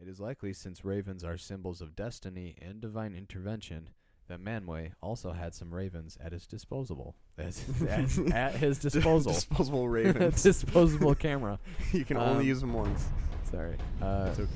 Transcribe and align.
It 0.00 0.08
is 0.08 0.18
likely, 0.20 0.52
since 0.52 0.84
ravens 0.84 1.24
are 1.24 1.36
symbols 1.36 1.80
of 1.80 1.94
destiny 1.94 2.56
and 2.60 2.80
divine 2.80 3.14
intervention, 3.14 3.90
that 4.28 4.40
Manwë 4.42 4.92
also 5.02 5.32
had 5.32 5.54
some 5.54 5.74
ravens 5.74 6.16
at 6.24 6.32
his 6.32 6.46
disposal. 6.46 7.16
At, 7.36 7.60
at, 7.88 8.18
at 8.32 8.54
his 8.54 8.78
disposal. 8.86 9.32
Disposable 9.32 9.88
ravens. 9.98 10.42
disposable 10.42 11.14
camera. 11.14 11.58
you 11.92 12.04
can 12.04 12.16
only 12.16 12.40
Um, 12.42 12.46
use 12.46 12.60
them 12.60 12.72
once. 12.72 13.08
Sorry. 13.50 13.76
Uh, 14.00 14.28
It's 14.30 14.40
okay. 14.40 14.50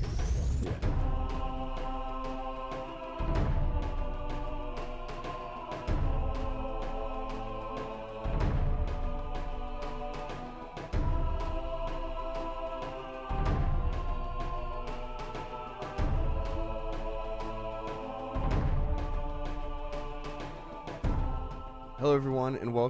yeah. 0.63 1.41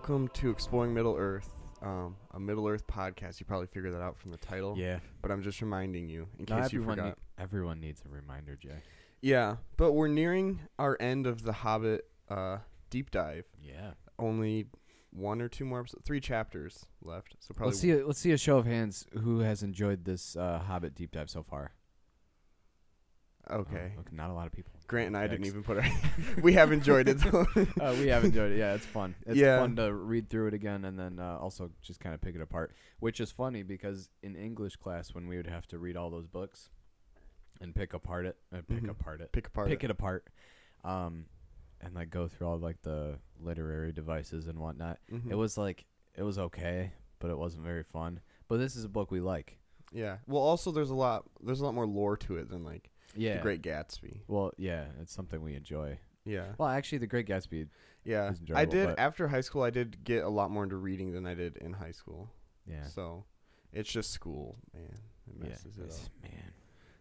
Welcome 0.07 0.27
to 0.27 0.51
Exploring 0.51 0.93
Middle 0.93 1.15
Earth, 1.17 1.49
um, 1.81 2.15
a 2.35 2.39
Middle 2.39 2.67
Earth 2.67 2.85
podcast. 2.85 3.39
You 3.39 3.47
probably 3.47 3.65
figured 3.65 3.91
that 3.91 4.03
out 4.03 4.15
from 4.19 4.29
the 4.29 4.37
title, 4.37 4.77
Yeah. 4.77 4.99
but 5.23 5.31
I'm 5.31 5.41
just 5.41 5.59
reminding 5.61 6.09
you 6.09 6.27
in 6.37 6.45
No, 6.47 6.61
case 6.61 6.73
you 6.73 6.79
everyone, 6.81 6.97
forgot. 6.97 7.05
need- 7.17 7.41
everyone 7.43 7.79
needs 7.79 8.03
a 8.05 8.09
reminder, 8.09 8.55
Jay. 8.55 8.83
Yeah, 9.21 9.55
but 9.77 9.93
we're 9.93 10.07
nearing 10.07 10.59
our 10.77 10.95
end 10.99 11.25
of 11.25 11.41
the 11.41 11.53
Hobbit 11.53 12.07
uh, 12.29 12.59
deep 12.91 13.09
dive. 13.09 13.45
Yeah. 13.59 13.93
Only 14.19 14.67
one 15.09 15.41
or 15.41 15.49
two 15.49 15.65
more 15.65 15.79
episodes, 15.79 16.03
three 16.05 16.19
chapters 16.21 16.85
left. 17.01 17.35
So 17.39 17.55
probably 17.55 17.71
Let's 17.71 17.79
see. 17.79 17.91
A, 17.91 18.05
let's 18.05 18.19
see 18.19 18.31
a 18.31 18.37
show 18.37 18.59
of 18.59 18.67
hands. 18.67 19.07
Who 19.23 19.39
has 19.39 19.63
enjoyed 19.63 20.05
this 20.05 20.35
uh, 20.35 20.59
Hobbit 20.59 20.93
deep 20.93 21.13
dive 21.13 21.31
so 21.31 21.41
far? 21.41 21.71
Okay. 23.49 23.93
Oh, 23.97 24.03
not 24.11 24.29
a 24.29 24.33
lot 24.33 24.47
of 24.47 24.53
people. 24.53 24.71
Grant 24.87 25.07
and 25.07 25.17
I 25.17 25.27
didn't 25.27 25.45
even 25.47 25.63
put 25.63 25.77
our. 25.77 25.85
we 26.41 26.53
have 26.53 26.71
enjoyed 26.71 27.07
it. 27.07 27.17
Though. 27.19 27.45
uh, 27.81 27.95
we 27.99 28.07
have 28.07 28.23
enjoyed 28.23 28.51
it. 28.51 28.57
Yeah, 28.57 28.73
it's 28.75 28.85
fun. 28.85 29.15
It's 29.25 29.37
Yeah. 29.37 29.59
fun 29.59 29.75
to 29.77 29.93
read 29.93 30.29
through 30.29 30.47
it 30.47 30.53
again 30.53 30.85
and 30.85 30.97
then 30.99 31.19
uh, 31.19 31.37
also 31.39 31.71
just 31.81 31.99
kind 31.99 32.13
of 32.13 32.21
pick 32.21 32.35
it 32.35 32.41
apart. 32.41 32.73
Which 32.99 33.19
is 33.19 33.31
funny 33.31 33.63
because 33.63 34.09
in 34.23 34.35
English 34.35 34.75
class, 34.77 35.13
when 35.13 35.27
we 35.27 35.37
would 35.37 35.47
have 35.47 35.65
to 35.67 35.79
read 35.79 35.97
all 35.97 36.09
those 36.09 36.27
books 36.27 36.69
and 37.61 37.73
pick 37.73 37.93
apart 37.93 38.25
it, 38.25 38.37
uh, 38.53 38.57
pick 38.67 38.83
Mhm. 38.83 38.89
apart 38.89 39.21
it, 39.21 39.31
Pick 39.31 39.47
apart. 39.47 39.67
pick 39.69 39.83
it 39.83 39.89
apart, 39.89 40.27
um, 40.83 41.25
and 41.81 41.95
like 41.95 42.09
go 42.09 42.27
through 42.27 42.47
all 42.47 42.57
like 42.59 42.81
the 42.83 43.17
literary 43.39 43.91
devices 43.91 44.47
and 44.47 44.59
whatnot. 44.59 44.99
Mhm. 45.11 45.31
It 45.31 45.35
was 45.35 45.57
like 45.57 45.85
it 46.15 46.23
was 46.23 46.37
okay, 46.37 46.91
but 47.19 47.29
it 47.31 47.37
wasn't 47.37 47.63
very 47.63 47.83
fun. 47.83 48.19
But 48.47 48.57
this 48.57 48.75
is 48.75 48.83
a 48.83 48.89
book 48.89 49.09
we 49.11 49.19
like. 49.21 49.57
Yeah. 49.91 50.17
Well, 50.27 50.41
also 50.41 50.71
there's 50.71 50.89
a 50.89 50.95
lot. 50.95 51.25
There's 51.41 51.61
a 51.61 51.65
lot 51.65 51.73
more 51.73 51.87
lore 51.87 52.17
to 52.17 52.37
it 52.37 52.49
than 52.49 52.63
like 52.63 52.91
Yeah. 53.15 53.37
The 53.37 53.41
Great 53.41 53.61
Gatsby. 53.61 54.21
Well, 54.27 54.51
yeah, 54.57 54.85
it's 55.01 55.13
something 55.13 55.41
we 55.41 55.55
enjoy. 55.55 55.99
Yeah. 56.25 56.45
Well, 56.57 56.69
actually, 56.69 56.99
The 56.99 57.07
Great 57.07 57.27
Gatsby. 57.27 57.67
Yeah. 58.03 58.33
I 58.53 58.65
did 58.65 58.97
after 58.97 59.27
high 59.27 59.41
school. 59.41 59.63
I 59.63 59.69
did 59.69 60.03
get 60.03 60.23
a 60.23 60.29
lot 60.29 60.51
more 60.51 60.63
into 60.63 60.75
reading 60.75 61.11
than 61.13 61.25
I 61.25 61.33
did 61.33 61.57
in 61.57 61.73
high 61.73 61.91
school. 61.91 62.29
Yeah. 62.67 62.85
So 62.87 63.25
it's 63.73 63.91
just 63.91 64.11
school, 64.11 64.57
man. 64.73 64.97
It 65.27 65.35
yeah. 65.41 65.49
messes 65.49 65.77
it 65.77 65.83
it's- 65.83 66.05
up. 66.05 66.31
Man. 66.31 66.51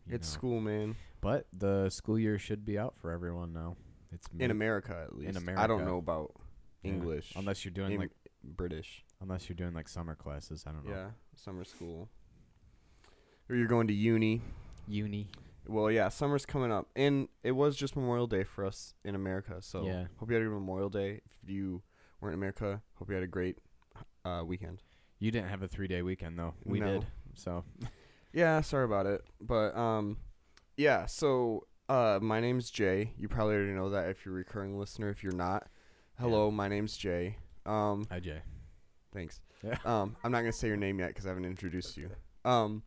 It's 0.07 0.31
know. 0.31 0.39
school, 0.39 0.61
man. 0.61 0.97
But 1.23 1.47
the 1.53 1.89
school 1.89 2.19
year 2.19 2.39
should 2.39 2.67
be 2.67 2.79
out 2.79 2.95
for 3.01 3.11
everyone 3.11 3.55
now. 3.55 3.77
It's 4.12 4.29
In 4.39 4.51
America, 4.51 5.03
at 5.03 5.17
least. 5.17 5.37
I 5.37 5.41
America. 5.41 5.62
I 5.62 5.67
don't 5.67 5.87
know 5.87 5.97
about 5.97 6.33
yeah. 6.83 6.91
English. 6.91 7.33
unless 7.37 7.65
you're 7.65 7.73
doing 7.73 7.92
in 7.92 7.98
like 8.01 8.11
British. 8.45 9.03
unless 9.23 9.48
you're 9.48 9.57
doing 9.57 9.73
like 9.73 9.89
summer 9.89 10.15
classes. 10.15 10.65
I 10.67 10.73
don't 10.73 10.85
know. 10.87 10.92
Yeah, 10.92 11.07
summer 11.35 11.65
school. 11.65 12.11
Or 13.48 13.57
you're 13.57 13.67
going 13.67 13.87
to 13.89 13.95
uni. 13.95 14.42
Uni. 14.87 15.29
Well, 15.67 15.91
yeah, 15.91 16.09
summer's 16.11 16.45
coming 16.47 16.70
up, 16.70 16.89
and 16.95 17.29
it 17.43 17.53
was 17.53 17.77
just 17.77 17.97
Memorial 17.97 18.27
Day 18.27 18.45
for 18.45 18.65
us 18.67 18.95
in 19.05 19.15
America. 19.15 19.57
So 19.62 19.84
Yeah. 19.84 20.07
hope 20.19 20.29
you 20.31 20.34
had 20.34 20.43
a 20.43 20.47
good 20.47 20.53
Memorial 20.55 20.91
Day. 20.91 21.20
If 21.25 21.48
you 21.48 21.83
weren't 22.20 22.34
in 22.34 22.39
America, 22.41 22.83
hope 22.95 23.08
you 23.08 23.14
had 23.14 23.25
a 23.25 23.29
great 23.29 23.58
uh, 24.25 24.42
weekend. 24.47 24.83
You 25.19 25.30
didn't 25.30 25.48
have 25.48 25.63
a 25.63 25.69
three 25.69 25.86
day 25.89 26.02
weekend 26.02 26.39
though. 26.39 26.55
We 26.64 26.80
No. 26.80 26.86
did. 27.01 27.07
So 27.35 27.64
Yeah, 28.33 28.61
sorry 28.63 28.85
about 28.85 29.07
it, 29.07 29.23
but 29.41 29.77
um, 29.77 30.19
yeah. 30.77 31.07
So 31.07 31.67
uh, 31.89 32.19
my 32.20 32.41
name's 32.41 32.70
Jay. 32.70 33.13
You 33.17 33.29
probably 33.29 33.55
already 33.55 33.73
know 33.73 33.91
that 33.91 34.08
if 34.08 34.25
you're 34.25 34.35
a 34.35 34.39
recurring 34.39 34.79
listener. 34.79 35.08
If 35.11 35.23
you're 35.23 35.33
not, 35.35 35.69
hello, 36.19 36.51
my 36.51 36.67
name's 36.69 36.96
Jay. 36.96 37.36
Um, 37.64 38.07
hi 38.11 38.19
Jay. 38.20 38.42
thanks. 39.13 39.41
Yeah. 39.63 39.77
Um, 39.85 40.17
I'm 40.25 40.33
not 40.33 40.41
gonna 40.41 40.52
say 40.52 40.69
your 40.69 40.77
name 40.77 40.98
yet 40.98 41.08
because 41.08 41.27
I 41.27 41.29
haven't 41.29 41.45
introduced 41.46 41.96
you. 41.96 42.11
Um, 42.45 42.83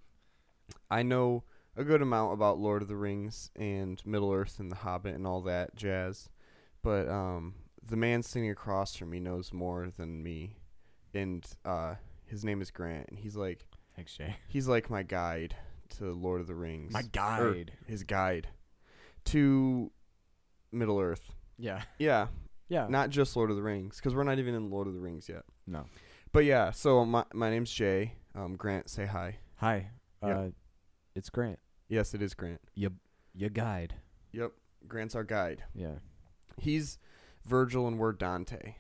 I 0.92 1.02
know 1.04 1.44
a 1.78 1.84
good 1.84 2.02
amount 2.02 2.34
about 2.34 2.58
Lord 2.60 2.82
of 2.82 2.88
the 2.88 2.96
Rings 2.98 3.52
and 3.56 4.02
Middle 4.06 4.34
Earth 4.34 4.60
and 4.60 4.70
The 4.72 4.76
Hobbit 4.78 5.16
and 5.16 5.26
all 5.28 5.42
that 5.44 5.76
jazz, 5.76 6.30
but 6.82 7.08
um, 7.08 7.54
the 7.88 7.96
man 7.96 8.24
sitting 8.24 8.50
across 8.50 8.96
from 8.96 9.12
me 9.12 9.20
knows 9.20 9.54
more 9.54 9.88
than 9.96 10.22
me, 10.24 10.58
and 11.14 11.46
uh, 11.64 11.96
his 12.26 12.44
name 12.44 12.62
is 12.62 12.72
Grant, 12.72 13.08
and 13.10 13.20
he's 13.20 13.36
like 13.36 13.66
Thanks, 13.96 14.16
Jay. 14.16 14.36
he's 14.48 14.68
like 14.68 14.90
my 14.90 15.04
guide 15.04 15.56
to 15.98 16.12
Lord 16.14 16.42
of 16.42 16.48
the 16.48 16.56
Rings. 16.56 16.92
My 16.94 17.00
Or 17.00 17.04
guide. 17.12 17.72
his 17.88 18.04
guide 18.04 18.48
to 19.26 19.92
Middle 20.72 21.00
Earth. 21.00 21.32
Yeah. 21.58 21.82
Yeah, 22.00 22.28
Yeah. 22.70 22.88
not 22.90 23.10
just 23.10 23.36
Lord 23.36 23.50
of 23.50 23.56
the 23.56 23.64
Rings, 23.64 23.98
because 23.98 24.14
we're 24.16 24.24
not 24.24 24.40
even 24.40 24.54
in 24.56 24.70
Lord 24.70 24.88
of 24.88 24.94
the 24.94 25.00
Rings 25.00 25.30
yet. 25.30 25.44
no. 25.66 25.86
But 26.34 26.44
yeah, 26.46 26.72
so 26.72 27.06
my 27.06 27.24
my 27.34 27.50
name's 27.50 27.72
Jay. 27.72 28.14
Um, 28.36 28.58
Grant, 28.58 28.90
say 28.90 29.06
hi. 29.06 29.38
Hi. 29.56 29.90
Uh, 30.22 30.50
it's 31.16 31.30
Grant. 31.30 31.58
Yes, 31.90 32.14
it 32.14 32.22
is 32.22 32.34
Grant. 32.34 32.62
Your 32.76 32.92
your 33.34 33.50
guide. 33.50 33.96
Yep, 34.32 34.52
Grant's 34.88 35.16
our 35.16 35.24
guide. 35.24 35.64
Yeah. 35.74 35.96
He's 36.58 36.98
Virgil 37.46 37.88
and 37.88 37.98
we're 37.98 38.14
Dante, 38.14 38.76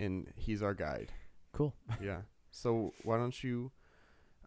and 0.00 0.28
he's 0.36 0.62
our 0.62 0.74
guide. 0.74 1.12
Cool. 1.52 1.74
Yeah. 2.02 2.22
So 2.50 2.92
why 3.04 3.16
don't 3.16 3.42
you 3.42 3.70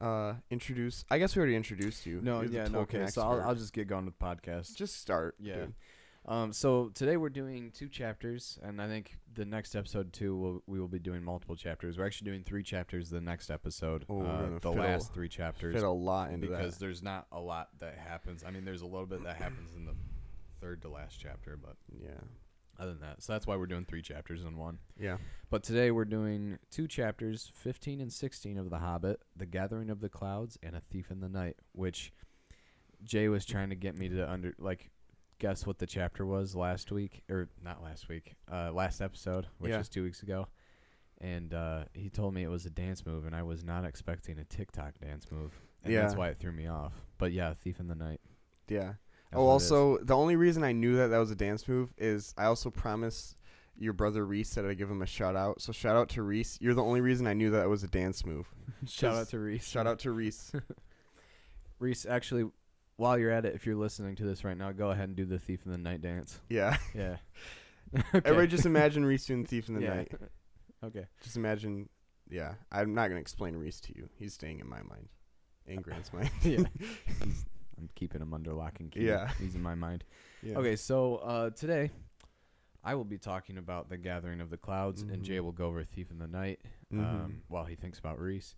uh 0.02 0.34
introduce? 0.50 1.06
I 1.10 1.18
guess 1.20 1.36
we 1.36 1.40
already 1.40 1.56
introduced 1.56 2.06
you. 2.06 2.20
No. 2.22 2.42
You're 2.42 2.50
the 2.50 2.56
Yeah. 2.58 2.68
No. 2.68 2.86
Tolkien 2.86 3.02
Okay. 3.04 3.08
So 3.08 3.22
I'll, 3.22 3.34
expert. 3.34 3.48
I'll 3.48 3.56
just 3.56 3.74
get 3.74 3.88
going 3.88 4.06
with 4.06 4.18
the 4.18 4.26
podcast. 4.26 4.76
just 4.76 5.00
start. 5.00 5.36
Yeah. 5.40 5.56
dude. 5.56 5.74
Um, 6.28 6.54
so 6.54 6.90
today 6.96 7.18
we're 7.18 7.30
doing 7.30 7.72
two 7.72 7.88
chapters, 7.88 8.58
and 8.64 8.82
I 8.82 8.88
think 8.88 9.18
the 9.36 9.46
next 9.46 9.76
episode 9.76 10.12
too, 10.12 10.36
we'll, 10.36 10.64
we 10.66 10.80
will 10.80 10.88
be 10.88 10.98
doing 10.98 11.24
multiple 11.24 11.56
chapters. 11.56 11.98
We're 12.00 12.06
actually 12.08 12.32
doing 12.32 12.44
three 12.44 12.64
chapters 12.64 13.12
the 13.12 13.22
next 13.22 13.52
episode. 13.52 14.06
Oh, 14.10 14.16
we're 14.20 14.56
uh, 14.56 14.60
the 14.60 14.72
last 14.72 15.14
three 15.14 15.30
chapters 15.30 15.76
Fit 15.76 15.84
a 15.84 15.90
lot 15.90 16.32
into 16.32 16.48
because 16.48 16.74
that. 16.76 16.80
there's 16.80 17.04
not 17.04 17.28
a 17.32 17.40
lot 17.40 17.70
that 17.80 17.98
happens. 18.00 18.44
I 18.46 18.50
mean, 18.50 18.66
there's 18.66 18.82
a 18.82 18.88
little 18.88 19.06
bit 19.06 19.24
that 19.24 19.36
happens 19.38 19.76
in 19.76 19.86
the 19.86 19.94
third 20.62 20.82
to 20.82 20.90
last 20.90 21.20
chapter, 21.20 21.58
but 21.62 21.76
Yeah. 21.96 22.10
other 22.80 22.94
than 22.94 23.02
that, 23.02 23.22
so 23.22 23.34
that's 23.34 23.46
why 23.46 23.56
we're 23.56 23.68
doing 23.68 23.86
three 23.86 24.02
chapters 24.02 24.44
in 24.44 24.58
one. 24.58 24.80
Yeah. 25.00 25.18
But 25.52 25.62
today 25.62 25.92
we're 25.92 26.06
doing 26.06 26.58
two 26.72 26.88
chapters, 26.88 27.52
15 27.54 28.02
and 28.02 28.12
16 28.12 28.58
of 28.58 28.72
The 28.72 28.80
Hobbit, 28.80 29.20
The 29.36 29.46
Gathering 29.46 29.92
of 29.92 30.00
the 30.02 30.10
Clouds, 30.10 30.58
and 30.64 30.76
A 30.76 30.82
Thief 30.82 31.12
in 31.12 31.20
the 31.20 31.30
Night, 31.30 31.58
which 31.74 32.12
Jay 33.04 33.28
was 33.28 33.46
trying 33.46 33.70
to 33.70 33.76
get 33.76 33.96
me 33.96 34.10
to 34.10 34.28
under 34.28 34.56
like 34.58 34.90
guess 35.46 35.66
what 35.68 35.78
the 35.78 35.86
chapter 35.86 36.26
was 36.26 36.56
last 36.56 36.92
week 36.92 37.22
or 37.30 37.50
not 37.64 37.84
last 37.84 38.10
week, 38.10 38.34
uh 38.52 38.72
last 38.72 39.00
episode, 39.00 39.46
which 39.60 39.70
Yeah. 39.72 39.78
was 39.78 39.90
2 39.90 40.02
weeks 40.04 40.24
ago. 40.24 40.48
And 41.22 41.54
uh, 41.54 41.86
he 41.94 42.10
told 42.10 42.34
me 42.34 42.44
it 42.44 42.50
was 42.50 42.66
a 42.66 42.70
dance 42.70 43.06
move, 43.06 43.26
and 43.26 43.36
I 43.36 43.44
was 43.44 43.64
not 43.64 43.86
expecting 43.86 44.38
a 44.40 44.44
TikTok 44.44 45.00
dance 45.00 45.32
move, 45.32 45.54
and 45.84 45.94
that's 45.94 46.16
why 46.16 46.28
it 46.30 46.40
threw 46.40 46.52
me 46.52 46.68
off. 46.68 46.94
But 47.18 47.32
yeah, 47.32 47.54
Thief 47.54 47.80
in 47.80 47.88
the 47.88 47.96
Night. 47.96 48.20
Yeah. 48.68 48.94
That's 49.32 49.40
oh, 49.40 49.46
what 49.46 49.54
it 49.54 49.58
is. 49.58 49.72
also, 49.72 49.98
the 50.04 50.16
only 50.16 50.36
reason 50.36 50.64
I 50.64 50.74
knew 50.74 50.98
that 50.98 51.08
that 51.08 51.18
was 51.18 51.32
a 51.32 51.36
dance 51.36 51.68
move 51.68 51.94
is 51.98 52.34
I 52.38 52.46
also 52.46 52.70
promised 52.70 53.38
your 53.78 53.94
brother 53.94 54.26
Reese 54.26 54.54
that 54.56 54.66
I'd 54.66 54.78
give 54.78 54.90
him 54.92 55.02
a 55.02 55.06
shout 55.06 55.36
out. 55.36 55.62
So 55.62 55.72
shout 55.72 55.96
out 55.96 56.10
to 56.10 56.22
Reese. 56.24 56.58
You're 56.60 56.74
the 56.74 56.84
only 56.84 57.02
reason 57.02 57.28
I 57.28 57.34
knew 57.34 57.50
that 57.52 57.64
it 57.64 57.70
was 57.70 57.84
a 57.84 57.88
dance 57.88 58.26
move. 58.26 58.48
shout 58.88 59.16
out 59.16 59.30
to 59.34 59.40
Reese. 59.40 59.68
Shout 59.68 59.88
out 59.88 60.00
to 60.00 60.12
Reese. 60.12 60.52
Reese. 61.80 62.06
Actually, 62.06 62.50
while 62.98 63.18
you're 63.18 63.32
at 63.32 63.46
it, 63.46 63.56
if 63.56 63.66
you're 63.66 63.76
listening 63.76 64.16
to 64.16 64.24
this 64.24 64.44
right 64.44 64.58
now, 64.58 64.72
go 64.72 64.92
ahead 64.92 65.10
and 65.10 65.16
do 65.16 65.26
the 65.26 65.40
Thief 65.40 65.62
in 65.66 65.72
the 65.72 65.78
Night 65.78 66.02
dance. 66.02 66.40
yeah. 66.50 66.78
Yeah. 66.94 67.18
Everybody 68.14 68.48
just 68.48 68.66
imagine 68.66 69.06
Reese 69.06 69.26
doing 69.26 69.46
Thief 69.46 69.70
in 69.70 69.76
the 69.76 69.82
yeah. 69.82 69.94
Night. 69.96 70.12
okay. 70.84 71.06
Just 71.24 71.38
imagine. 71.38 71.88
Yeah. 72.30 72.54
I'm 72.72 72.94
not 72.96 73.04
going 73.08 73.18
to 73.18 73.22
explain 73.22 73.56
Reese 73.56 73.80
to 73.82 73.96
you. 73.96 74.10
He's 74.18 74.34
staying 74.34 74.60
in 74.60 74.68
my 74.68 74.82
mind. 74.82 75.08
In 75.68 75.82
Grant's 75.82 76.12
mind. 76.12 76.32
yeah. 76.42 76.64
He's, 77.24 77.46
I'm 77.78 77.90
keeping 77.96 78.22
him 78.22 78.34
under 78.34 78.54
lock 78.54 78.80
and 78.80 78.92
key. 78.92 79.02
Yeah. 79.06 79.30
He's 79.40 79.56
in 79.56 79.62
my 79.62 79.76
mind. 79.76 80.04
Yeah. 80.42 80.58
Okay, 80.58 80.76
so 80.76 81.18
uh, 81.18 81.50
today 81.52 81.92
I 82.84 82.96
will 82.96 83.04
be 83.06 83.18
talking 83.18 83.58
about 83.58 83.90
the 83.90 83.98
gathering 83.98 84.42
of 84.42 84.50
the 84.50 84.58
clouds, 84.58 85.02
and 85.04 85.12
Mhm. 85.22 85.24
Jay 85.24 85.40
will 85.40 85.52
go 85.52 85.66
over 85.68 85.84
Thief 85.84 86.10
in 86.12 86.18
the 86.20 86.28
Night 86.28 86.60
Mhm. 86.94 87.00
um, 87.00 87.42
while 87.48 87.66
he 87.66 87.76
thinks 87.76 88.00
about 88.00 88.20
Reese. 88.20 88.56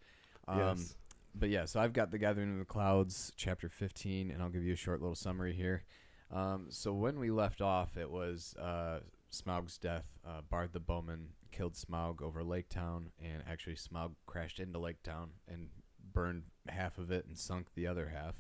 Um, 0.48 0.60
yes. 0.78 0.96
But 1.40 1.50
yeah, 1.50 1.66
so 1.66 1.80
I've 1.80 1.94
got 1.94 2.10
the 2.12 2.18
Gathering 2.18 2.54
of 2.54 2.60
the 2.60 2.66
Clouds, 2.66 3.32
chapter 3.36 3.70
15, 3.70 4.32
and 4.32 4.42
I'll 4.42 4.50
give 4.50 4.64
you 4.64 4.74
a 4.74 4.78
short 4.78 5.02
little 5.02 5.16
summary 5.16 5.54
here. 5.54 5.84
Um, 6.32 6.68
so 6.70 6.94
when 6.94 7.20
we 7.20 7.30
left 7.30 7.62
off, 7.62 7.96
it 7.96 8.10
was 8.10 8.56
uh, 8.60 9.00
Smaug's 9.32 9.78
death. 9.78 10.06
Uh, 10.26 10.42
Bard 10.50 10.74
the 10.74 10.80
Bowman 10.80 11.30
killed 11.52 11.74
Smaug 11.76 12.22
over 12.22 12.44
Lake 12.44 12.70
Town, 12.70 13.12
and 13.24 13.44
actually 13.48 13.76
Smaug 13.76 14.14
crashed 14.26 14.60
into 14.60 14.80
Lake 14.80 15.04
Town 15.04 15.30
and 15.48 15.68
burned 16.14 16.44
half 16.68 16.98
of 16.98 17.12
it 17.12 17.26
and 17.28 17.38
sunk 17.38 17.68
the 17.76 17.88
other 17.88 18.10
half. 18.10 18.36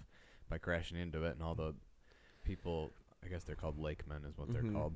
by 0.49 0.57
crashing 0.57 0.97
into 0.97 1.25
it, 1.25 1.33
and 1.33 1.43
all 1.43 1.55
the 1.55 1.75
people, 2.45 2.93
I 3.21 3.27
guess 3.27 3.43
they're 3.43 3.53
called 3.57 3.77
lakemen, 3.77 4.23
is 4.23 4.37
what 4.37 4.47
Mhm. 4.47 4.53
they're 4.53 4.71
called. 4.71 4.95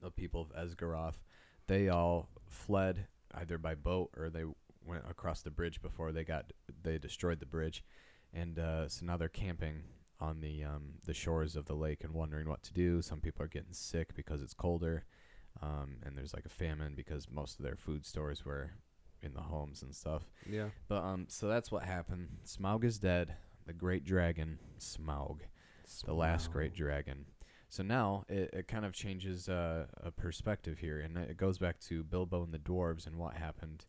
The 0.00 0.10
people 0.10 0.40
of 0.40 0.48
Esgaroth, 0.50 1.22
they 1.68 1.88
all 1.88 2.28
fled 2.48 3.06
either 3.32 3.56
by 3.56 3.76
boat 3.76 4.10
or 4.16 4.30
they 4.30 4.42
went 4.88 5.04
across 5.08 5.42
the 5.42 5.50
bridge 5.50 5.80
before 5.80 6.12
they 6.12 6.24
got 6.24 6.52
they 6.82 6.98
destroyed 6.98 7.40
the 7.40 7.46
bridge, 7.46 7.84
and 8.32 8.58
uh, 8.58 8.88
so 8.88 9.04
now 9.04 9.16
they're 9.16 9.28
camping 9.28 9.82
on 10.20 10.40
the 10.40 10.64
um, 10.64 10.94
the 11.04 11.14
shores 11.14 11.56
of 11.56 11.66
the 11.66 11.74
lake 11.74 12.02
and 12.02 12.12
wondering 12.12 12.48
what 12.48 12.62
to 12.64 12.72
do. 12.72 13.02
Some 13.02 13.20
people 13.20 13.44
are 13.44 13.48
getting 13.48 13.72
sick 13.72 14.14
because 14.14 14.42
it's 14.42 14.54
colder, 14.54 15.04
um, 15.62 15.98
and 16.04 16.16
there's 16.16 16.34
like 16.34 16.46
a 16.46 16.50
famine 16.50 16.94
because 16.96 17.28
most 17.30 17.58
of 17.58 17.64
their 17.64 17.76
food 17.76 18.04
stores 18.04 18.44
were 18.44 18.72
in 19.22 19.34
the 19.34 19.40
homes 19.40 19.82
and 19.82 19.94
stuff. 19.94 20.22
Yeah. 20.48 20.68
But 20.88 21.02
um, 21.02 21.26
so 21.28 21.48
that's 21.48 21.70
what 21.70 21.84
happened. 21.84 22.28
Smaug 22.46 22.84
is 22.84 22.98
dead. 22.98 23.34
The 23.66 23.72
great 23.72 24.04
dragon, 24.04 24.58
Smaug, 24.78 25.40
the 26.04 26.14
last 26.14 26.50
great 26.50 26.74
dragon. 26.74 27.26
So 27.68 27.82
now 27.82 28.24
it, 28.28 28.50
it 28.54 28.68
kind 28.68 28.86
of 28.86 28.94
changes 28.94 29.48
uh, 29.48 29.86
a 30.02 30.10
perspective 30.10 30.78
here, 30.78 31.00
and 31.00 31.18
it 31.18 31.36
goes 31.36 31.58
back 31.58 31.78
to 31.80 32.02
Bilbo 32.02 32.42
and 32.42 32.54
the 32.54 32.58
dwarves 32.58 33.06
and 33.06 33.18
what 33.18 33.34
happened 33.34 33.84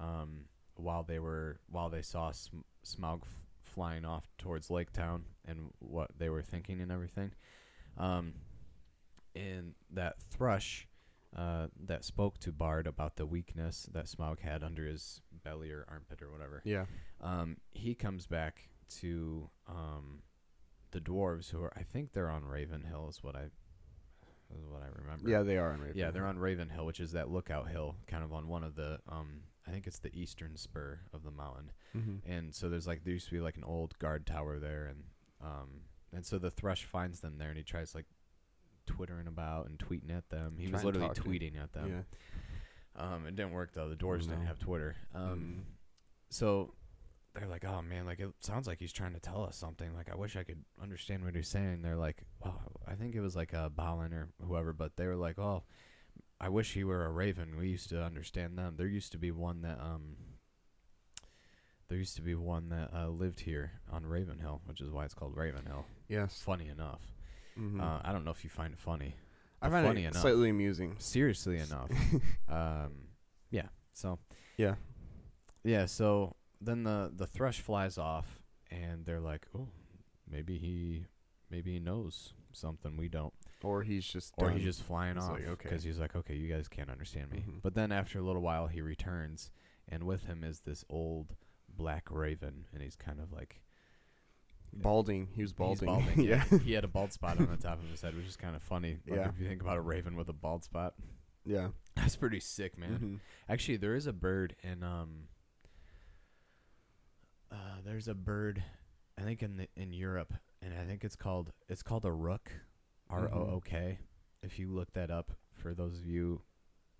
um, 0.00 0.46
while 0.76 1.02
they 1.02 1.18
were 1.18 1.60
while 1.68 1.88
they 1.90 2.02
saw 2.02 2.32
Sm- 2.32 2.60
Smaug 2.84 3.22
f- 3.22 3.28
flying 3.60 4.04
off 4.04 4.26
towards 4.38 4.70
Lake 4.70 4.92
Town 4.92 5.24
and 5.46 5.70
what 5.78 6.10
they 6.18 6.28
were 6.28 6.42
thinking 6.42 6.80
and 6.80 6.90
everything. 6.90 7.32
Um, 7.96 8.34
and 9.34 9.74
that 9.90 10.20
thrush 10.30 10.86
uh, 11.36 11.66
that 11.86 12.04
spoke 12.04 12.38
to 12.40 12.52
Bard 12.52 12.86
about 12.86 13.16
the 13.16 13.26
weakness 13.26 13.88
that 13.92 14.06
Smaug 14.06 14.40
had 14.40 14.62
under 14.62 14.86
his 14.86 15.20
belly 15.44 15.70
or 15.70 15.84
armpit 15.88 16.22
or 16.22 16.30
whatever. 16.30 16.62
Yeah. 16.64 16.84
Um, 17.20 17.56
he 17.72 17.94
comes 17.94 18.26
back 18.26 18.68
to 19.00 19.50
um, 19.68 20.22
the 20.92 21.00
dwarves 21.00 21.50
who 21.50 21.62
are 21.62 21.72
I 21.76 21.82
think 21.82 22.12
they're 22.12 22.30
on 22.30 22.44
Raven 22.44 22.82
Hill 22.82 23.08
is 23.08 23.22
what 23.22 23.34
I 23.34 23.44
is 24.56 24.64
what 24.68 24.82
I 24.82 24.86
remember. 25.02 25.28
Yeah, 25.28 25.42
they 25.42 25.56
are 25.56 25.72
on 25.72 25.80
Raven. 25.80 25.96
Yeah, 25.96 26.10
they're 26.12 26.26
on 26.26 26.38
Raven 26.38 26.68
Hill, 26.68 26.86
which 26.86 27.00
is 27.00 27.12
that 27.12 27.30
lookout 27.30 27.68
hill, 27.68 27.96
kind 28.06 28.22
of 28.22 28.32
on 28.32 28.46
one 28.46 28.62
of 28.62 28.76
the 28.76 28.98
um 29.08 29.40
I 29.66 29.70
think 29.70 29.86
it's 29.86 29.98
the 29.98 30.14
eastern 30.18 30.56
spur 30.56 31.00
of 31.12 31.22
the 31.24 31.30
mountain. 31.30 31.70
Mm-hmm. 31.96 32.30
And 32.30 32.54
so 32.54 32.68
there's 32.68 32.86
like 32.86 33.04
there 33.04 33.12
used 33.14 33.26
to 33.28 33.32
be 33.34 33.40
like 33.40 33.56
an 33.56 33.64
old 33.64 33.98
guard 33.98 34.26
tower 34.26 34.58
there 34.58 34.84
and 34.86 35.04
um 35.42 35.68
and 36.12 36.24
so 36.24 36.38
the 36.38 36.50
thrush 36.50 36.84
finds 36.84 37.20
them 37.20 37.38
there 37.38 37.48
and 37.48 37.56
he 37.56 37.64
tries 37.64 37.94
like 37.94 38.06
twittering 38.86 39.26
about 39.26 39.66
and 39.68 39.78
tweeting 39.78 40.14
at 40.16 40.28
them. 40.28 40.56
He 40.58 40.66
Try 40.66 40.74
was 40.76 40.84
literally 40.84 41.08
talk 41.08 41.16
to 41.16 41.22
'em. 41.22 41.28
tweeting 41.32 41.62
at 41.62 41.72
them. 41.72 42.04
Yeah. 42.96 43.02
Um, 43.14 43.26
it 43.26 43.34
didn't 43.34 43.52
work 43.52 43.72
though. 43.74 43.88
The 43.88 43.96
dwarves 43.96 44.22
didn't 44.28 44.46
have 44.46 44.58
Twitter. 44.58 44.94
Um, 45.14 45.22
Mm. 45.40 45.62
so 46.30 46.74
they're 47.34 47.48
like, 47.48 47.64
"Oh 47.64 47.82
man, 47.82 48.06
like 48.06 48.20
it 48.20 48.30
sounds 48.40 48.68
like 48.68 48.78
he's 48.78 48.92
trying 48.92 49.14
to 49.14 49.18
tell 49.20 49.42
us 49.42 49.56
something. 49.56 49.92
Like 49.94 50.08
I 50.10 50.14
wish 50.14 50.36
I 50.36 50.44
could 50.44 50.64
understand 50.80 51.24
what 51.24 51.34
he's 51.34 51.48
saying." 51.48 51.82
They're 51.82 51.96
like, 51.96 52.22
"Well, 52.38 52.60
I 52.86 52.94
think 52.94 53.16
it 53.16 53.20
was 53.20 53.34
like 53.34 53.52
uh, 53.54 53.70
Balin 53.70 54.12
or 54.12 54.28
whoever," 54.40 54.72
but 54.72 54.96
they 54.96 55.06
were 55.08 55.16
like, 55.16 55.38
"Oh, 55.40 55.64
I 56.40 56.48
wish 56.48 56.74
he 56.74 56.84
were 56.84 57.04
a 57.06 57.10
raven. 57.10 57.56
We 57.56 57.68
used 57.68 57.88
to 57.90 58.02
understand 58.02 58.58
them. 58.58 58.74
There 58.76 58.86
used 58.86 59.12
to 59.12 59.18
be 59.18 59.30
one 59.30 59.62
that 59.62 59.80
um." 59.80 60.16
There 61.88 61.98
used 61.98 62.16
to 62.16 62.22
be 62.22 62.34
one 62.34 62.70
that 62.70 62.90
uh, 62.94 63.08
lived 63.08 63.40
here 63.40 63.72
on 63.92 64.06
Raven 64.06 64.38
Hill, 64.38 64.62
which 64.64 64.80
is 64.80 64.90
why 64.90 65.04
it's 65.04 65.12
called 65.14 65.36
Raven 65.36 65.66
Hill. 65.66 65.84
Yes. 66.08 66.40
Funny 66.44 66.68
enough, 66.68 67.02
Mm-hmm. 67.60 67.80
uh, 67.80 68.00
I 68.02 68.10
don't 68.10 68.24
know 68.24 68.30
if 68.32 68.42
you 68.42 68.50
find 68.50 68.72
it 68.72 68.80
funny. 68.80 69.14
I 69.62 69.68
find 69.68 69.86
funny 69.86 70.04
it 70.04 70.08
enough. 70.08 70.22
slightly 70.22 70.48
amusing. 70.50 70.96
Seriously 70.98 71.58
enough, 71.58 71.90
um, 72.48 72.92
yeah. 73.50 73.68
So 73.92 74.18
Yeah. 74.56 74.74
yeah, 75.62 75.86
so 75.86 76.34
then 76.60 76.82
the 76.84 77.12
the 77.14 77.26
thrush 77.26 77.60
flies 77.60 77.96
off, 77.98 78.40
and 78.70 79.04
they're 79.04 79.20
like, 79.20 79.46
"Oh, 79.56 79.68
maybe 80.28 80.58
he, 80.58 81.04
maybe 81.50 81.74
he 81.74 81.78
knows 81.80 82.32
something 82.52 82.96
we 82.96 83.08
don't, 83.08 83.34
Or 83.64 83.82
he's 83.82 84.04
just. 84.06 84.32
or 84.38 84.48
done. 84.48 84.56
he's 84.58 84.64
just 84.66 84.82
flying 84.82 85.14
He's 85.16 85.24
off 85.24 85.30
like, 85.32 85.46
"Okay." 85.48 85.68
because 85.68 85.82
he's 85.82 85.98
like, 85.98 86.14
okay, 86.14 86.34
you 86.36 86.48
guys 86.52 86.68
can't 86.68 86.90
understand 86.90 87.30
me." 87.32 87.44
Mhm. 87.48 87.62
But 87.62 87.74
then 87.74 87.90
after 87.92 88.18
a 88.18 88.22
little 88.22 88.42
while, 88.42 88.66
he 88.66 88.80
returns, 88.80 89.50
and 89.88 90.04
with 90.04 90.24
him 90.24 90.44
is 90.44 90.60
this 90.60 90.84
old 90.88 91.34
black 91.68 92.08
raven, 92.10 92.66
and 92.72 92.82
he's 92.82 92.96
kind 92.96 93.20
of 93.20 93.32
like 93.32 93.60
balding. 94.72 95.28
He 95.34 95.42
was 95.42 95.52
balding. 95.52 95.86
Balding. 95.86 96.20
yeah. 96.24 96.44
he 96.64 96.72
had 96.72 96.84
a 96.84 96.88
bald 96.88 97.12
spot 97.12 97.38
on 97.38 97.46
the 97.48 97.56
top 97.56 97.82
of 97.82 97.88
his 97.90 98.00
head, 98.02 98.14
which 98.16 98.26
is 98.26 98.36
kind 98.36 98.54
of 98.56 98.62
funny. 98.62 98.98
Like 99.06 99.18
Yeah. 99.18 99.28
if 99.28 99.38
you 99.40 99.46
think 99.48 99.62
about 99.62 99.76
a 99.76 99.80
raven 99.82 100.14
with 100.16 100.28
a 100.28 100.32
bald 100.32 100.64
spot, 100.64 100.94
yeah. 101.44 101.68
that's 101.96 102.16
pretty 102.16 102.40
sick, 102.40 102.76
man. 102.78 102.98
Mhm. 102.98 103.20
Actually, 103.48 103.76
there 103.78 103.94
is 103.94 104.06
a 104.06 104.12
bird 104.12 104.56
in 104.62 104.82
um. 104.82 105.28
Uh, 107.50 107.56
there's 107.84 108.08
a 108.08 108.14
bird, 108.14 108.62
I 109.16 109.22
think 109.22 109.42
in 109.42 109.56
the, 109.58 109.68
in 109.76 109.92
Europe, 109.92 110.32
and 110.60 110.74
I 110.74 110.84
think 110.84 111.04
it's 111.04 111.14
called 111.16 111.52
it's 111.68 111.82
called 111.82 112.04
a 112.04 112.10
rook, 112.12 112.50
R 113.10 113.28
O 113.32 113.38
O 113.56 113.62
K. 113.64 113.76
Mm-hmm. 113.76 114.46
If 114.46 114.58
you 114.58 114.68
look 114.70 114.92
that 114.92 115.10
up, 115.10 115.32
for 115.54 115.74
those 115.74 115.98
of 115.98 116.06
you 116.06 116.42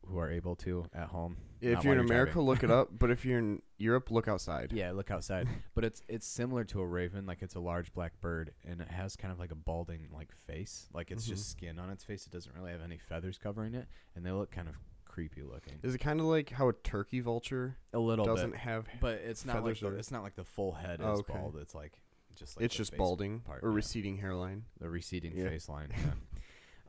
who 0.06 0.18
are 0.18 0.30
able 0.30 0.54
to 0.56 0.84
at 0.94 1.08
home, 1.08 1.36
If 1.62 1.74
not 1.76 1.84
you're 1.84 1.94
while 1.94 2.00
in 2.00 2.06
America, 2.06 2.32
driving. 2.34 2.46
look 2.46 2.62
it 2.62 2.70
up. 2.70 2.88
But 2.98 3.10
if 3.10 3.24
you're 3.24 3.38
in 3.38 3.62
Europe, 3.78 4.10
look 4.10 4.28
outside. 4.28 4.72
yeah, 4.72 4.92
look 4.92 5.10
outside. 5.10 5.48
but 5.74 5.84
it's 5.84 6.02
it's 6.08 6.26
similar 6.26 6.64
to 6.64 6.80
a 6.80 6.86
raven, 6.86 7.26
like 7.26 7.42
it's 7.42 7.54
a 7.54 7.60
large 7.60 7.92
black 7.92 8.18
bird, 8.20 8.52
and 8.66 8.80
it 8.80 8.88
has 8.88 9.16
kind 9.16 9.32
of 9.32 9.38
like 9.38 9.50
a 9.50 9.54
balding 9.56 10.08
like 10.12 10.32
face, 10.32 10.88
like 10.94 11.10
it's 11.10 11.26
just 11.26 11.42
mm-hmm. 11.42 11.58
skin 11.66 11.78
on 11.78 11.90
its 11.90 12.04
face. 12.04 12.26
It 12.26 12.32
doesn't 12.32 12.54
really 12.54 12.70
have 12.72 12.82
any 12.82 12.98
feathers 12.98 13.38
covering 13.38 13.74
it, 13.74 13.86
and 14.14 14.24
they 14.24 14.30
look 14.30 14.50
kind 14.50 14.68
of 14.68 14.74
creepy 15.06 15.42
looking. 15.42 15.74
Is 15.82 15.94
it 15.94 15.98
kind 15.98 16.18
of 16.20 16.26
like 16.26 16.50
how 16.50 16.68
a 16.68 16.72
turkey 16.72 17.20
vulture 17.20 17.76
A 17.92 17.98
little 17.98 18.24
doesn't 18.24 18.50
bit. 18.52 18.60
have? 18.60 18.86
But 19.00 19.20
it's 19.24 19.44
not 19.44 19.56
like 19.56 19.76
feathers 19.76 19.80
the, 19.80 19.98
it's 19.98 20.10
not 20.10 20.22
like 20.22 20.34
the 20.34 20.44
full 20.44 20.72
head 20.72 21.00
Oh, 21.02 21.12
is 21.12 21.20
okay. 21.20 21.34
bald. 21.34 21.56
It's 21.60 21.74
like 21.74 22.00
just 22.34 22.56
like 22.56 22.64
it's 22.66 22.74
just 22.74 22.96
balding 22.96 23.40
part, 23.40 23.62
or 23.62 23.70
yeah. 23.70 23.76
receding 23.76 24.18
hairline. 24.18 24.64
the 24.80 24.88
receding 24.90 25.36
Yeah. 25.36 25.48
face 25.48 25.68
line. 25.68 25.92
Yeah. 25.92 26.12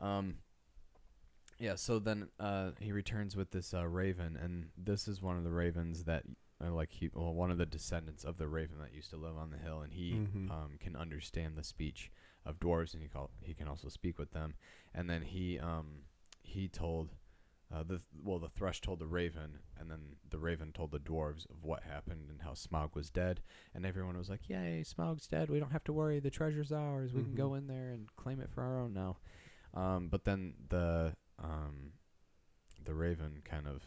um. 0.18 0.36
Yeah. 1.58 1.74
So 1.76 1.98
then 1.98 2.28
uh, 2.38 2.72
he 2.80 2.92
returns 2.92 3.34
with 3.36 3.50
this 3.50 3.72
uh, 3.72 3.86
raven, 3.86 4.36
and 4.42 4.68
this 4.76 5.08
is 5.08 5.22
one 5.22 5.36
of 5.38 5.44
the 5.44 5.50
ravens 5.52 6.04
that 6.04 6.24
uh, 6.64 6.70
like 6.72 6.90
he 6.92 7.10
well 7.14 7.32
one 7.34 7.50
of 7.50 7.58
the 7.58 7.66
descendants 7.66 8.24
of 8.24 8.36
the 8.38 8.46
raven 8.48 8.78
that 8.80 8.92
used 8.94 9.10
to 9.10 9.16
live 9.16 9.36
on 9.36 9.50
the 9.50 9.58
hill, 9.58 9.80
and 9.80 9.92
he 9.92 10.12
Mhm. 10.12 10.50
um, 10.50 10.70
can 10.80 10.96
understand 10.96 11.56
the 11.56 11.64
speech 11.64 12.10
of 12.44 12.58
dwarves, 12.60 12.92
and 12.94 13.02
he 13.02 13.08
call 13.08 13.30
he 13.40 13.54
can 13.54 13.68
also 13.68 13.88
speak 13.88 14.18
with 14.18 14.32
them. 14.32 14.54
And 14.94 15.08
then 15.08 15.22
he 15.22 15.58
um 15.58 16.02
he 16.42 16.68
told. 16.68 17.10
Uh, 17.74 17.82
the 17.82 18.00
well, 18.22 18.38
the 18.38 18.48
thrush 18.48 18.80
told 18.80 19.00
the 19.00 19.06
raven, 19.08 19.58
and 19.78 19.90
then 19.90 20.14
the 20.30 20.38
raven 20.38 20.70
told 20.72 20.92
the 20.92 21.00
dwarves 21.00 21.50
of 21.50 21.64
what 21.64 21.82
happened 21.82 22.30
and 22.30 22.42
how 22.42 22.52
Smaug 22.52 22.94
was 22.94 23.10
dead, 23.10 23.40
and 23.74 23.84
everyone 23.84 24.16
was 24.16 24.30
like, 24.30 24.48
"Yay, 24.48 24.84
Smaug's 24.86 25.26
dead! 25.26 25.50
We 25.50 25.58
don't 25.58 25.72
have 25.72 25.82
to 25.84 25.92
worry. 25.92 26.20
The 26.20 26.30
treasure's 26.30 26.70
ours. 26.70 27.12
We 27.12 27.22
can 27.24 27.32
Mhm. 27.32 27.36
go 27.36 27.54
in 27.54 27.66
there 27.66 27.90
and 27.90 28.14
claim 28.14 28.40
it 28.40 28.50
for 28.52 28.62
our 28.62 28.78
own 28.78 28.92
now." 28.94 29.16
Um, 29.74 30.08
but 30.08 30.24
then 30.24 30.54
the 30.68 31.16
um, 31.40 31.92
the 32.84 32.94
raven 32.94 33.42
kind 33.44 33.66
of 33.66 33.82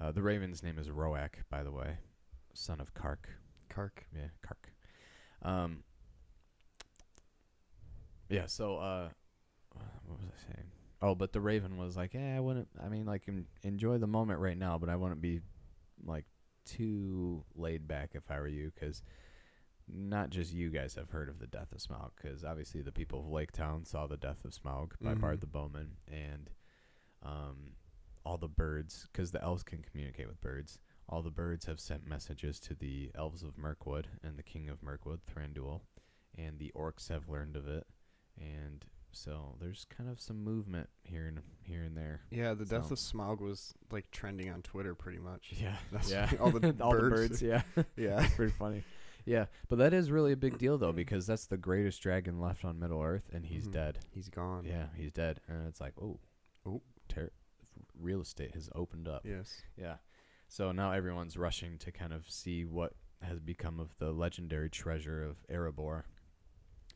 uh, 0.00 0.12
the 0.12 0.22
raven's 0.22 0.62
name 0.62 0.78
is 0.78 0.88
Roak, 0.88 1.42
by 1.50 1.64
the 1.64 1.72
way, 1.72 1.98
son 2.54 2.80
of 2.80 2.94
Kark. 2.94 3.26
Kark. 3.68 4.04
Yeah, 4.14 4.28
Kark. 4.40 4.70
Um. 5.42 5.82
Yeah. 8.28 8.46
So, 8.46 8.76
uh, 8.76 9.08
what 10.04 10.20
was 10.20 10.28
I 10.28 10.52
saying? 10.54 10.70
Oh, 11.02 11.14
but 11.14 11.32
the 11.32 11.40
Raven 11.40 11.78
was 11.78 11.96
like, 11.96 12.12
"Yeah, 12.14 12.36
I 12.36 12.40
wouldn't. 12.40 12.68
I 12.82 12.88
mean, 12.88 13.06
like, 13.06 13.24
en- 13.28 13.46
enjoy 13.62 13.98
the 13.98 14.06
moment 14.06 14.40
right 14.40 14.58
now, 14.58 14.76
but 14.78 14.88
I 14.90 14.96
wouldn't 14.96 15.20
be 15.22 15.40
like 16.04 16.26
too 16.66 17.44
laid 17.54 17.88
back 17.88 18.10
if 18.14 18.30
I 18.30 18.38
were 18.38 18.46
you, 18.48 18.70
because 18.74 19.02
not 19.88 20.30
just 20.30 20.52
you 20.52 20.70
guys 20.70 20.94
have 20.94 21.10
heard 21.10 21.28
of 21.28 21.38
the 21.38 21.46
death 21.46 21.72
of 21.72 21.78
Smaug, 21.78 22.10
because 22.16 22.44
obviously 22.44 22.82
the 22.82 22.92
people 22.92 23.20
of 23.20 23.26
Lake 23.28 23.50
Town 23.52 23.84
saw 23.84 24.06
the 24.06 24.16
death 24.16 24.44
of 24.44 24.52
Smaug 24.52 24.92
by 25.00 25.14
Bard 25.14 25.38
Mhm. 25.38 25.40
the 25.40 25.46
Bowman, 25.46 25.96
and 26.06 26.50
um, 27.22 27.72
all 28.24 28.38
the 28.38 28.48
birds, 28.48 29.06
because 29.10 29.30
the 29.30 29.42
elves 29.42 29.62
can 29.62 29.82
communicate 29.82 30.28
with 30.28 30.40
birds. 30.40 30.78
All 31.08 31.22
the 31.22 31.30
birds 31.30 31.64
have 31.66 31.80
sent 31.80 32.06
messages 32.06 32.60
to 32.60 32.74
the 32.74 33.10
elves 33.14 33.42
of 33.42 33.58
Mirkwood 33.58 34.08
and 34.22 34.38
the 34.38 34.42
king 34.42 34.68
of 34.68 34.82
Mirkwood, 34.82 35.20
Thranduil, 35.26 35.80
and 36.36 36.58
the 36.58 36.72
orcs 36.76 37.08
have 37.08 37.28
learned 37.28 37.56
of 37.56 37.66
it, 37.66 37.86
and 38.38 38.84
so 39.12 39.56
there's 39.60 39.84
kind 39.96 40.08
of 40.10 40.20
some 40.20 40.42
movement 40.44 40.88
here 41.02 41.26
and 41.26 41.40
here 41.62 41.82
and 41.82 41.96
there. 41.96 42.20
Yeah, 42.30 42.54
the 42.54 42.64
death 42.64 42.86
So- 42.86 42.92
of 42.94 42.98
Smaug 42.98 43.40
was 43.40 43.74
like 43.90 44.10
trending 44.10 44.50
on 44.50 44.62
Twitter 44.62 44.94
pretty 44.94 45.18
much. 45.18 45.52
Yeah, 45.56 45.76
That's 45.92 46.10
yeah. 46.10 46.30
all 46.40 46.50
the 46.50 46.74
all 46.80 46.92
the 46.92 46.98
birds. 47.00 47.40
birds. 47.40 47.42
Yeah, 47.42 47.62
Yeah. 47.96 48.26
pretty 48.36 48.52
funny. 48.52 48.84
Yeah, 49.26 49.46
but 49.68 49.76
that 49.78 49.92
is 49.92 50.10
really 50.10 50.32
a 50.32 50.36
big 50.36 50.56
deal 50.58 50.78
though 50.78 50.92
because 50.92 51.26
that's 51.26 51.46
the 51.46 51.58
greatest 51.58 52.00
dragon 52.02 52.40
left 52.40 52.64
on 52.64 52.78
Middle 52.78 53.02
Earth, 53.02 53.28
and 53.32 53.44
he's 53.44 53.68
Mhm. 53.68 53.72
dead. 53.72 53.98
He's 54.10 54.28
gone. 54.28 54.64
Yeah, 54.64 54.86
he's 54.96 55.12
dead, 55.12 55.40
and 55.48 55.66
it's 55.68 55.80
like, 55.80 55.92
oh, 56.00 56.18
Oh. 56.66 56.80
ter- 57.08 57.30
real 57.98 58.20
estate 58.22 58.54
has 58.54 58.70
opened 58.74 59.06
up. 59.08 59.22
Yes. 59.26 59.62
Yeah. 59.76 59.96
So 60.48 60.72
now 60.72 60.92
everyone's 60.92 61.36
rushing 61.36 61.76
to 61.78 61.92
kind 61.92 62.12
of 62.12 62.28
see 62.30 62.64
what 62.64 62.94
has 63.22 63.38
become 63.38 63.78
of 63.78 63.94
the 63.98 64.10
legendary 64.10 64.70
treasure 64.70 65.22
of 65.22 65.36
Erebor. 65.48 66.04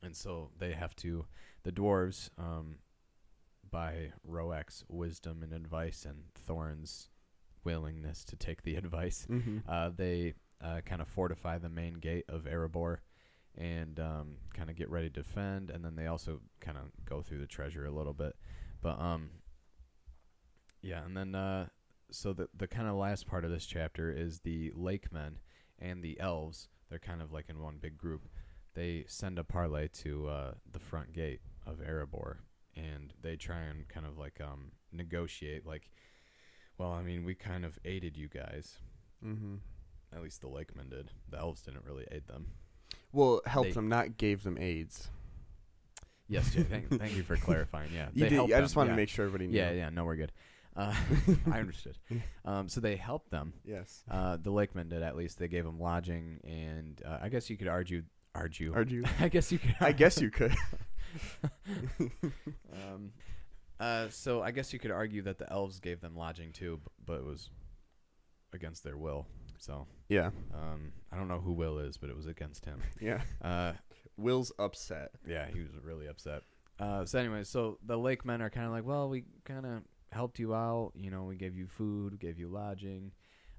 And 0.02 0.16
so 0.16 0.50
they 0.58 0.72
have 0.72 0.96
to, 0.96 1.26
the 1.64 1.72
dwarves, 1.72 2.30
um, 2.38 2.76
by 3.70 4.12
Roak's 4.22 4.84
wisdom 4.88 5.42
and 5.42 5.52
advice 5.52 6.04
and 6.04 6.24
Thorin's 6.46 7.08
willingness 7.64 8.24
to 8.26 8.36
take 8.36 8.62
the 8.62 8.76
advice, 8.82 9.26
Mm-hmm. 9.28 9.58
uh, 9.68 9.90
they 9.96 10.34
uh, 10.62 10.80
kind 10.86 11.02
of 11.02 11.08
fortify 11.08 11.58
the 11.58 11.68
main 11.68 11.94
gate 11.94 12.24
of 12.28 12.44
Erebor. 12.44 12.98
and 13.56 13.98
um, 14.00 14.36
kind 14.54 14.68
of 14.70 14.76
get 14.76 14.90
ready 14.90 15.08
to 15.08 15.20
defend, 15.22 15.70
and 15.70 15.84
then 15.84 15.94
they 15.96 16.06
also 16.06 16.40
kind 16.60 16.76
of 16.78 16.90
go 17.04 17.22
through 17.22 17.38
the 17.38 17.46
treasure 17.46 17.84
a 17.86 17.90
little 17.90 18.12
bit. 18.14 18.34
But 18.80 18.98
um, 19.00 19.30
yeah, 20.82 21.04
and 21.04 21.16
then 21.16 21.34
uh, 21.34 21.66
so 22.10 22.32
the 22.32 22.48
the 22.56 22.66
kind 22.66 22.88
of 22.88 22.94
last 22.96 23.26
part 23.26 23.44
of 23.44 23.50
this 23.50 23.66
chapter 23.66 24.10
is 24.12 24.40
the 24.40 24.72
lake 24.74 25.12
men 25.12 25.38
and 25.78 26.02
the 26.02 26.18
elves. 26.20 26.68
They're 26.90 26.98
kind 26.98 27.22
of 27.22 27.32
like 27.32 27.46
in 27.48 27.60
one 27.60 27.78
big 27.80 27.96
group. 27.96 28.28
They 28.74 29.04
send 29.08 29.38
a 29.38 29.44
parlay 29.44 29.88
to 30.02 30.28
uh, 30.28 30.54
the 30.70 30.78
front 30.80 31.12
gate 31.12 31.40
of 31.66 31.76
Erebor, 31.78 32.36
and 32.76 33.12
they 33.22 33.36
try 33.36 33.60
and 33.60 33.86
kind 33.88 34.06
of 34.06 34.18
like 34.18 34.40
um, 34.40 34.72
negotiate. 34.92 35.66
Like, 35.66 35.90
well, 36.78 36.92
I 36.92 37.02
mean, 37.02 37.24
we 37.24 37.34
kind 37.34 37.64
of 37.64 37.78
aided 37.84 38.16
you 38.16 38.28
guys. 38.28 38.78
Mm-hmm. 39.24 39.56
At 40.14 40.22
least 40.22 40.40
the 40.40 40.48
lakemen 40.48 40.90
did. 40.90 41.10
The 41.30 41.38
elves 41.38 41.62
didn't 41.62 41.84
really 41.84 42.06
aid 42.10 42.26
them. 42.26 42.46
Well, 43.12 43.40
helped 43.46 43.70
They- 43.70 43.74
them, 43.74 43.88
not 43.88 44.16
gave 44.16 44.42
them 44.42 44.58
AIDS. 44.58 45.08
Yes, 46.28 46.52
Jay. 46.54 46.62
Thank, 46.62 46.88
thank 46.88 47.14
you 47.16 47.22
for 47.22 47.36
clarifying. 47.48 47.90
Yeah, 47.94 48.08
You 48.14 48.24
they 48.24 48.28
did. 48.30 48.52
I 48.52 48.60
just 48.60 48.76
wanted 48.76 48.90
yeah. 48.90 48.94
to 48.94 49.02
make 49.02 49.08
sure 49.10 49.26
everybody 49.26 49.46
knew. 49.48 49.58
Yeah, 49.58 49.72
yeah. 49.72 49.90
No, 49.90 50.04
we're 50.04 50.16
good. 50.16 50.32
Uh, 50.76 50.94
I 51.52 51.58
understood. 51.60 51.96
Um, 52.44 52.68
so 52.68 52.80
they 52.80 52.96
helped 52.96 53.30
them. 53.30 53.52
Yes. 53.64 54.02
Uh, 54.10 54.38
the 54.40 54.50
lakemen 54.50 54.88
did 54.88 55.02
at 55.02 55.16
least. 55.16 55.38
They 55.38 55.48
gave 55.48 55.64
them 55.64 55.78
lodging, 55.78 56.40
and 56.44 57.00
uh, 57.06 57.18
I 57.22 57.28
guess 57.28 57.50
you 57.50 57.56
could 57.56 57.68
argue, 57.68 58.02
argue. 58.34 58.72
Argue. 58.74 59.04
I 59.20 59.28
guess 59.28 59.52
you 59.52 59.58
could. 59.58 59.76
I 59.80 59.92
guess 59.92 60.20
you 60.20 60.30
could. 60.30 60.54
Um, 62.72 63.12
uh, 63.80 64.08
so 64.10 64.42
I 64.42 64.50
guess 64.50 64.72
you 64.72 64.78
could 64.78 64.90
argue 64.90 65.22
that 65.22 65.38
the 65.38 65.50
elves 65.52 65.80
gave 65.80 66.00
them 66.00 66.16
lodging 66.16 66.52
too, 66.52 66.80
b- 66.84 66.90
but 67.06 67.14
it 67.18 67.24
was 67.24 67.50
against 68.52 68.84
their 68.84 68.96
will. 68.96 69.26
So 69.58 69.86
yeah. 70.08 70.30
um, 70.52 70.92
I 71.12 71.16
don't 71.16 71.28
know 71.28 71.40
who 71.40 71.52
Will 71.52 71.78
is, 71.78 71.96
but 71.96 72.10
it 72.10 72.16
was 72.16 72.26
against 72.26 72.64
him. 72.64 72.80
Yeah. 73.00 73.22
Uh, 73.42 73.72
Will's 74.16 74.52
upset. 74.58 75.10
yeah, 75.26 75.46
he 75.52 75.60
was 75.60 75.70
really 75.82 76.06
upset. 76.06 76.42
Uh, 76.78 77.04
so 77.04 77.18
anyway, 77.18 77.44
so 77.44 77.78
the 77.86 77.96
lake 77.96 78.24
men 78.24 78.42
are 78.42 78.50
kind 78.50 78.66
of 78.66 78.72
like, 78.72 78.84
well, 78.84 79.08
we 79.08 79.24
kind 79.44 79.64
of 79.64 79.82
helped 80.12 80.38
you 80.38 80.54
out. 80.54 80.92
You 80.94 81.10
know, 81.10 81.24
we 81.24 81.36
gave 81.36 81.56
you 81.56 81.66
food, 81.66 82.12
we 82.12 82.18
gave 82.18 82.38
you 82.38 82.48
lodging, 82.48 83.12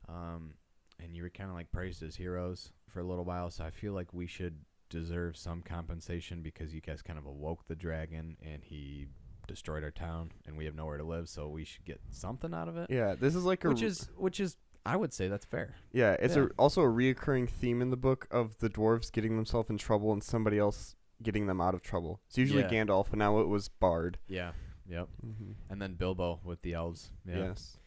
um, 0.07 0.53
and 1.01 1.15
you 1.15 1.24
were 1.24 1.29
kind 1.29 1.50
of 1.50 1.55
like 1.55 1.71
praised 1.71 2.03
as 2.03 2.15
heroes 2.15 2.71
for 2.88 3.00
a 3.00 3.03
little 3.03 3.25
while. 3.25 3.50
So 3.50 3.63
I 3.63 3.69
feel 3.69 3.93
like 3.93 4.13
we 4.13 4.27
should 4.27 4.55
deserve 4.89 5.37
some 5.37 5.61
compensation 5.61 6.41
because 6.41 6.73
you 6.73 6.81
guys 6.81 7.01
kind 7.01 7.17
of 7.19 7.25
awoke 7.25 7.67
the 7.67 7.75
dragon 7.75 8.37
and 8.41 8.63
he 8.63 9.07
destroyed 9.47 9.83
our 9.83 9.91
town 9.91 10.31
and 10.45 10.57
we 10.57 10.65
have 10.65 10.75
nowhere 10.75 10.97
to 10.97 11.03
live. 11.03 11.29
So 11.29 11.47
we 11.47 11.63
should 11.65 11.85
get 11.85 11.99
something 12.11 12.53
out 12.53 12.67
of 12.67 12.77
it. 12.77 12.89
Yeah. 12.89 13.15
This 13.15 13.35
is 13.35 13.43
like 13.43 13.63
a 13.63 13.69
which 13.69 13.81
is 13.81 14.09
which 14.17 14.39
is 14.39 14.57
I 14.85 14.95
would 14.95 15.13
say 15.13 15.27
that's 15.27 15.45
fair. 15.45 15.75
Yeah, 15.93 16.13
it's 16.19 16.35
Yeah. 16.35 16.43
A, 16.43 16.47
also 16.57 16.81
a 16.81 16.85
reoccurring 16.87 17.49
theme 17.49 17.81
in 17.81 17.89
the 17.89 17.97
book 17.97 18.27
of 18.31 18.57
the 18.59 18.69
dwarves 18.69 19.11
getting 19.11 19.35
themselves 19.35 19.69
in 19.69 19.77
trouble 19.77 20.13
and 20.13 20.23
somebody 20.23 20.57
else 20.59 20.95
getting 21.23 21.47
them 21.47 21.59
out 21.61 21.73
of 21.73 21.81
trouble. 21.81 22.21
It's 22.27 22.37
usually 22.37 22.61
Yeah. 22.63 22.69
Gandalf, 22.69 23.07
but 23.09 23.17
now 23.19 23.39
it 23.39 23.47
was 23.47 23.67
Bard. 23.69 24.17
Yeah. 24.27 24.51
Yep. 24.87 25.07
Mm-hmm. 25.25 25.51
And 25.69 25.81
then 25.81 25.95
Bilbo 25.95 26.39
with 26.43 26.61
the 26.61 26.73
elves. 26.73 27.11
Yeah. 27.27 27.37
Yes. 27.37 27.77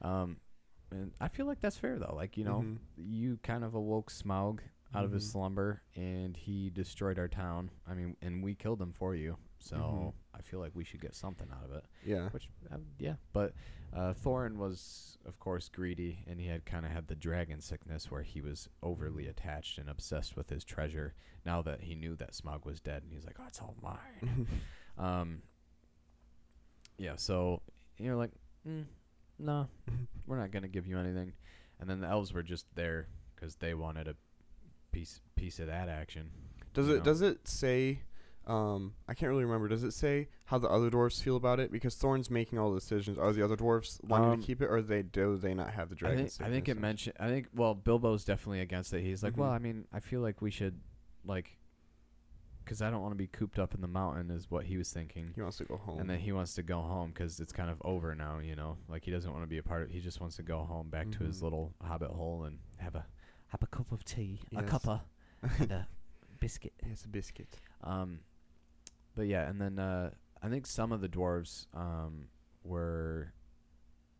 Um, 0.00 0.38
and 0.90 1.12
I 1.20 1.28
feel 1.28 1.46
like 1.46 1.60
that's 1.60 1.76
fair 1.76 1.98
though. 1.98 2.14
Like 2.14 2.36
you 2.36 2.44
know, 2.44 2.60
Mhm. 2.64 2.78
you 2.96 3.38
kind 3.42 3.64
of 3.64 3.74
awoke 3.74 4.10
Smaug 4.10 4.60
out 4.94 5.04
of 5.04 5.12
his 5.12 5.26
Mhm. 5.26 5.32
slumber, 5.32 5.82
and 5.94 6.36
he 6.36 6.70
destroyed 6.70 7.18
our 7.18 7.28
town. 7.28 7.70
I 7.86 7.94
mean, 7.94 8.16
and 8.22 8.42
we 8.42 8.54
killed 8.54 8.80
him 8.80 8.92
for 8.92 9.14
you. 9.14 9.36
So 9.58 9.76
Mhm. 9.76 10.14
I 10.38 10.42
feel 10.42 10.60
like 10.60 10.74
we 10.74 10.84
should 10.84 11.00
get 11.00 11.14
something 11.14 11.50
out 11.50 11.64
of 11.64 11.72
it. 11.72 11.84
Yeah. 12.04 12.28
Which, 12.30 12.48
uh, 12.70 12.78
yeah. 12.98 13.16
But 13.32 13.54
uh, 13.92 14.12
Thorin 14.14 14.56
was, 14.56 15.16
of 15.24 15.38
course, 15.38 15.68
greedy, 15.68 16.22
and 16.26 16.38
he 16.40 16.46
had 16.46 16.66
kind 16.66 16.84
of 16.84 16.92
had 16.92 17.06
the 17.08 17.14
dragon 17.16 17.60
sickness, 17.60 18.10
where 18.10 18.22
he 18.22 18.40
was 18.40 18.68
overly 18.82 19.26
attached 19.26 19.78
and 19.78 19.88
obsessed 19.88 20.36
with 20.36 20.50
his 20.50 20.64
treasure. 20.64 21.14
Now 21.44 21.62
that 21.62 21.82
he 21.82 21.94
knew 21.94 22.14
that 22.16 22.32
Smaug 22.32 22.64
was 22.64 22.80
dead, 22.80 23.02
and 23.04 23.12
he's 23.12 23.24
like, 23.24 23.38
"Oh, 23.40 23.46
it's 23.46 23.60
all 23.60 23.76
mine." 23.80 24.46
um. 24.98 25.42
Yeah. 26.98 27.16
So 27.16 27.62
you're 27.98 28.16
like, 28.16 28.32
mm, 28.66 28.86
no, 29.38 29.68
we're 30.26 30.38
not 30.38 30.50
gonna 30.50 30.68
give 30.68 30.86
you 30.86 30.98
anything. 30.98 31.32
And 31.78 31.88
then 31.88 32.00
the 32.00 32.08
elves 32.08 32.32
were 32.32 32.42
just 32.42 32.66
there 32.74 33.08
because 33.34 33.56
they 33.56 33.74
wanted 33.74 34.08
a 34.08 34.16
piece 34.92 35.20
piece 35.34 35.58
of 35.58 35.66
that 35.66 35.88
action. 35.88 36.30
Does 36.74 36.88
it 36.88 36.98
know? 36.98 37.02
does 37.04 37.22
it 37.22 37.46
say 37.48 38.00
um 38.46 38.94
I 39.08 39.14
can't 39.14 39.30
really 39.30 39.44
remember. 39.44 39.66
Does 39.68 39.82
it 39.82 39.92
say 39.92 40.28
how 40.44 40.58
the 40.58 40.68
other 40.68 40.90
dwarves 40.90 41.20
feel 41.22 41.36
about 41.36 41.58
it? 41.60 41.72
Because 41.72 41.96
Thorin's 41.96 42.30
making 42.30 42.58
all 42.58 42.70
the 42.72 42.78
decisions. 42.78 43.18
Are 43.18 43.32
the 43.32 43.42
other 43.42 43.56
dwarves 43.56 44.02
wanting 44.04 44.30
Um, 44.30 44.40
to 44.40 44.46
keep 44.46 44.62
it 44.62 44.66
or 44.66 44.80
they 44.82 45.02
do 45.02 45.36
they 45.36 45.54
not 45.54 45.70
have 45.74 45.88
the 45.90 45.96
I 46.06 46.14
think, 46.14 46.30
I 46.40 46.48
think 46.50 46.68
it 46.68 46.78
mentioned. 46.78 47.16
I 47.18 47.28
think 47.28 47.48
well, 47.54 47.74
Bilbo's 47.74 48.24
definitely 48.24 48.60
against 48.60 48.92
it. 48.94 49.02
He's 49.02 49.22
like, 49.22 49.36
well, 49.36 49.50
Mhm. 49.50 49.54
I 49.54 49.58
mean, 49.58 49.84
I 49.92 50.00
feel 50.00 50.20
like 50.20 50.40
we 50.40 50.50
should 50.50 50.80
like, 51.24 51.58
because 52.64 52.82
I 52.82 52.90
don't 52.90 53.00
want 53.02 53.12
to 53.12 53.16
be 53.16 53.26
cooped 53.26 53.58
up 53.58 53.74
in 53.74 53.80
the 53.80 53.88
mountain, 53.88 54.30
is 54.30 54.48
what 54.50 54.64
he 54.66 54.76
was 54.76 54.92
thinking. 54.92 55.32
he 55.34 55.42
wants 55.42 55.56
to 55.58 55.64
go 55.64 55.76
home. 55.76 55.98
And 56.00 56.08
then 56.10 56.18
he 56.20 56.30
wants 56.32 56.54
to 56.54 56.62
go 56.62 56.80
home 56.80 57.10
because 57.10 57.40
it's 57.40 57.52
kind 57.52 57.70
of 57.70 57.80
over 57.84 58.14
now, 58.14 58.38
you 58.38 58.54
know. 58.56 58.76
Like 58.88 59.04
he 59.04 59.10
doesn't 59.10 59.30
want 59.32 59.42
to 59.42 59.48
be 59.48 59.58
a 59.58 59.62
part 59.62 59.82
of. 59.82 59.90
He 59.90 60.00
just 60.00 60.20
wants 60.20 60.36
to 60.36 60.42
go 60.42 60.60
home, 60.60 60.88
back 60.88 61.10
to 61.12 61.24
his 61.24 61.38
Mhm. 61.40 61.42
little 61.42 61.74
hobbit 61.82 62.10
hole, 62.10 62.44
and 62.44 62.58
have 62.78 62.94
a 62.94 63.06
have 63.60 63.62
a 63.62 63.76
cup 63.76 63.92
of 63.92 64.04
tea, 64.04 64.40
a 64.54 64.62
Yes. 64.62 64.70
cuppa, 64.70 65.00
and 65.60 65.70
a 65.72 65.88
biscuit. 66.40 66.72
It's 66.90 67.04
a 67.04 67.08
biscuit. 67.08 67.48
Um, 67.82 68.20
but 69.14 69.26
yeah, 69.26 69.48
and 69.48 69.60
then 69.60 69.78
uh, 69.78 70.10
I 70.42 70.48
think 70.48 70.66
some 70.66 70.92
of 70.92 71.00
the 71.00 71.08
dwarves 71.08 71.66
um, 71.74 72.28
were 72.64 73.32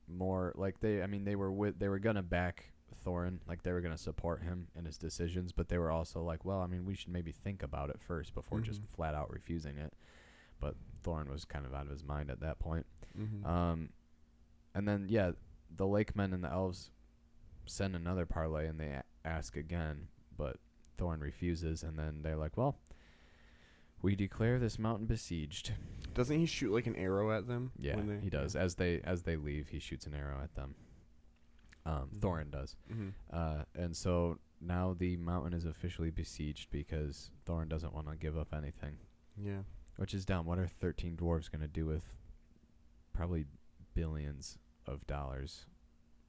more 0.09 0.53
like 0.57 0.81
they. 0.81 1.03
I 1.03 1.07
mean, 1.07 1.25
they 1.25 1.37
were 1.37 1.53
with 1.53 1.79
they 1.79 1.89
were 1.89 1.99
gonna 1.99 2.23
back 2.23 2.73
Thorin, 3.05 3.39
like 3.47 3.63
they 3.63 3.73
were 3.73 3.81
gonna 3.81 3.99
support 3.99 4.43
him 4.43 4.69
in 4.77 4.85
his 4.85 4.97
decisions, 4.99 5.53
but 5.53 5.69
they 5.69 5.79
were 5.79 5.91
also 5.91 6.23
like, 6.23 6.45
well, 6.45 6.61
I 6.61 6.67
mean, 6.67 6.85
we 6.87 6.95
should 6.95 7.11
maybe 7.13 7.33
think 7.33 7.63
about 7.63 7.91
it 7.91 8.01
first 8.01 8.35
before 8.35 8.61
just 8.61 8.81
Mhm. 8.83 8.89
flat 8.97 9.15
out 9.15 9.31
refusing 9.31 9.77
it. 9.79 9.93
But 10.61 10.77
Thorin 11.05 11.29
was 11.29 11.45
kind 11.45 11.67
of 11.67 11.75
out 11.75 11.85
of 11.87 11.91
his 11.91 12.03
mind 12.05 12.31
at 12.31 12.41
that 12.41 12.59
point. 12.59 12.87
Mm-hmm. 13.19 13.47
Um, 13.47 13.91
and 14.75 14.89
then 14.89 15.07
yeah, 15.09 15.33
the 15.75 15.87
lakemen 15.87 16.33
and 16.33 16.43
the 16.43 16.51
elves 16.51 16.91
send 17.67 17.95
another 17.97 18.25
parlay, 18.27 18.67
and 18.69 18.79
they 18.81 18.89
a- 18.91 19.05
ask 19.27 19.57
again, 19.57 20.09
but 20.37 20.57
Thorin 20.99 21.21
refuses, 21.21 21.83
and 21.83 21.99
then 21.99 22.23
they're 22.23 22.37
like, 22.37 22.57
"Well, 22.57 22.79
we 24.03 24.15
declare 24.17 24.59
this 24.59 24.79
mountain 24.79 25.07
besieged." 25.07 25.73
Doesn't 26.15 26.39
he 26.39 26.47
shoot 26.47 26.73
like 26.73 26.87
an 26.87 26.97
arrow 26.97 27.31
at 27.37 27.47
them? 27.47 27.73
Yeah, 27.79 27.97
when 27.97 28.07
they, 28.09 28.19
he 28.21 28.31
does. 28.31 28.57
As 28.57 28.77
they 28.77 29.01
as 29.03 29.23
they 29.23 29.37
leave, 29.37 29.69
he 29.69 29.79
shoots 29.79 30.07
an 30.07 30.15
arrow 30.15 30.41
at 30.43 30.55
them. 30.55 30.75
Um, 31.85 32.09
Mhm. 32.15 32.19
Thorin 32.21 32.51
does, 32.51 32.77
Mm-hmm. 32.93 33.09
uh, 33.31 33.65
and 33.75 33.97
so 33.97 34.39
now 34.61 34.93
the 34.95 35.17
mountain 35.19 35.53
is 35.53 35.65
officially 35.65 36.11
besieged 36.11 36.71
because 36.71 37.31
Thorin 37.47 37.69
doesn't 37.69 37.93
want 37.95 38.09
to 38.09 38.17
give 38.17 38.37
up 38.37 38.53
anything, 38.55 38.97
Yeah. 39.37 39.63
which 39.97 40.13
is 40.15 40.25
dumb. 40.25 40.47
What 40.47 40.59
are 40.59 40.67
thirteen 40.67 41.17
dwarves 41.17 41.49
gonna 41.51 41.69
do 41.69 41.87
with 41.87 42.19
probably 43.13 43.47
billions 43.95 44.59
of 44.87 45.07
dollars, 45.07 45.67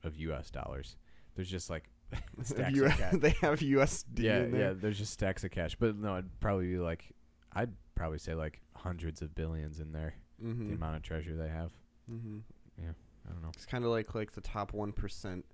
of 0.03 0.15
U.S. 0.17 0.51
dollars? 0.51 0.95
There's 1.35 1.49
just 1.49 1.69
like 1.69 1.89
stacks 2.43 2.79
of 2.79 2.91
cash. 2.97 3.13
they 3.17 3.29
have 3.41 3.59
USD 3.59 4.19
yeah, 4.19 4.37
in 4.39 4.51
there. 4.51 4.61
yeah. 4.61 4.73
There's 4.73 4.97
just 4.97 5.13
stacks 5.13 5.43
of 5.43 5.51
cash, 5.51 5.75
but 5.79 5.95
no, 5.97 6.13
it'd 6.17 6.39
probably 6.39 6.67
be 6.67 6.77
like, 6.77 7.11
I'd 7.53 7.71
probably 7.95 8.19
say 8.19 8.33
like 8.35 8.61
hundreds 8.75 9.21
of 9.21 9.35
billions 9.35 9.79
in 9.79 9.91
there. 9.91 10.13
Mm-hmm. 10.43 10.69
The 10.69 10.75
amount 10.75 10.95
of 10.97 11.01
treasure 11.01 11.35
they 11.35 11.49
have. 11.49 11.71
Mm-hmm. 12.11 12.37
Yeah, 12.81 12.91
I 13.27 13.31
don't 13.33 13.41
know. 13.41 13.49
It's 13.53 13.65
kind 13.65 13.83
of 13.83 13.89
like 13.91 14.13
like 14.15 14.33
the 14.33 14.41
top 14.41 14.73
one 14.73 14.91
percent 14.91 15.45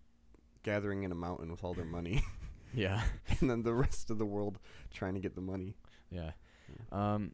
gathering 0.63 1.03
in 1.03 1.11
a 1.11 1.15
mountain 1.15 1.49
with 1.51 1.63
all 1.63 1.73
their 1.73 1.85
money, 1.85 2.21
Yeah, 2.73 3.01
and 3.39 3.49
then 3.49 3.63
the 3.63 3.73
rest 3.73 4.09
of 4.09 4.17
the 4.17 4.25
world 4.25 4.59
trying 4.93 5.13
to 5.13 5.19
get 5.19 5.35
the 5.35 5.41
money. 5.41 5.75
yeah. 6.09 6.31
Um, 6.91 7.33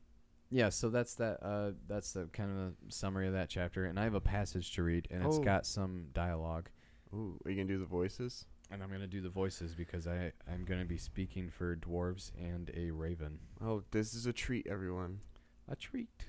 yeah. 0.52 0.70
So 0.70 0.90
that's 0.90 1.16
that. 1.16 1.40
Uh, 1.42 1.72
that's 1.88 2.14
the 2.14 2.26
kind 2.34 2.52
of 2.52 2.58
a 2.58 2.92
summary 2.92 3.28
of 3.28 3.34
that 3.34 3.50
chapter, 3.50 3.86
and 3.86 4.00
I 4.00 4.04
have 4.04 4.16
a 4.16 4.22
passage 4.22 4.74
to 4.76 4.84
read, 4.84 5.08
and 5.12 5.26
it's 5.26 5.40
got 5.40 5.66
some 5.66 6.08
dialogue, 6.14 6.70
Ooh, 7.14 7.40
are 7.46 7.52
you 7.52 7.58
gonna 7.58 7.68
do 7.68 7.78
the 7.80 7.86
voices? 7.86 8.46
And 8.72 8.84
I'm 8.84 8.92
gonna 8.92 9.08
do 9.08 9.22
the 9.22 9.30
voices 9.30 9.74
because 9.76 10.08
I 10.08 10.32
I'm 10.52 10.66
gonna 10.66 10.86
be 10.86 10.98
speaking 10.98 11.50
for 11.50 11.76
dwarves 11.76 12.32
and 12.38 12.72
a 12.76 12.92
raven. 12.92 13.40
Oh, 13.62 13.84
this 13.92 14.14
is 14.14 14.26
a 14.26 14.34
treat, 14.34 14.68
everyone. 14.68 15.22
A 15.68 15.76
treat. 15.76 16.26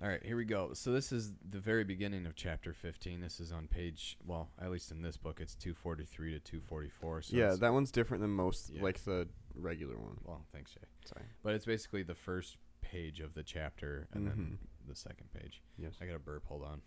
All 0.00 0.08
right, 0.08 0.22
here 0.24 0.36
we 0.36 0.44
go. 0.44 0.74
So 0.74 0.92
this 0.92 1.10
is 1.10 1.32
the 1.50 1.58
very 1.58 1.82
beginning 1.82 2.24
of 2.24 2.36
chapter 2.36 2.72
15. 2.72 3.20
This 3.20 3.40
is 3.40 3.50
on 3.50 3.66
page, 3.66 4.16
well, 4.24 4.48
at 4.62 4.70
least 4.70 4.92
in 4.92 5.02
this 5.02 5.16
book, 5.16 5.40
it's 5.40 5.56
243 5.56 6.34
to 6.34 6.38
244. 6.38 7.22
So 7.22 7.36
yeah, 7.36 7.56
that 7.58 7.72
one's 7.72 7.90
different 7.90 8.20
than 8.20 8.30
most, 8.30 8.70
Yeah. 8.70 8.82
like 8.82 9.02
the 9.02 9.26
regular 9.56 9.98
one. 9.98 10.18
Well, 10.22 10.46
thanks, 10.52 10.72
Jay. 10.72 10.82
Sorry. 11.04 11.24
But 11.42 11.56
it's 11.56 11.64
basically 11.64 12.04
the 12.04 12.14
first 12.14 12.58
page 12.80 13.18
of 13.18 13.34
the 13.34 13.42
chapter 13.42 14.06
and 14.12 14.28
then 14.28 14.36
Mhm. 14.62 14.88
the 14.88 14.94
second 14.94 15.32
page. 15.32 15.64
Yes. 15.76 15.96
I 16.00 16.06
got 16.06 16.14
a 16.14 16.20
burp. 16.20 16.44
Hold 16.46 16.62
on. 16.62 16.82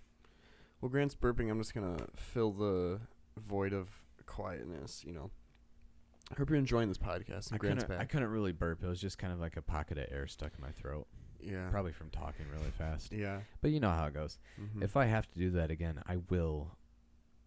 Well, 0.79 0.87
Grant's 0.89 1.13
burping. 1.15 1.51
I'm 1.51 1.59
just 1.59 1.73
gonna 1.73 2.07
fill 2.15 2.53
the 2.53 3.01
void 3.37 3.73
of 3.73 3.89
quietness. 4.25 5.03
You 5.05 5.13
know. 5.13 5.31
I 6.31 6.35
hope 6.37 6.49
you're 6.49 6.59
enjoying 6.59 6.87
this 6.87 6.97
podcast. 6.97 7.51
I 7.51 7.57
Grant's 7.57 7.83
couldn't, 7.83 7.99
I 7.99 8.05
couldn't 8.05 8.29
really 8.29 8.53
burp. 8.53 8.81
It 8.83 8.87
was 8.87 9.01
just 9.01 9.17
kind 9.17 9.33
of 9.33 9.39
like 9.41 9.57
a 9.57 9.61
pocket 9.61 9.97
of 9.97 10.05
air 10.09 10.27
stuck 10.27 10.53
in 10.57 10.61
my 10.61 10.71
throat, 10.71 11.05
yeah. 11.41 11.67
probably 11.69 11.91
from 11.91 12.09
talking 12.09 12.45
really 12.57 12.71
fast. 12.77 13.11
Yeah. 13.11 13.41
But 13.61 13.71
you 13.71 13.81
know 13.81 13.89
how 13.89 14.05
it 14.05 14.13
goes. 14.13 14.39
Mhm. 14.57 14.81
If 14.81 14.95
I 14.95 15.05
have 15.05 15.29
to 15.31 15.39
do 15.39 15.49
that 15.51 15.71
again, 15.71 16.01
I 16.07 16.17
will 16.29 16.71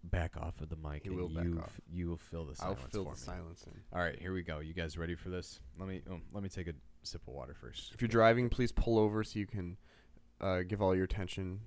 back 0.02 0.36
off 0.36 0.60
of 0.60 0.68
the 0.68 0.76
mic 0.76 1.06
and 1.06 1.16
will 1.16 1.30
back 1.30 1.44
you 1.44 1.58
off. 1.60 1.72
f- 1.74 1.80
you 1.90 2.08
will 2.08 2.18
fill 2.18 2.44
the 2.44 2.54
silence. 2.54 2.80
I'll 2.82 2.88
fill 2.90 3.04
for 3.04 3.14
the 3.14 3.20
me. 3.20 3.24
silence 3.24 3.64
in. 3.66 3.72
All 3.90 4.00
right, 4.02 4.18
here 4.20 4.34
we 4.34 4.42
go. 4.42 4.58
You 4.58 4.74
guys 4.74 4.98
ready 4.98 5.14
for 5.14 5.30
this? 5.30 5.60
Let 5.78 5.88
me 5.88 6.02
oh, 6.10 6.20
let 6.34 6.42
me 6.42 6.50
take 6.50 6.68
a 6.68 6.74
sip 7.02 7.22
of 7.26 7.32
water 7.32 7.54
first. 7.54 7.94
If 7.94 8.02
you're 8.02 8.08
driving, 8.08 8.50
please 8.50 8.70
pull 8.70 8.98
over 8.98 9.24
so 9.24 9.38
you 9.38 9.46
can 9.46 9.78
uh, 10.42 10.60
give 10.60 10.82
all 10.82 10.94
your 10.94 11.04
attention. 11.04 11.60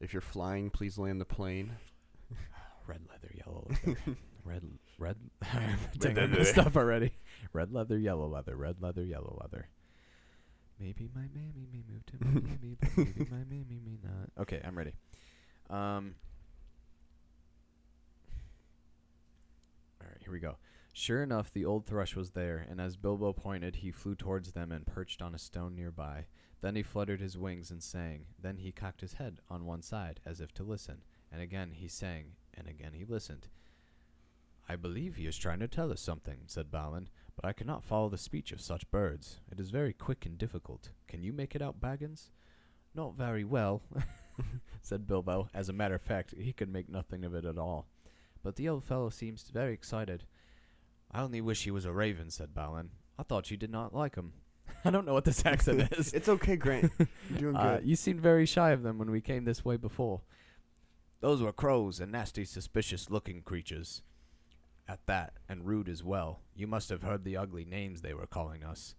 If 0.00 0.12
you're 0.12 0.20
flying, 0.20 0.70
please 0.70 0.98
land 0.98 1.20
the 1.20 1.24
plane. 1.26 1.74
Red 2.86 3.00
leather, 3.08 3.32
yellow 3.34 3.68
leather. 3.68 3.98
red 4.44 4.62
red 4.98 5.16
Dang, 5.98 6.18
I 6.18 6.26
messed 6.26 6.58
up 6.58 6.76
already. 6.76 7.12
Red 7.52 7.72
leather, 7.72 7.98
yellow 7.98 8.26
leather, 8.26 8.56
red 8.56 8.76
leather, 8.80 9.04
yellow 9.04 9.38
leather. 9.40 9.68
Maybe 10.78 11.10
my 11.14 11.26
mammy 11.34 11.68
may 11.70 11.82
move 11.88 12.06
to 12.06 12.16
Miami, 12.24 12.76
but 12.80 12.96
maybe 12.96 13.28
my 13.30 13.44
mammy 13.48 13.80
may 13.84 13.98
not. 14.02 14.30
Okay, 14.40 14.60
I'm 14.64 14.76
ready. 14.76 14.94
Um 15.68 16.14
All 20.00 20.08
right, 20.08 20.18
here 20.20 20.32
we 20.32 20.40
go. 20.40 20.56
Sure 20.92 21.22
enough, 21.22 21.52
the 21.52 21.64
old 21.64 21.86
thrush 21.86 22.16
was 22.16 22.32
there, 22.32 22.66
and 22.68 22.80
as 22.80 22.96
Bilbo 22.96 23.32
pointed, 23.32 23.76
he 23.76 23.92
flew 23.92 24.14
towards 24.14 24.52
them 24.52 24.72
and 24.72 24.86
perched 24.86 25.22
on 25.22 25.34
a 25.34 25.38
stone 25.38 25.76
nearby. 25.76 26.26
Then 26.62 26.74
he 26.74 26.82
fluttered 26.82 27.20
his 27.20 27.38
wings 27.38 27.70
and 27.70 27.82
sang. 27.82 28.26
Then 28.40 28.56
he 28.58 28.72
cocked 28.72 29.00
his 29.00 29.14
head 29.14 29.40
on 29.48 29.66
one 29.66 29.82
side, 29.82 30.20
as 30.26 30.40
if 30.40 30.52
to 30.54 30.64
listen. 30.64 31.02
And 31.30 31.40
again 31.40 31.72
he 31.72 31.88
sang, 31.88 32.32
and 32.56 32.68
again 32.68 32.92
he 32.94 33.04
listened. 33.04 33.48
I 34.68 34.76
believe 34.76 35.16
he 35.16 35.26
is 35.26 35.36
trying 35.36 35.58
to 35.60 35.68
tell 35.68 35.90
us 35.90 36.00
something, 36.00 36.42
said 36.46 36.70
Balin, 36.70 37.08
but 37.34 37.44
I 37.44 37.52
cannot 37.52 37.82
follow 37.82 38.08
the 38.08 38.16
speech 38.18 38.52
of 38.52 38.60
such 38.60 38.88
birds. 38.90 39.40
It 39.50 39.58
is 39.58 39.70
very 39.70 39.92
quick 39.92 40.24
and 40.26 40.38
difficult. 40.38 40.90
Can 41.08 41.22
you 41.24 41.32
make 41.32 41.54
it 41.56 41.62
out, 41.62 41.80
Baggins? 41.80 42.28
Not 42.94 43.16
very 43.16 43.44
well, 43.44 43.82
said 44.82 45.06
Bilbo. 45.06 45.48
As 45.52 45.68
a 45.68 45.72
matter 45.72 45.94
of 45.96 46.02
fact, 46.02 46.34
he 46.38 46.52
could 46.52 46.68
make 46.72 46.88
nothing 46.88 47.24
of 47.24 47.34
it 47.34 47.44
at 47.44 47.58
all. 47.58 47.86
But 48.42 48.56
the 48.56 48.68
old 48.68 48.84
fellow 48.84 49.10
seems 49.10 49.42
very 49.52 49.72
excited. 49.72 50.24
I 51.10 51.20
only 51.20 51.40
wish 51.40 51.64
he 51.64 51.70
was 51.72 51.84
a 51.84 51.92
raven, 51.92 52.30
said 52.30 52.54
Balin. 52.54 52.90
I 53.18 53.22
thought 53.24 53.50
you 53.50 53.56
did 53.56 53.70
not 53.70 53.94
like 53.94 54.14
him. 54.14 54.32
I 54.84 54.90
don't 54.90 55.04
know 55.04 55.12
what 55.14 55.24
this 55.24 55.44
accent 55.44 55.92
is. 55.98 56.12
It's 56.12 56.28
okay, 56.28 56.54
Grant. 56.56 56.92
You're 57.28 57.38
doing 57.52 57.56
Uh, 57.56 57.76
good. 57.78 57.86
you 57.88 57.96
seemed 57.96 58.20
very 58.20 58.46
shy 58.46 58.70
of 58.70 58.82
them 58.84 58.98
when 58.98 59.10
we 59.10 59.20
came 59.20 59.44
this 59.44 59.64
way 59.64 59.76
before. 59.76 60.20
Those 61.20 61.42
were 61.42 61.52
crows 61.52 62.00
and 62.00 62.12
nasty, 62.12 62.44
suspicious 62.44 63.10
looking 63.10 63.42
creatures. 63.42 64.02
At 64.88 65.06
that, 65.06 65.34
and 65.48 65.66
rude 65.66 65.88
as 65.88 66.02
well. 66.02 66.40
You 66.54 66.66
must 66.66 66.88
have 66.88 67.02
heard 67.02 67.24
the 67.24 67.36
ugly 67.36 67.64
names 67.64 68.00
they 68.00 68.14
were 68.14 68.26
calling 68.26 68.64
us. 68.64 68.94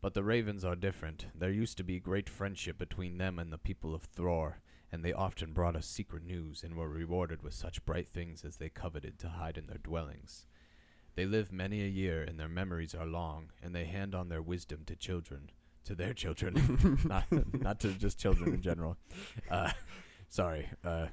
But 0.00 0.14
the 0.14 0.22
ravens 0.22 0.64
are 0.64 0.76
different. 0.76 1.26
There 1.34 1.50
used 1.50 1.76
to 1.78 1.84
be 1.84 1.98
great 1.98 2.28
friendship 2.28 2.78
between 2.78 3.18
them 3.18 3.38
and 3.38 3.52
the 3.52 3.58
people 3.58 3.94
of 3.94 4.10
Thror, 4.12 4.54
and 4.92 5.04
they 5.04 5.12
often 5.12 5.52
brought 5.52 5.74
us 5.74 5.86
secret 5.86 6.24
news 6.24 6.62
and 6.62 6.76
were 6.76 6.88
rewarded 6.88 7.42
with 7.42 7.54
such 7.54 7.84
bright 7.84 8.08
things 8.08 8.44
as 8.44 8.58
they 8.58 8.68
coveted 8.68 9.18
to 9.18 9.30
hide 9.30 9.58
in 9.58 9.66
their 9.66 9.78
dwellings. 9.78 10.46
They 11.16 11.26
live 11.26 11.52
many 11.52 11.82
a 11.82 11.88
year, 11.88 12.22
and 12.22 12.38
their 12.38 12.48
memories 12.48 12.94
are 12.94 13.06
long, 13.06 13.50
and 13.62 13.74
they 13.74 13.86
hand 13.86 14.14
on 14.14 14.28
their 14.28 14.42
wisdom 14.42 14.82
to 14.86 14.94
children, 14.94 15.50
to 15.84 15.94
their 15.94 16.12
children, 16.12 16.98
not 17.04 17.24
not 17.52 17.80
to 17.80 17.92
just 17.92 18.18
children 18.18 18.54
in 18.54 18.62
general. 18.62 18.96
Uh, 19.50 19.70
sorry, 20.34 20.68
uh, 20.82 21.06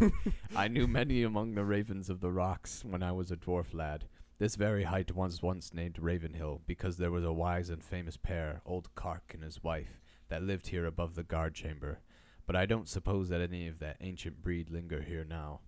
I 0.56 0.66
knew 0.66 0.88
many 0.88 1.22
among 1.22 1.54
the 1.54 1.64
ravens 1.64 2.10
of 2.10 2.20
the 2.20 2.32
rocks 2.32 2.84
when 2.84 3.04
I 3.04 3.12
was 3.12 3.30
a 3.30 3.36
dwarf 3.36 3.72
lad. 3.72 4.06
This 4.38 4.56
very 4.56 4.82
height 4.82 5.14
was 5.14 5.40
once 5.40 5.72
named 5.72 5.96
Ravenhill 6.00 6.60
because 6.66 6.96
there 6.96 7.12
was 7.12 7.22
a 7.22 7.32
wise 7.32 7.70
and 7.70 7.84
famous 7.84 8.16
pair, 8.16 8.62
old 8.66 8.92
Kark 8.96 9.32
and 9.32 9.44
his 9.44 9.62
wife, 9.62 10.00
that 10.28 10.42
lived 10.42 10.66
here 10.66 10.86
above 10.86 11.14
the 11.14 11.22
guard 11.22 11.54
chamber. 11.54 12.00
But 12.46 12.56
I 12.56 12.66
don't 12.66 12.88
suppose 12.88 13.28
that 13.28 13.40
any 13.40 13.68
of 13.68 13.78
that 13.78 13.98
ancient 14.00 14.42
breed 14.42 14.70
linger 14.70 15.02
here 15.02 15.24
now. 15.24 15.60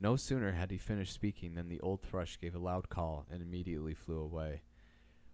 No 0.00 0.16
sooner 0.16 0.52
had 0.52 0.70
he 0.70 0.78
finished 0.78 1.12
speaking 1.12 1.54
than 1.54 1.68
the 1.68 1.80
old 1.80 2.00
thrush 2.00 2.40
gave 2.40 2.54
a 2.54 2.58
loud 2.58 2.88
call 2.88 3.26
and 3.30 3.42
immediately 3.42 3.92
flew 3.92 4.20
away. 4.20 4.62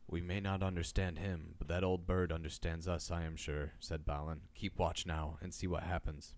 We 0.09 0.21
may 0.21 0.41
not 0.41 0.65
understand 0.65 1.21
him, 1.21 1.55
but 1.61 1.69
that 1.69 1.85
old 1.85 2.09
bird 2.09 2.33
understands 2.33 2.89
us, 2.89 3.13
I 3.13 3.23
am 3.23 3.37
sure, 3.37 3.75
said 3.79 4.05
Balin. 4.05 4.41
Keep 4.57 4.81
watch 4.81 5.07
now 5.07 5.39
and 5.41 5.55
see 5.55 5.69
what 5.69 5.85
happens. 5.85 6.35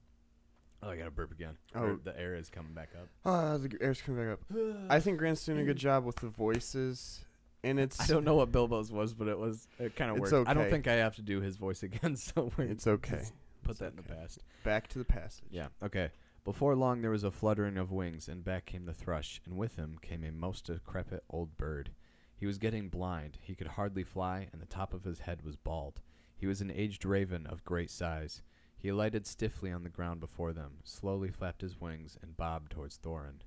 Oh, 0.82 0.90
I 0.90 0.96
gotta 0.96 1.10
burp 1.10 1.32
again. 1.32 1.56
Oh. 1.74 1.80
Or 1.80 1.98
the 2.02 2.18
air 2.18 2.34
is 2.34 2.50
coming 2.50 2.72
back 2.72 2.90
up. 2.96 3.08
Ah, 3.24 3.56
the 3.56 3.76
air's 3.80 4.00
coming 4.00 4.24
back 4.24 4.32
up. 4.34 4.90
I 4.90 5.00
think 5.00 5.18
Grant's 5.18 5.44
doing 5.44 5.58
a 5.58 5.64
good 5.64 5.76
job 5.76 6.04
with 6.04 6.16
the 6.16 6.28
voices, 6.28 7.24
and 7.64 7.80
it's 7.80 8.00
I 8.00 8.06
don't 8.06 8.24
know 8.24 8.36
what 8.36 8.52
Bilbo's 8.52 8.92
was, 8.92 9.14
but 9.14 9.28
it 9.28 9.38
was 9.38 9.68
it 9.78 9.96
kind 9.96 10.10
of 10.10 10.18
worked. 10.18 10.48
I 10.48 10.54
don't 10.54 10.70
think 10.70 10.86
I 10.86 10.94
have 10.94 11.16
to 11.16 11.22
do 11.22 11.40
his 11.40 11.56
voice 11.56 11.82
again, 11.82 12.16
so 12.16 12.52
it's 12.58 12.86
okay. 12.86 13.22
put 13.62 13.72
it's 13.72 13.80
that 13.80 13.90
in 13.90 13.96
the 13.96 14.02
past. 14.02 14.40
Back 14.64 14.88
to 14.88 14.98
the 14.98 15.04
passage. 15.04 15.48
Yeah. 15.50 15.68
Okay. 15.82 16.10
Before 16.44 16.76
long, 16.76 17.00
there 17.00 17.10
was 17.10 17.24
a 17.24 17.32
fluttering 17.32 17.76
of 17.76 17.90
wings, 17.90 18.28
and 18.28 18.44
back 18.44 18.66
came 18.66 18.84
the 18.84 18.92
thrush, 18.92 19.40
and 19.44 19.56
with 19.56 19.74
him 19.74 19.98
came 20.00 20.22
a 20.22 20.30
most 20.30 20.66
decrepit 20.66 21.24
old 21.28 21.56
bird. 21.56 21.90
He 22.36 22.46
was 22.46 22.58
getting 22.58 22.88
blind. 22.88 23.38
He 23.40 23.56
could 23.56 23.66
hardly 23.66 24.04
fly, 24.04 24.48
and 24.52 24.62
the 24.62 24.66
top 24.66 24.94
of 24.94 25.02
his 25.02 25.20
head 25.20 25.42
was 25.42 25.56
bald. 25.56 26.00
He 26.36 26.46
was 26.46 26.60
an 26.60 26.70
aged 26.70 27.04
raven 27.04 27.46
of 27.46 27.64
great 27.64 27.90
size. 27.90 28.42
He 28.76 28.88
alighted 28.88 29.26
stiffly 29.26 29.72
on 29.72 29.82
the 29.82 29.88
ground 29.88 30.20
before 30.20 30.52
them, 30.52 30.78
slowly 30.84 31.30
flapped 31.30 31.62
his 31.62 31.80
wings, 31.80 32.18
and 32.22 32.36
bobbed 32.36 32.70
towards 32.72 32.98
Thorin. 32.98 33.40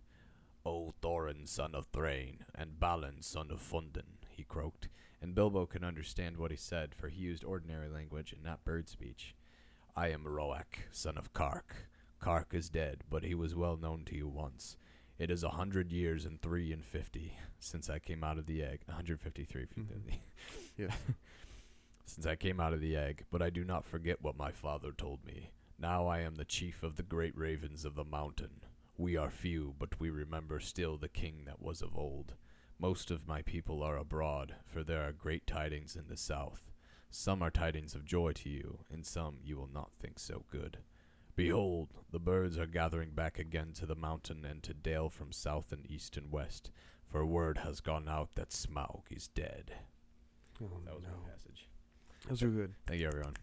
O 0.65 0.93
Thorin, 1.01 1.47
son 1.47 1.73
of 1.73 1.87
Thrain, 1.87 2.45
and 2.53 2.79
Balin, 2.79 3.21
son 3.21 3.49
of 3.51 3.61
Fundin, 3.61 4.17
he 4.29 4.43
croaked, 4.43 4.89
and 5.21 5.35
Bilbo 5.35 5.65
could 5.65 5.83
understand 5.83 6.37
what 6.37 6.51
he 6.51 6.57
said, 6.57 6.93
for 6.93 7.07
he 7.09 7.21
used 7.21 7.43
ordinary 7.43 7.89
language 7.89 8.33
and 8.33 8.43
not 8.43 8.65
bird 8.65 8.89
speech. 8.89 9.35
I 9.95 10.09
am 10.09 10.27
Roak, 10.27 10.79
son 10.91 11.17
of 11.17 11.33
Kark. 11.33 11.87
Kark 12.21 12.53
is 12.53 12.69
dead, 12.69 13.03
but 13.09 13.23
he 13.23 13.33
was 13.33 13.55
well 13.55 13.77
known 13.77 14.03
to 14.05 14.15
you 14.15 14.27
once. 14.27 14.77
It 15.17 15.29
is 15.29 15.43
a 15.43 15.49
hundred 15.49 15.91
years 15.91 16.25
and 16.25 16.41
three 16.41 16.71
and 16.71 16.83
fifty 16.83 17.33
since 17.59 17.89
I 17.89 17.99
came 17.99 18.23
out 18.23 18.37
of 18.37 18.45
the 18.45 18.63
egg. 18.63 18.81
A 18.87 18.93
hundred 18.93 19.19
fifty-three. 19.19 19.67
Mm-hmm. 19.77 20.85
Since 22.10 22.26
I 22.26 22.36
came 22.36 22.60
out 22.60 22.74
of 22.74 22.82
the 22.82 22.95
egg, 22.95 23.26
but 23.30 23.39
I 23.43 23.52
do 23.52 23.63
not 23.63 23.86
forget 23.86 24.19
what 24.19 24.36
my 24.36 24.52
father 24.52 24.91
told 24.91 25.24
me. 25.24 25.52
Now 25.78 26.08
I 26.08 26.22
am 26.22 26.36
the 26.36 26.43
chief 26.43 26.82
of 26.82 26.95
the 26.95 27.04
great 27.04 27.38
ravens 27.38 27.86
of 27.86 27.93
the 27.93 28.04
mountain. 28.04 28.62
We 28.98 29.15
are 29.15 29.30
few, 29.30 29.76
but 29.78 30.00
we 30.00 30.10
remember 30.10 30.60
still 30.60 30.98
the 30.98 31.08
king 31.08 31.43
that 31.45 31.62
was 31.62 31.84
of 31.84 31.95
old. 31.95 32.34
Most 32.80 33.12
of 33.12 33.28
my 33.28 33.43
people 33.43 33.84
are 33.84 33.95
abroad, 33.95 34.56
for 34.65 34.84
there 34.84 35.04
are 35.08 35.12
great 35.12 35.45
tidings 35.45 35.95
in 35.95 36.08
the 36.08 36.17
south. 36.17 36.72
Some 37.12 37.43
are 37.43 37.52
tidings 37.52 37.93
of 37.93 38.06
joy 38.06 38.32
to 38.34 38.50
you, 38.50 38.80
and 38.91 39.06
some 39.06 39.38
you 39.43 39.56
will 39.56 39.69
not 39.72 39.91
think 40.00 40.17
so 40.17 40.45
good. 40.50 40.80
Behold, 41.36 41.93
the 42.12 42.19
birds 42.19 42.58
are 42.58 42.65
gathering 42.65 43.12
back 43.12 43.38
again 43.38 43.72
to 43.74 43.86
the 43.86 43.95
mountain 43.95 44.43
and 44.45 44.63
to 44.63 44.74
dale 44.74 45.10
from 45.12 45.32
south 45.32 45.72
and 45.72 45.86
east 45.89 46.17
and 46.17 46.32
west, 46.32 46.72
for 47.06 47.24
word 47.24 47.60
has 47.60 47.82
gone 47.82 48.10
out 48.10 48.34
that 48.34 48.50
Smaug 48.50 49.04
is 49.12 49.28
dead. 49.28 49.74
Oh, 50.60 50.82
That 50.86 50.95
was 50.95 51.04
no. 51.04 51.10
my 51.24 51.30
passage. 51.30 51.68
Those 52.27 52.43
are 52.43 52.49
good. 52.49 52.73
Thank 52.88 52.99
you, 53.01 53.08
everyone. 53.08 53.34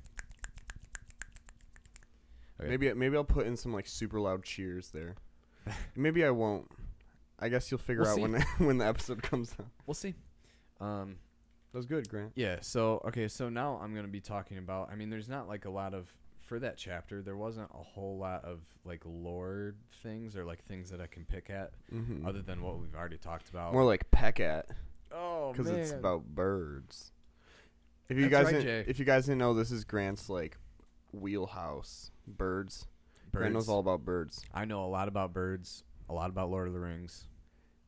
Okay. 2.60 2.68
Maybe 2.70 2.92
maybe 2.94 3.16
I'll 3.16 3.24
put 3.24 3.46
in 3.46 3.56
some 3.56 3.72
like 3.72 3.86
super 3.86 4.20
loud 4.20 4.42
cheers 4.42 4.88
there. 4.90 5.14
maybe 5.96 6.24
I 6.24 6.30
won't. 6.30 6.70
I 7.38 7.48
guess 7.50 7.70
you'll 7.70 7.78
figure 7.78 8.02
We'll 8.02 8.10
out 8.12 8.16
see. 8.16 8.22
when 8.22 8.40
when 8.58 8.78
the 8.78 8.86
episode 8.86 9.22
comes 9.22 9.54
out. 9.60 9.66
We'll 9.86 9.94
see. 9.94 10.14
Um, 10.80 11.16
That 11.72 11.78
was 11.78 11.86
good, 11.86 12.08
Grant. 12.08 12.32
yeah. 12.34 12.58
So 12.62 13.02
okay. 13.08 13.28
So 13.28 13.48
now 13.48 13.78
I'm 13.82 13.94
gonna 13.94 14.08
be 14.08 14.20
talking 14.20 14.58
about. 14.58 14.90
I 14.90 14.94
mean, 14.96 15.10
there's 15.10 15.28
not 15.28 15.48
like 15.48 15.64
a 15.66 15.70
lot 15.70 15.92
of 15.92 16.10
for 16.46 16.58
that 16.60 16.76
chapter. 16.78 17.22
There 17.22 17.36
wasn't 17.36 17.70
a 17.74 17.82
whole 17.82 18.16
lot 18.18 18.44
of 18.44 18.60
like 18.84 19.02
lore 19.04 19.74
things 20.02 20.36
or 20.36 20.44
like 20.44 20.64
things 20.64 20.88
that 20.90 21.00
I 21.00 21.06
can 21.08 21.24
pick 21.24 21.50
at 21.50 21.72
Mm-hmm. 21.92 22.26
other 22.26 22.40
than 22.40 22.62
what 22.62 22.78
we've 22.78 22.94
already 22.94 23.18
talked 23.18 23.50
about. 23.50 23.74
More 23.74 23.84
like 23.84 24.10
peck 24.10 24.40
at 24.40 24.68
oh 25.12 25.52
because 25.52 25.68
it's 25.70 25.90
about 25.92 26.24
birds. 26.24 27.12
If 28.08 28.16
you 28.18 28.28
That's 28.28 28.32
guys 28.32 28.44
right, 28.54 28.64
didn't, 28.64 28.84
Jay. 28.86 28.90
if 28.90 28.98
you 28.98 29.04
guys 29.04 29.26
didn't 29.26 29.38
know, 29.38 29.54
this 29.54 29.70
is 29.70 29.84
Grant's 29.84 30.28
like 30.28 30.56
wheelhouse. 31.12 32.10
Birds. 32.26 32.86
Grant 33.32 33.52
knows 33.52 33.68
all 33.68 33.80
about 33.80 34.02
birds 34.04 34.42
I 34.54 34.64
know 34.64 34.84
a 34.84 34.88
lot 34.88 35.08
about 35.08 35.34
birds, 35.34 35.84
a 36.08 36.14
lot 36.14 36.30
about 36.30 36.50
Lord 36.50 36.68
of 36.68 36.74
the 36.74 36.80
Rings, 36.80 37.24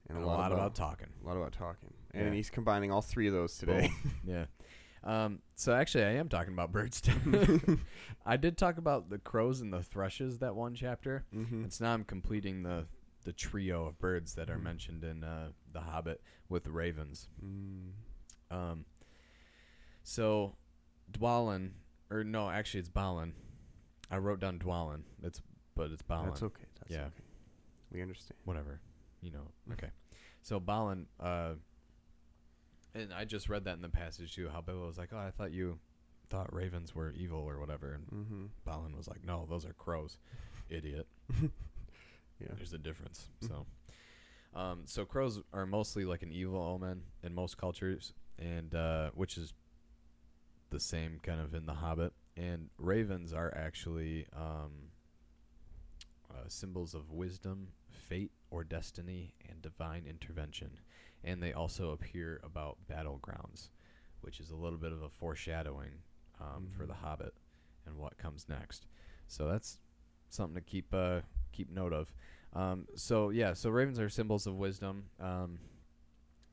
and, 0.09 0.18
a 0.18 0.26
lot, 0.26 0.52
about, 0.52 0.74
talking. 0.74 1.07
a 1.22 1.26
lot 1.26 1.37
about 1.38 1.52
talking. 1.52 1.94
And 2.12 2.26
Yeah. 2.26 2.33
he's 2.35 2.50
combining 2.50 2.90
all 2.92 3.00
three 3.00 3.28
of 3.28 3.33
those 3.33 3.57
today. 3.57 3.90
yeah. 4.26 4.44
Um, 5.04 5.38
so 5.54 5.72
actually, 5.74 6.04
I 6.04 6.12
am 6.16 6.28
talking 6.28 6.52
about 6.52 6.70
birds 6.72 7.00
too. 7.00 7.81
I 8.26 8.37
did 8.37 8.59
talk 8.59 8.76
about 8.78 9.09
the 9.09 9.18
crows 9.18 9.61
and 9.62 9.72
the 9.72 9.83
thrushes 9.83 10.40
that 10.40 10.54
one 10.54 10.74
chapter. 10.74 11.24
mm-hmm. 11.35 11.62
And 11.64 11.72
so 11.72 11.85
now 11.85 11.94
I'm 11.94 12.04
completing 12.04 12.62
the 12.62 12.87
the 13.24 13.33
trio 13.33 13.87
of 13.87 13.98
birds 13.98 14.35
that 14.35 14.48
are 14.50 14.57
Mhm. 14.59 14.62
mentioned 14.62 15.04
in 15.04 15.22
uh, 15.24 15.48
the 15.72 15.81
Hobbit 15.81 16.20
with 16.48 16.64
the 16.64 16.70
ravens. 16.72 17.28
Mm. 17.44 17.90
Um, 18.50 18.85
so 20.09 20.55
Dwalin, 21.12 21.73
or 22.11 22.25
no, 22.25 22.49
actually 22.49 22.81
it's 22.81 22.88
Balin. 22.88 23.35
I 24.11 24.16
wrote 24.18 24.40
down 24.40 24.59
Dwalin. 24.59 25.03
It's 25.23 25.42
but 25.75 25.90
it's 25.90 26.03
Balin. 26.03 26.31
That's 26.31 26.42
okay. 26.42 26.64
That's 26.81 26.90
Yeah. 26.90 27.05
okay. 27.07 27.25
We 27.92 28.01
understand. 28.03 28.38
Whatever, 28.44 28.81
you 29.21 29.31
know. 29.31 29.49
Okay. 29.73 29.90
So 30.42 30.59
Balin, 30.59 31.07
uh, 31.21 31.55
and 32.94 33.12
I 33.12 33.25
just 33.27 33.49
read 33.49 33.64
that 33.64 33.75
in 33.75 33.83
the 33.83 33.88
passage 33.88 34.35
too. 34.35 34.49
How 34.49 34.61
Bilbo 34.62 34.87
was 34.87 34.97
like, 34.99 35.11
"Oh, 35.12 35.18
I 35.18 35.31
thought 35.31 35.53
you 35.53 35.79
thought 36.31 36.53
ravens 36.55 36.94
were 36.94 37.12
evil 37.12 37.40
or 37.40 37.59
whatever," 37.61 37.92
and 37.92 38.07
Mm-hmm. 38.07 38.47
Balin 38.64 38.97
was 38.97 39.09
like, 39.09 39.23
"No, 39.25 39.47
those 39.49 39.64
are 39.66 39.73
crows, 39.75 40.16
idiot." 40.71 41.07
Yeah. 42.40 42.55
There's 42.57 42.73
a 42.73 42.79
difference. 42.79 43.29
So, 43.49 43.66
Um, 44.55 44.83
so 44.87 45.05
crows 45.05 45.42
are 45.53 45.66
mostly 45.66 46.05
like 46.05 46.23
an 46.23 46.31
evil 46.31 46.61
omen 46.62 47.03
in 47.25 47.35
most 47.35 47.59
cultures, 47.59 48.12
and 48.38 48.73
uh, 48.77 49.11
which 49.14 49.37
is 49.37 49.53
the 50.70 50.81
same 50.81 51.18
kind 51.22 51.40
of 51.40 51.54
in 51.54 51.66
The 51.66 51.74
Hobbit. 51.74 52.12
And 52.37 52.70
ravens 52.78 53.33
are 53.33 53.52
actually 53.57 54.26
um, 54.35 54.90
uh, 56.31 56.44
symbols 56.48 56.94
of 56.94 57.11
wisdom, 57.11 57.68
fate, 57.88 58.33
or 58.50 58.64
destiny, 58.64 59.35
and 59.48 59.61
divine 59.61 60.04
intervention. 60.09 60.70
And 61.24 61.42
they 61.42 61.52
also 61.52 61.90
appear 61.90 62.40
about 62.44 62.78
battlegrounds, 62.90 63.70
which 64.20 64.38
is 64.40 64.50
a 64.50 64.57
little 64.57 64.78
bit 64.78 64.92
of 64.92 65.02
a 65.02 65.09
foreshadowing 65.09 66.02
um, 66.40 66.68
for 66.68 66.85
Mhm. 66.85 66.88
The 66.88 66.94
Hobbit 66.94 67.35
and 67.87 67.96
what 67.96 68.16
comes 68.18 68.48
next. 68.48 68.87
So 69.26 69.48
that's 69.48 69.81
something 70.28 70.54
to 70.54 70.61
keep 70.61 70.94
uh, 70.94 71.22
keep 71.52 71.70
note 71.70 71.92
of. 71.92 72.14
Um, 72.52 72.87
so 72.94 73.31
yeah, 73.31 73.52
so 73.54 73.70
ravens 73.70 73.98
are 73.98 74.09
symbols 74.09 74.46
of 74.46 74.54
wisdom, 74.54 75.11
um, 75.20 75.59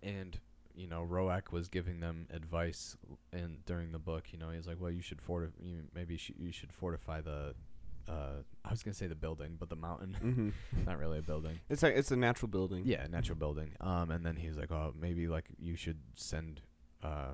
and 0.01 0.39
you 0.76 0.88
know 0.88 1.02
Roak 1.04 1.52
was 1.52 1.68
giving 1.70 2.00
them 2.00 2.28
advice 2.32 2.96
in 3.34 3.60
during 3.66 3.92
the 3.92 4.00
book. 4.00 4.26
You 4.32 4.40
know, 4.40 4.50
he's 4.50 4.68
like, 4.68 4.80
well, 4.80 4.92
you 4.92 5.02
should 5.02 5.22
fortify. 5.22 5.54
Maybe 5.94 6.18
sh- 6.18 6.32
you 6.38 6.52
should 6.52 6.72
fortify 6.72 7.22
the. 7.22 7.56
Uh, 8.08 8.44
I 8.64 8.70
was 8.70 8.84
gonna 8.84 8.94
say 8.94 9.08
the 9.08 9.16
building, 9.16 9.56
but 9.60 9.70
the 9.70 9.76
mountain, 9.76 10.16
Mm-hmm. 10.24 10.50
not 10.86 11.00
really 11.00 11.18
a 11.20 11.24
building. 11.24 11.60
It's 11.70 11.82
like 11.82 11.96
it's 11.96 12.12
a 12.12 12.16
natural 12.16 12.50
building. 12.50 12.84
Yeah, 12.86 13.08
natural 13.10 13.38
building. 13.38 13.72
Um, 13.82 14.12
and 14.12 14.24
then 14.26 14.36
he 14.36 14.48
was 14.48 14.58
like, 14.58 14.72
oh, 14.72 14.94
maybe 15.00 15.28
like 15.28 15.46
you 15.58 15.76
should 15.76 15.98
send, 16.16 16.62
uh, 17.04 17.32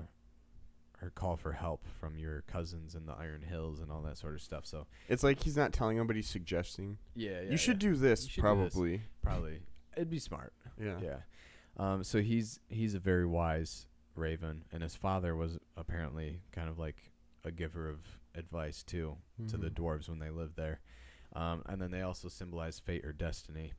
or 1.02 1.10
call 1.10 1.36
for 1.36 1.52
help 1.52 1.84
from 2.00 2.16
your 2.16 2.42
cousins 2.42 2.94
in 2.94 3.04
the 3.06 3.12
Iron 3.12 3.42
Hills 3.42 3.80
and 3.80 3.90
all 3.92 4.00
that 4.02 4.16
sort 4.16 4.34
of 4.34 4.40
stuff. 4.40 4.64
So 4.64 4.86
It's 5.08 5.22
like 5.22 5.42
he's 5.42 5.56
not 5.56 5.72
telling 5.74 5.98
them, 5.98 6.06
but 6.06 6.16
he's 6.16 6.28
suggesting. 6.30 6.96
yeah, 7.14 7.40
you 7.42 7.56
should 7.58 7.78
do 7.78 7.94
this, 7.94 8.22
You 8.24 8.30
should 8.30 8.42
do 8.42 8.62
this. 8.64 8.72
probably. 8.72 9.02
probably 9.20 9.60
it'd 9.96 10.08
be 10.08 10.20
smart. 10.20 10.54
Yeah. 10.82 10.96
Yeah. 11.02 11.16
Um, 11.76 12.04
so 12.04 12.20
he's 12.20 12.60
he's 12.68 12.94
a 12.94 12.98
very 13.00 13.26
wise 13.26 13.86
raven, 14.14 14.64
and 14.72 14.82
his 14.82 14.94
father 14.94 15.34
was 15.34 15.58
apparently 15.76 16.40
kind 16.52 16.68
of 16.68 16.78
like 16.78 17.12
a 17.44 17.50
giver 17.50 17.88
of 17.88 18.00
advice 18.34 18.82
too 18.82 19.16
to 19.48 19.56
the 19.56 19.68
Mhm. 19.70 19.74
dwarves 19.74 20.08
when 20.08 20.18
they 20.18 20.30
lived 20.30 20.56
there. 20.56 20.80
Um, 21.34 21.62
and 21.66 21.80
then 21.80 21.90
they 21.90 22.02
also 22.02 22.28
symbolize 22.28 22.78
fate 22.78 23.04
or 23.04 23.12
destiny, 23.12 23.72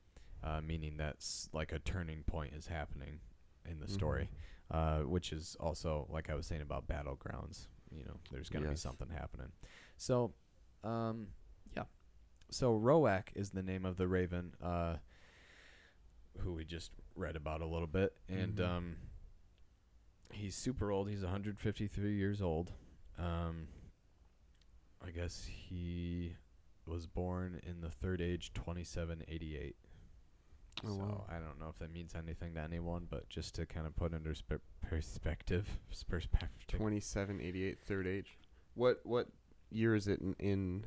uh, 0.44 0.60
meaning 0.62 0.98
that's 0.98 1.50
like 1.54 1.72
a 1.72 1.80
turning 1.80 2.24
point 2.24 2.54
is 2.56 2.68
happening 2.68 3.20
in 3.66 3.80
the 3.80 3.88
story, 3.88 4.28
uh, 4.72 5.02
which 5.02 5.32
is 5.32 5.56
also 5.60 6.08
like 6.10 6.30
I 6.30 6.36
was 6.36 6.48
saying 6.48 6.62
about 6.62 6.88
battlegrounds. 6.88 7.68
You 7.92 8.04
know, 8.06 8.20
there's 8.32 8.50
gonna 8.50 8.66
be 8.70 8.76
something 8.76 9.10
happening. 9.10 9.52
So, 9.98 10.34
um, 10.84 11.28
yeah. 11.76 11.86
So 12.50 12.76
Roak 12.76 13.32
is 13.36 13.52
the 13.52 13.62
name 13.64 13.86
of 13.86 13.98
the 13.98 14.08
raven. 14.08 14.56
Uh, 14.60 14.98
who 16.40 16.54
we 16.54 16.66
just 16.66 16.92
read 17.16 17.36
about 17.36 17.62
a 17.62 17.66
little 17.66 17.88
bit, 17.88 18.14
and 18.28 18.58
Mhm. 18.58 18.68
um, 18.68 18.96
he's 20.32 20.56
super 20.56 20.92
old. 20.92 21.10
He's 21.10 21.22
153 21.24 22.16
years 22.16 22.42
old. 22.42 22.72
Um, 23.18 23.68
I 25.02 25.12
guess 25.12 25.46
he 25.46 26.36
was 26.86 27.06
born 27.08 27.60
in 27.64 27.82
the 27.82 27.90
third 27.92 28.20
age, 28.22 28.52
2788. 28.54 29.76
Oh, 30.84 30.88
so 30.90 30.96
wow. 30.96 31.26
I 31.30 31.40
don't 31.40 31.60
know 31.60 31.70
if 31.70 31.78
that 31.80 31.92
means 31.92 32.16
anything 32.16 32.56
to 32.56 32.62
anyone, 32.62 33.06
but 33.10 33.30
just 33.30 33.54
to 33.56 33.66
kind 33.66 33.86
of 33.86 33.96
put 33.96 34.14
under 34.14 34.34
spe- 34.34 34.54
perspective, 34.82 35.78
perspective. 36.10 36.80
2788 36.80 37.80
third 37.80 38.08
age. 38.08 38.38
What 38.74 39.06
what 39.06 39.28
year 39.70 39.94
is 39.96 40.08
it 40.08 40.20
in, 40.20 40.34
in 40.40 40.86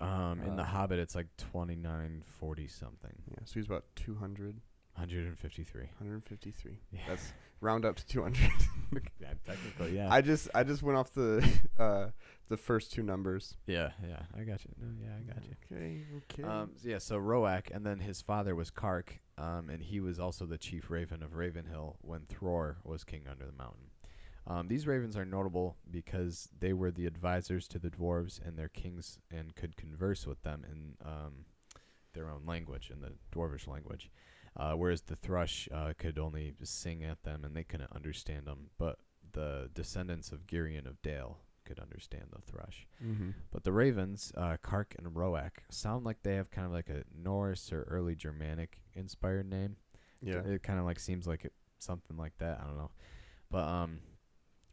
Um, 0.00 0.40
in 0.42 0.54
the 0.56 0.62
uh, 0.62 0.66
Hobbit, 0.66 1.00
it's 1.00 1.16
like 1.16 1.36
2940 1.36 2.68
something, 2.68 3.22
yeah, 3.28 3.44
so 3.44 3.54
he's 3.54 3.66
about 3.66 3.84
200 3.96 4.60
153. 4.98 5.82
153. 5.82 6.78
Yeah. 6.90 7.00
That's 7.08 7.32
round 7.60 7.84
up 7.84 7.96
to 7.96 8.06
200. 8.06 8.36
yeah, 9.20 9.28
technically, 9.46 9.96
yeah. 9.96 10.08
I 10.10 10.20
just 10.20 10.48
I 10.54 10.64
just 10.64 10.82
went 10.82 10.98
off 10.98 11.12
the 11.12 11.48
uh 11.78 12.08
the 12.48 12.56
first 12.56 12.92
two 12.92 13.02
numbers. 13.02 13.56
yeah, 13.66 13.90
yeah, 14.06 14.22
I 14.36 14.42
got 14.42 14.64
you. 14.64 14.70
No, 14.80 14.88
yeah, 15.00 15.10
I 15.18 15.32
got 15.32 15.44
you. 15.44 15.54
Okay, 15.70 16.02
okay. 16.16 16.42
Um, 16.42 16.70
so 16.76 16.88
yeah, 16.88 16.98
so 16.98 17.16
Roak, 17.16 17.70
and 17.72 17.84
then 17.84 18.00
his 18.00 18.22
father 18.22 18.54
was 18.54 18.70
Kark, 18.70 19.20
um, 19.36 19.68
and 19.70 19.82
he 19.82 20.00
was 20.00 20.18
also 20.18 20.46
the 20.46 20.58
chief 20.58 20.90
raven 20.90 21.22
of 21.22 21.34
Ravenhill 21.34 21.96
when 22.00 22.20
Thror 22.22 22.76
was 22.84 23.04
king 23.04 23.22
under 23.30 23.44
the 23.44 23.52
mountain. 23.52 23.90
Um, 24.46 24.66
these 24.66 24.86
ravens 24.86 25.14
are 25.14 25.26
notable 25.26 25.76
because 25.90 26.48
they 26.58 26.72
were 26.72 26.90
the 26.90 27.04
advisors 27.04 27.68
to 27.68 27.78
the 27.78 27.90
dwarves 27.90 28.40
and 28.44 28.58
their 28.58 28.68
kings, 28.68 29.18
and 29.30 29.54
could 29.54 29.76
converse 29.76 30.26
with 30.26 30.42
them 30.42 30.64
in 30.64 30.94
um, 31.06 31.44
their 32.14 32.30
own 32.30 32.46
language, 32.46 32.90
in 32.90 33.02
the 33.02 33.12
dwarvish 33.30 33.68
language. 33.68 34.10
Uh, 34.58 34.72
whereas 34.72 35.02
the 35.02 35.16
thrush 35.16 35.68
uh, 35.72 35.92
could 35.96 36.18
only 36.18 36.54
sing 36.62 37.04
at 37.04 37.22
them, 37.22 37.44
and 37.44 37.54
they 37.54 37.64
couldn't 37.64 37.92
understand 37.94 38.46
them. 38.46 38.70
But 38.76 38.98
the 39.32 39.70
descendants 39.72 40.32
of 40.32 40.46
Girion 40.46 40.86
of 40.86 41.00
Dale 41.02 41.38
could 41.64 41.78
understand 41.78 42.24
the 42.32 42.40
thrush. 42.40 42.86
mm-hmm. 43.04 43.30
But 43.52 43.62
the 43.62 43.72
Ravens, 43.72 44.32
uh, 44.36 44.56
Kark 44.62 44.96
and 44.98 45.14
Roak, 45.14 45.62
sound 45.70 46.04
like 46.04 46.22
they 46.22 46.34
have 46.36 46.50
kind 46.50 46.66
of 46.66 46.72
like 46.72 46.88
a 46.88 47.04
Norse 47.14 47.72
or 47.72 47.82
early 47.82 48.14
Germanic 48.16 48.80
inspired 48.94 49.48
name. 49.48 49.76
Yeah. 50.22 50.40
It 50.40 50.62
kind 50.62 50.78
of 50.78 50.86
like 50.86 50.98
seems 50.98 51.26
like 51.26 51.44
it, 51.44 51.52
something 51.78 52.16
like 52.16 52.32
that. 52.38 52.58
I 52.60 52.66
don't 52.66 52.78
know. 52.78 52.90
But 53.50 53.64
um, 53.68 54.00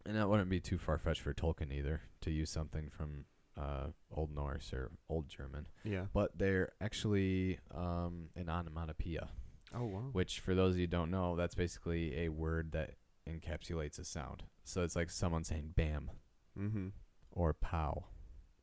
and 0.06 0.16
that 0.16 0.30
wouldn't 0.30 0.50
be 0.50 0.60
too 0.60 0.78
far 0.78 0.98
fetched 0.98 1.22
for 1.22 1.34
Tolkien 1.34 1.72
either 1.72 2.02
to 2.22 2.32
use 2.32 2.50
something 2.50 2.90
from 2.90 3.26
uh 3.58 3.88
Old 4.12 4.34
Norse 4.36 4.74
or 4.74 4.92
Old 5.10 5.28
German. 5.30 5.68
yeah. 5.84 6.06
But 6.14 6.38
they're 6.38 6.72
actually 6.82 7.60
um 7.74 8.30
an 8.36 8.50
onomatopoeia, 8.50 9.30
Oh 9.76 9.86
wow. 9.86 10.10
which 10.14 10.40
for 10.40 10.56
those 10.56 10.74
of 10.76 10.80
you 10.80 10.84
who 10.84 10.88
don't 10.92 11.12
know, 11.12 11.36
that's 11.36 11.56
basically 11.56 12.18
a 12.26 12.30
word 12.30 12.72
that 12.72 12.92
encapsulates 13.30 14.00
a 14.00 14.04
sound. 14.06 14.44
So 14.64 14.84
it's 14.84 14.96
like 14.96 15.10
someone 15.10 15.44
saying 15.44 15.74
"bam" 15.76 16.12
Mm-hmm. 16.58 16.88
or 17.32 17.54
"pow" 17.54 18.06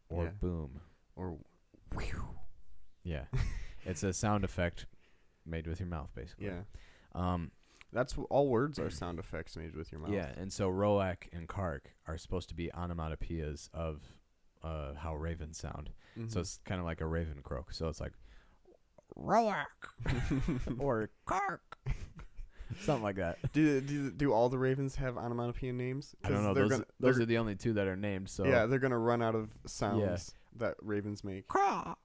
or 0.09 0.25
Yeah. 0.25 0.31
"boom." 0.41 0.81
Or 1.17 1.39
Yeah, 3.05 3.25
it's 3.85 4.03
a 4.03 4.13
sound 4.13 4.45
effect 4.45 4.87
made 5.45 5.67
with 5.67 5.81
your 5.81 5.89
mouth, 5.89 6.11
basically. 6.15 6.47
yeah. 6.47 6.63
Um. 7.15 7.51
That's 7.95 8.15
wh- 8.15 8.21
all 8.31 8.49
words 8.49 8.79
are 8.79 8.89
sound 8.89 9.19
effects 9.19 9.55
made 9.55 9.77
with 9.77 9.93
your 9.93 10.01
mouth. 10.01 10.13
Yeah, 10.13 10.31
and 10.39 10.51
so 10.51 10.71
Roak 10.71 11.29
and 11.31 11.47
Kark 11.47 11.81
are 12.07 12.17
supposed 12.17 12.49
to 12.49 12.55
be 12.55 12.71
onomatopoeias 12.75 13.69
of 13.75 14.01
uh, 14.63 14.95
how 14.95 15.15
ravens 15.15 15.59
sound. 15.59 15.91
So 16.29 16.39
Mhm. 16.39 16.41
it's 16.41 16.59
kind 16.65 16.81
of 16.81 16.87
like 16.87 17.03
a 17.03 17.07
raven 17.07 17.43
croak. 17.43 17.73
So 17.75 17.89
it's 17.89 18.01
like 18.01 18.15
Roak 19.17 19.55
or 20.79 21.11
Kark, 21.27 21.59
something 22.81 23.03
like 23.03 23.17
that. 23.17 23.39
do, 23.53 23.81
do 23.81 24.11
do 24.11 24.33
all 24.33 24.49
the 24.49 24.59
ravens 24.59 24.97
have 24.97 25.17
onomatopoeia 25.17 25.73
names? 25.73 26.15
I 26.25 26.29
don't 26.29 26.39
'Cause 26.39 26.45
know. 26.47 26.55
They're 26.55 26.63
Those 26.65 26.71
gonna, 26.71 26.85
those 27.01 27.17
they're- 27.19 27.27
the 27.27 27.39
only 27.39 27.55
two 27.57 27.73
that 27.75 27.87
are 27.87 27.97
named. 27.97 28.29
So 28.31 28.45
yeah, 28.47 28.67
they're 28.67 28.79
gonna 28.79 28.99
run 28.99 29.23
out 29.23 29.35
of 29.35 29.51
sounds 29.67 30.35
that 30.57 30.75
ravens 30.83 31.23
make. 31.25 31.49
Carl. 31.49 31.99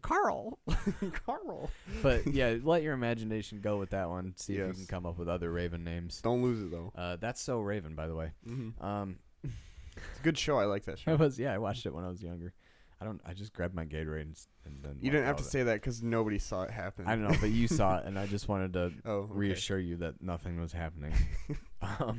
Carl. 0.00 0.58
Carl. 1.26 1.70
But 2.02 2.26
yeah, 2.26 2.56
let 2.62 2.82
your 2.82 2.94
imagination 2.94 3.60
go 3.60 3.76
with 3.78 3.90
that 3.90 4.08
one. 4.08 4.32
See 4.36 4.54
if 4.54 4.58
you 4.60 4.66
Yes. 4.68 4.76
can 4.76 4.86
come 4.86 5.04
up 5.06 5.18
with 5.18 5.28
other 5.28 5.50
raven 5.52 5.84
names. 5.84 6.20
Don't 6.22 6.42
lose 6.42 6.62
it 6.62 6.70
though. 6.70 6.90
Uh, 6.96 7.16
that's 7.16 7.40
so 7.42 7.60
Raven, 7.60 7.94
by 7.94 8.06
the 8.06 8.14
way. 8.14 8.32
Mm-hmm. 8.48 8.82
Um, 8.84 9.18
It's 9.44 10.20
a 10.20 10.22
good 10.22 10.38
show. 10.38 10.58
I 10.58 10.64
like 10.64 10.84
that 10.86 10.92
I 10.92 10.96
show. 10.96 11.16
was 11.16 11.38
yeah, 11.38 11.52
I 11.52 11.58
watched 11.58 11.84
it 11.84 11.92
when 11.94 12.04
I 12.04 12.08
was 12.08 12.22
younger. 12.22 12.54
I 13.00 13.04
don't. 13.04 13.20
I 13.24 13.32
just 13.32 13.52
grabbed 13.52 13.74
my 13.74 13.84
Gatorade 13.84 14.22
and, 14.22 14.32
s- 14.32 14.48
and 14.64 14.82
then. 14.82 14.96
You 15.00 15.10
didn't 15.10 15.26
have 15.26 15.36
to 15.36 15.44
say 15.44 15.62
that 15.62 15.74
because 15.74 16.02
nobody 16.02 16.38
saw 16.38 16.62
it 16.62 16.70
happen. 16.70 17.06
I 17.06 17.10
don't 17.14 17.22
know, 17.30 17.36
but 17.40 17.50
you 17.50 17.68
saw 17.68 17.98
it, 17.98 18.06
and 18.06 18.18
I 18.18 18.26
just 18.26 18.48
wanted 18.48 18.72
to 18.72 18.92
Oh, 19.04 19.10
okay. 19.12 19.32
reassure 19.34 19.78
you 19.78 19.96
that 19.98 20.20
nothing 20.20 20.60
was 20.60 20.72
happening. 20.72 21.14
um, 22.00 22.18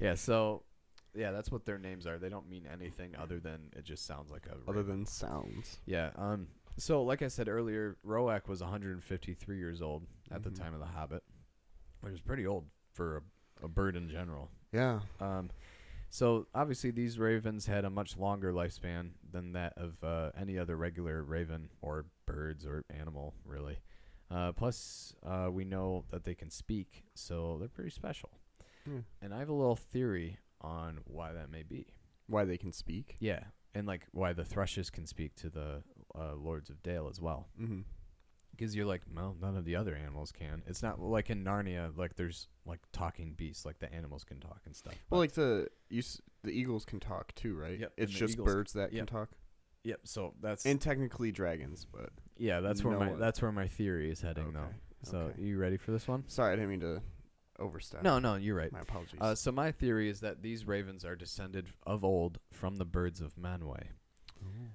yeah. 0.00 0.14
So, 0.14 0.62
yeah, 1.14 1.32
that's 1.32 1.50
what 1.52 1.66
their 1.66 1.78
names 1.78 2.06
are. 2.06 2.18
They 2.18 2.30
don't 2.30 2.48
mean 2.48 2.66
anything 2.72 3.14
other 3.14 3.38
than 3.40 3.70
it 3.76 3.84
just 3.84 4.06
sounds 4.06 4.30
like 4.30 4.46
a. 4.46 4.70
Other 4.70 4.82
than 4.82 5.04
sounds. 5.04 5.78
Yeah. 5.86 6.10
Um. 6.16 6.46
So, 6.78 7.02
like 7.02 7.20
I 7.22 7.28
said 7.28 7.48
earlier, 7.48 7.96
Roak 8.02 8.48
was 8.48 8.60
153 8.62 9.58
years 9.58 9.80
old 9.82 10.02
at 10.30 10.40
Mhm. 10.40 10.44
the 10.44 10.50
time 10.50 10.72
of 10.74 10.80
the 10.80 10.86
Hobbit, 10.86 11.22
which 12.00 12.12
is 12.14 12.20
pretty 12.20 12.46
old 12.46 12.64
for 12.92 13.22
a, 13.62 13.64
a 13.64 13.68
bird 13.68 13.96
in 13.96 14.08
general. 14.08 14.50
Yeah. 14.72 15.00
Um, 15.20 15.50
so 16.10 16.46
obviously 16.54 16.90
these 16.90 17.18
ravens 17.18 17.66
had 17.66 17.84
a 17.84 17.90
much 17.90 18.16
longer 18.16 18.52
lifespan 18.52 19.10
than 19.30 19.52
that 19.52 19.74
of 19.76 20.02
uh, 20.02 20.30
any 20.38 20.58
other 20.58 20.76
regular 20.76 21.22
raven 21.22 21.68
or 21.80 22.06
birds 22.26 22.66
or 22.66 22.84
animal, 22.90 23.34
really. 23.44 23.78
Uh, 24.30 24.52
plus, 24.52 25.14
uh, 25.24 25.48
we 25.50 25.64
know 25.64 26.04
that 26.10 26.24
they 26.24 26.34
can 26.34 26.50
speak, 26.50 27.04
so 27.14 27.56
they're 27.58 27.68
pretty 27.68 27.90
special. 27.90 28.30
Yeah. 28.86 29.00
And 29.22 29.34
I 29.34 29.38
have 29.38 29.48
a 29.48 29.54
little 29.54 29.76
theory 29.76 30.38
on 30.60 31.00
why 31.04 31.32
that 31.32 31.50
may 31.50 31.62
be. 31.62 31.86
Why 32.26 32.44
they 32.44 32.56
can 32.56 32.72
speak. 32.72 33.16
Yeah, 33.20 33.44
and 33.74 33.86
like 33.86 34.06
why 34.12 34.32
the 34.32 34.44
thrushes 34.44 34.90
can 34.90 35.06
speak 35.06 35.36
to 35.36 35.50
the 35.50 35.82
uh, 36.18 36.34
lords 36.34 36.70
of 36.70 36.82
Dale 36.82 37.08
as 37.08 37.20
well. 37.20 37.48
Mm-hmm. 37.60 37.80
Because 38.56 38.74
you're 38.74 38.86
like, 38.86 39.02
well, 39.14 39.36
none 39.40 39.56
of 39.56 39.64
the 39.64 39.76
other 39.76 39.94
animals 39.94 40.32
can. 40.32 40.62
It's 40.66 40.82
not 40.82 41.00
like 41.00 41.28
in 41.30 41.44
Narnia, 41.44 41.96
like 41.96 42.16
there's 42.16 42.48
like 42.64 42.80
talking 42.92 43.34
beasts, 43.36 43.64
like 43.66 43.78
the 43.78 43.92
animals 43.92 44.24
can 44.24 44.40
talk 44.40 44.60
and 44.66 44.74
stuff. 44.74 44.94
Well, 45.10 45.20
like 45.20 45.32
the 45.32 45.68
you 45.90 45.98
s- 46.00 46.20
the 46.42 46.50
eagles 46.50 46.84
can 46.84 47.00
talk 47.00 47.34
too, 47.34 47.54
right? 47.56 47.78
Yep, 47.78 47.92
It's 47.96 48.10
and 48.12 48.14
the 48.14 48.18
just 48.26 48.32
eagles- 48.34 48.46
birds 48.54 48.72
that 48.74 48.92
yep. 48.92 49.06
can 49.06 49.14
talk, 49.14 49.30
yep. 49.84 50.00
So 50.04 50.34
that's 50.40 50.64
and 50.64 50.80
technically 50.80 51.32
dragons, 51.32 51.84
but 51.84 52.10
Yeah, 52.38 52.60
that's 52.60 52.82
where 52.84 52.94
No 52.94 53.00
my 53.00 53.10
one- 53.10 53.20
that's 53.20 53.40
where 53.42 53.52
my 53.52 53.68
theory 53.68 54.10
is 54.10 54.20
heading 54.20 54.52
though. 54.52 54.60
Okay. 54.60 54.76
So 55.02 55.18
Okay. 55.18 55.42
you 55.42 55.58
ready 55.58 55.76
for 55.76 55.92
this 55.92 56.08
one? 56.08 56.24
Sorry, 56.28 56.52
I 56.52 56.56
didn't 56.56 56.70
mean 56.70 56.80
to 56.80 57.02
overstep. 57.58 58.02
No, 58.02 58.18
no, 58.18 58.34
you're 58.36 58.56
right. 58.56 58.72
my 58.72 58.80
apologies. 58.80 59.18
Uh, 59.20 59.34
so 59.34 59.52
my 59.52 59.70
theory 59.72 60.08
is 60.08 60.20
that 60.20 60.42
these 60.42 60.66
ravens 60.66 61.04
are 61.04 61.14
descended 61.16 61.68
of 61.86 62.04
old 62.04 62.38
from 62.52 62.76
the 62.76 62.84
birds 62.84 63.20
of 63.20 63.34
Manwë. 63.36 63.86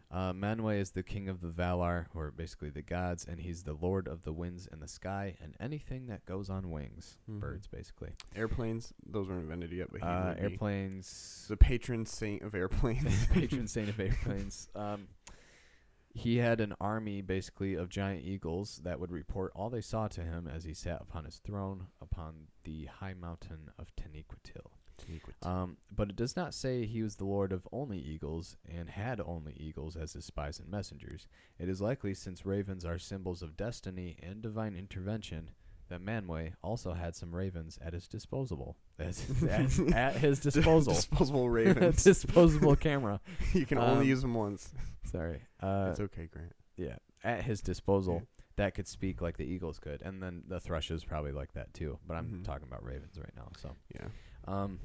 Uh, 0.09 0.33
Manwë 0.33 0.77
is 0.77 0.91
the 0.91 1.03
king 1.03 1.29
of 1.29 1.39
the 1.39 1.47
Valar, 1.47 2.07
or 2.13 2.31
basically 2.31 2.69
the 2.69 2.81
gods, 2.81 3.25
and 3.25 3.39
he's 3.39 3.63
the 3.63 3.71
lord 3.73 4.09
of 4.09 4.23
the 4.23 4.33
winds 4.33 4.67
and 4.69 4.81
the 4.81 4.87
sky 4.87 5.37
and 5.41 5.55
anything 5.57 6.07
that 6.07 6.25
goes 6.25 6.49
on 6.49 6.69
wings. 6.69 7.17
Mhm. 7.29 7.39
Birds, 7.39 7.67
basically. 7.67 8.09
Airplanes, 8.35 8.93
those 9.05 9.29
weren't 9.29 9.43
invented 9.43 9.71
yet, 9.71 9.87
but 9.89 10.01
he 10.01 10.05
Uh, 10.07 10.27
would 10.29 10.35
be 10.37 10.41
airplanes. 10.43 11.45
the 11.47 11.55
patron 11.55 12.05
saint 12.05 12.41
of 12.41 12.53
airplanes. 12.53 13.25
patron 13.31 13.67
saint 13.67 13.87
of 13.87 13.99
airplanes. 14.01 14.67
Um, 14.75 15.07
he 16.13 16.37
had 16.37 16.59
an 16.59 16.73
army, 16.81 17.21
basically, 17.21 17.75
of 17.75 17.87
giant 17.87 18.25
eagles 18.25 18.81
that 18.83 18.99
would 18.99 19.11
report 19.13 19.53
all 19.55 19.69
they 19.69 19.79
saw 19.79 20.09
to 20.09 20.21
him 20.21 20.45
as 20.45 20.65
he 20.65 20.73
sat 20.73 21.01
upon 21.01 21.23
his 21.23 21.37
throne 21.37 21.87
upon 22.01 22.47
the 22.65 22.85
high 22.87 23.13
mountain 23.13 23.71
of 23.79 23.95
Taniquetil. 23.95 24.71
Um, 25.43 25.77
but 25.95 26.09
it 26.09 26.15
does 26.15 26.35
not 26.35 26.53
say 26.53 26.85
he 26.85 27.01
was 27.03 27.15
the 27.15 27.25
lord 27.25 27.51
of 27.51 27.67
only 27.71 27.99
eagles 27.99 28.57
and 28.69 28.89
had 28.89 29.19
only 29.21 29.53
eagles 29.57 29.95
as 29.95 30.13
his 30.13 30.25
spies 30.25 30.59
and 30.59 30.69
messengers. 30.69 31.27
It 31.59 31.69
is 31.69 31.81
likely, 31.81 32.13
since 32.13 32.45
ravens 32.45 32.85
are 32.85 32.97
symbols 32.99 33.41
of 33.41 33.57
destiny 33.57 34.17
and 34.21 34.41
divine 34.41 34.75
intervention, 34.75 35.51
that 35.89 36.01
Manwë 36.03 36.53
also 36.63 36.93
had 36.93 37.15
some 37.15 37.35
ravens 37.35 37.77
at 37.83 37.91
his 37.93 38.07
disposal. 38.07 38.77
As, 38.97 39.25
as, 39.49 39.79
at 39.93 40.15
his 40.15 40.39
disposal. 40.47 40.93
Disposable 40.93 41.49
ravens. 41.59 42.03
disposable 42.03 42.75
camera. 42.77 43.19
you 43.53 43.65
can 43.65 43.77
Um, 43.77 43.83
only 43.85 44.07
use 44.07 44.21
them 44.21 44.33
once. 44.33 44.71
Sorry. 45.03 45.41
Uh, 45.61 45.87
it's 45.91 45.99
okay, 45.99 46.27
Grant. 46.31 46.53
yeah, 46.77 46.95
at 47.23 47.43
his 47.43 47.61
disposal 47.61 48.23
that 48.57 48.73
could 48.75 48.87
speak 48.87 49.21
like 49.21 49.37
the 49.37 49.43
eagles 49.45 49.79
could, 49.79 50.01
and 50.01 50.21
then 50.21 50.43
the 50.47 50.59
thrushes 50.59 51.03
probably 51.03 51.31
like 51.31 51.53
that 51.53 51.73
too. 51.73 51.97
But 52.07 52.15
I'm 52.15 52.27
Mhm. 52.41 52.43
talking 52.45 52.67
about 52.67 52.83
ravens 52.85 53.17
right 53.17 53.33
now. 53.35 53.49
So, 53.57 53.75
Yeah. 53.95 54.07
Um, 54.47 54.79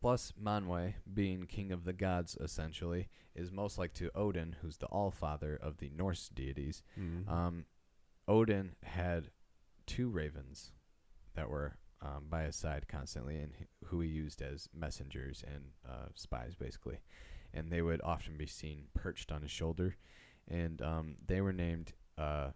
plus 0.00 0.32
Manwë, 0.40 0.94
being 1.12 1.46
king 1.46 1.72
of 1.72 1.84
the 1.84 1.92
gods, 1.92 2.36
essentially, 2.40 3.08
is 3.34 3.50
most 3.52 3.78
like 3.78 3.92
to 3.94 4.10
Odin, 4.14 4.56
who's 4.62 4.76
the 4.78 4.86
All 4.86 5.10
Father 5.10 5.56
of 5.60 5.78
the 5.78 5.90
Norse 5.90 6.28
deities. 6.28 6.82
Mhm. 6.98 7.28
Um, 7.28 7.66
Odin 8.28 8.74
had 8.82 9.30
two 9.86 10.08
ravens 10.08 10.72
that 11.34 11.48
were 11.48 11.76
um, 12.02 12.26
by 12.28 12.42
his 12.44 12.56
side 12.56 12.86
constantly, 12.88 13.36
and 13.38 13.52
h- 13.58 13.66
who 13.86 14.00
he 14.00 14.08
used 14.08 14.42
as 14.42 14.68
messengers 14.74 15.42
and 15.46 15.72
uh, 15.88 16.08
spies, 16.14 16.54
basically. 16.54 17.00
And 17.54 17.70
they 17.72 17.80
would 17.80 18.02
often 18.02 18.36
be 18.36 18.46
seen 18.46 18.88
perched 18.94 19.32
on 19.32 19.40
his 19.42 19.50
shoulder, 19.50 19.96
and 20.46 20.82
um, 20.82 21.16
they 21.26 21.40
were 21.40 21.52
named. 21.54 21.94
Uh, 22.18 22.50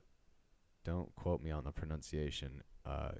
don't 0.84 1.14
quote 1.14 1.42
me 1.42 1.50
on 1.50 1.64
the 1.64 1.72
pronunciation. 1.72 2.62
Uh, 2.84 3.12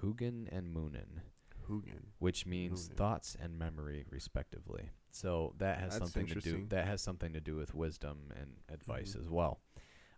Hugin 0.00 0.48
and 0.52 0.72
Munin, 0.72 1.22
Hugin. 1.68 2.12
which 2.18 2.46
means 2.46 2.88
thoughts 2.88 3.36
and 3.40 3.58
memory, 3.58 4.04
respectively. 4.10 4.90
So 5.10 5.54
that 5.58 5.78
has 5.78 5.92
That's 5.98 5.98
something 6.12 6.26
to 6.28 6.34
do. 6.34 6.38
interesting. 6.38 6.68
That 6.68 6.86
has 6.86 7.00
something 7.02 7.32
to 7.34 7.40
do 7.40 7.56
with 7.56 7.74
wisdom 7.74 8.32
and 8.36 8.56
advice 8.68 9.14
Mhm. 9.14 9.20
as 9.20 9.28
well. 9.28 9.60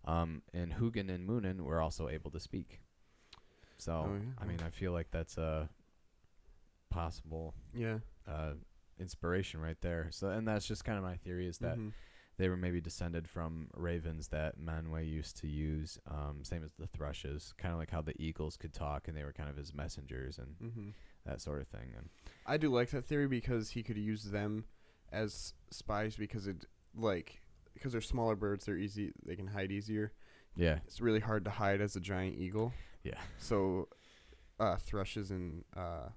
Um, 0.05 0.43
and 0.55 0.73
Hugin 0.75 1.11
and 1.11 1.27
Munin 1.27 1.65
were 1.65 1.81
also 1.81 2.09
able 2.09 2.31
to 2.31 2.41
speak. 2.41 2.81
So 3.77 3.93
Oh, 4.07 4.15
yeah. 4.15 4.33
I 4.39 4.45
mean, 4.47 4.61
I 4.63 4.71
feel 4.71 4.93
like 4.93 5.11
that's 5.11 5.37
a 5.37 5.69
possible 6.91 7.55
Yeah. 7.75 7.99
uh, 8.27 8.55
inspiration 8.99 9.61
right 9.61 9.81
there. 9.83 10.11
So, 10.11 10.31
and 10.31 10.47
that's 10.49 10.67
just 10.67 10.85
kind 10.85 10.97
of 10.99 11.05
my 11.05 11.17
theory 11.17 11.47
is 11.47 11.59
that 11.59 11.77
Mhm. 11.79 11.93
they 12.39 12.49
were 12.49 12.57
maybe 12.57 12.81
descended 12.81 13.29
from 13.29 13.71
ravens 13.75 14.29
that 14.29 14.59
Manwë 14.59 15.07
used 15.09 15.37
to 15.39 15.49
use, 15.49 15.99
um, 16.07 16.45
same 16.45 16.63
as 16.63 16.73
the 16.75 16.87
thrushes, 16.87 17.53
kind 17.59 17.73
of 17.73 17.79
like 17.79 17.91
how 17.91 18.03
the 18.03 18.15
eagles 18.21 18.57
could 18.57 18.73
talk 18.73 19.09
and 19.09 19.17
they 19.17 19.25
were 19.25 19.33
kind 19.33 19.49
of 19.51 19.57
his 19.57 19.73
messengers 19.75 20.39
and 20.39 20.57
Mhm. 20.59 20.95
That 21.27 21.41
sort 21.41 21.61
of 21.61 21.69
thing. 21.69 21.93
And 21.97 22.09
I 22.47 22.57
do 22.57 22.71
like 22.71 22.91
that 22.91 23.05
theory 23.05 23.27
because 23.29 23.71
he 23.71 23.83
could 23.83 23.99
use 23.99 24.25
them 24.25 24.65
as 25.13 25.53
spies 25.71 26.17
because 26.17 26.47
it 26.47 26.65
like 26.97 27.41
because 27.75 27.93
they're 27.93 28.01
smaller 28.01 28.37
birds, 28.37 28.65
they're 28.65 28.77
easy. 28.79 29.13
They 29.25 29.37
can 29.37 29.49
hide 29.49 29.71
easier. 29.71 30.13
yeah, 30.57 30.79
It's 30.87 31.01
really 31.01 31.21
hard 31.21 31.45
to 31.45 31.51
hide 31.51 31.81
as 31.83 31.95
a 31.97 32.01
giant 32.01 32.39
eagle. 32.39 32.73
yeah, 33.05 33.21
So, 33.39 33.89
uh, 34.59 34.77
thrushes 34.77 35.31
and 35.31 35.63
uh, 35.77 36.09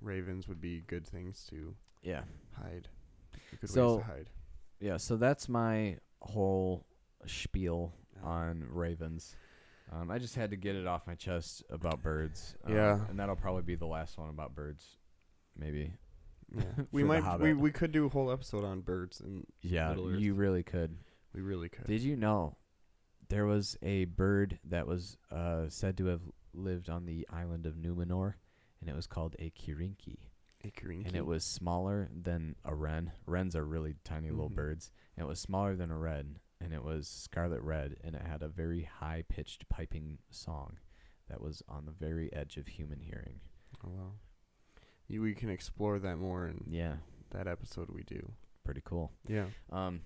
ravens 0.00 0.46
would 0.46 0.60
be 0.60 0.82
good 0.86 1.04
things 1.04 1.44
to 1.50 1.74
yeah, 2.02 2.22
hide. 2.56 2.86
Good 3.60 3.68
So- 3.68 3.96
ways 3.96 4.04
to 4.06 4.12
hide. 4.12 4.30
yeah. 4.78 4.96
So 4.98 5.16
that's 5.16 5.48
my 5.48 5.98
whole 6.22 6.86
spiel 7.26 7.92
on 8.22 8.64
ravens. 8.70 9.34
Um, 9.92 10.10
I 10.10 10.18
just 10.18 10.34
had 10.34 10.50
to 10.50 10.56
get 10.56 10.76
it 10.76 10.86
off 10.86 11.06
my 11.06 11.14
chest 11.14 11.62
about 11.70 12.02
birds. 12.02 12.54
Um, 12.64 12.74
Yeah. 12.74 13.00
and 13.08 13.18
that'll 13.18 13.36
probably 13.36 13.62
be 13.62 13.74
the 13.74 13.86
last 13.86 14.18
one 14.18 14.28
about 14.28 14.54
birds, 14.54 14.96
maybe. 15.56 15.94
Yeah. 16.54 16.62
for 16.76 16.86
we 16.92 17.02
The 17.02 17.08
might 17.08 17.20
we, 17.20 17.22
Hobbit. 17.22 17.58
we 17.58 17.70
could 17.70 17.92
do 17.92 18.06
a 18.06 18.08
whole 18.08 18.30
episode 18.30 18.64
on 18.64 18.80
birds 18.82 19.20
and 19.20 19.46
Yeah, 19.62 19.88
Middle 19.90 20.10
Earth. 20.10 20.20
you 20.20 20.34
really 20.34 20.62
could. 20.62 20.96
we 21.34 21.40
really 21.40 21.68
could. 21.68 21.86
Did 21.86 22.02
you 22.02 22.16
know 22.16 22.56
there 23.28 23.46
was 23.46 23.76
a 23.82 24.04
bird 24.06 24.58
that 24.64 24.86
was 24.86 25.16
uh, 25.30 25.68
said 25.68 25.96
to 25.98 26.06
have 26.06 26.22
lived 26.54 26.88
on 26.90 27.04
the 27.06 27.26
island 27.32 27.66
of 27.66 27.74
Numenor, 27.76 28.34
and 28.80 28.88
it 28.90 28.96
was 28.96 29.06
called 29.06 29.36
a 29.38 29.50
kirinki, 29.50 30.16
a 30.64 30.68
Kirinki? 30.70 31.06
and 31.06 31.14
it 31.16 31.26
was 31.26 31.44
smaller 31.44 32.08
than 32.14 32.56
a 32.64 32.74
wren. 32.74 33.12
Wrens 33.26 33.54
are 33.54 33.64
really 33.64 33.94
tiny 34.04 34.30
little 34.30 34.50
Mhm. 34.50 34.54
birds, 34.54 34.90
and 35.16 35.24
it 35.24 35.28
was 35.28 35.38
smaller 35.40 35.76
than 35.76 35.90
a 35.90 35.98
wren, 35.98 36.38
and 36.60 36.72
it 36.72 36.82
was 36.84 37.06
scarlet 37.08 37.62
red, 37.62 37.96
and 38.02 38.14
it 38.16 38.22
had 38.22 38.42
a 38.42 38.48
very 38.48 38.82
high 39.00 39.24
pitched 39.28 39.68
piping 39.68 40.18
song 40.30 40.78
that 41.28 41.40
was 41.40 41.62
on 41.68 41.84
the 41.86 41.92
very 41.92 42.32
edge 42.32 42.56
of 42.56 42.66
human 42.66 43.00
hearing. 43.00 43.40
Oh 43.84 43.90
wow. 43.90 44.12
You, 45.06 45.22
we 45.22 45.34
can 45.34 45.48
explore 45.50 45.98
that 45.98 46.16
more 46.18 46.46
in 46.48 46.64
Yeah, 46.68 46.96
that 47.30 47.46
episode 47.46 47.88
we 47.90 48.02
do. 48.02 48.32
pretty 48.64 48.82
cool. 48.84 49.12
Yeah. 49.26 49.46
Um, 49.72 50.02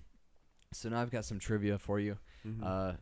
so 0.73 0.89
now 0.89 1.01
I've 1.01 1.11
got 1.11 1.25
some 1.25 1.39
trivia 1.39 1.77
for 1.77 1.99
you. 1.99 2.17
Mhm. 2.45 2.63
Uh, 2.63 2.93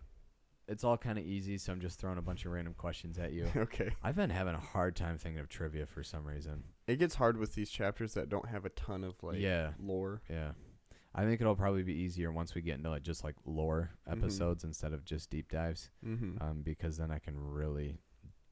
it's 0.68 0.84
all 0.84 0.98
kind 0.98 1.20
of 1.20 1.26
easy, 1.26 1.58
so 1.58 1.72
I'm 1.74 1.82
just 1.82 2.00
throwing 2.00 2.18
a 2.18 2.22
bunch 2.22 2.46
of 2.46 2.52
random 2.52 2.74
questions 2.76 3.18
at 3.20 3.34
you. 3.34 3.52
okay. 3.56 3.92
I've 4.02 4.16
been 4.16 4.30
having 4.30 4.54
a 4.56 4.60
hard 4.60 4.96
time 4.96 5.18
thinking 5.18 5.40
of 5.40 5.50
trivia 5.50 5.86
for 5.86 6.02
some 6.04 6.26
reason. 6.26 6.64
It 6.88 6.98
gets 6.98 7.16
hard 7.16 7.38
with 7.38 7.54
these 7.56 7.70
chapters 7.70 8.14
that 8.14 8.30
don't 8.30 8.48
have 8.50 8.66
a 8.66 8.70
ton 8.70 9.04
of 9.04 9.22
like 9.22 9.40
yeah, 9.40 9.72
lore. 9.80 10.22
yeah. 10.30 10.52
I 11.14 11.24
think 11.24 11.42
it'll 11.42 11.56
probably 11.56 11.84
be 11.84 11.94
easier 11.94 12.32
once 12.32 12.56
we 12.56 12.62
get 12.62 12.76
into 12.78 12.90
like 12.90 13.04
just 13.04 13.24
like 13.24 13.36
lore 13.46 13.92
Mhm. 14.08 14.12
episodes 14.14 14.64
instead 14.64 14.94
of 14.94 15.04
just 15.04 15.30
deep 15.30 15.50
dives, 15.52 15.90
Mm-hmm. 16.06 16.42
um, 16.42 16.62
because 16.62 16.98
then 16.98 17.12
I 17.12 17.20
can 17.20 17.36
really 17.38 17.98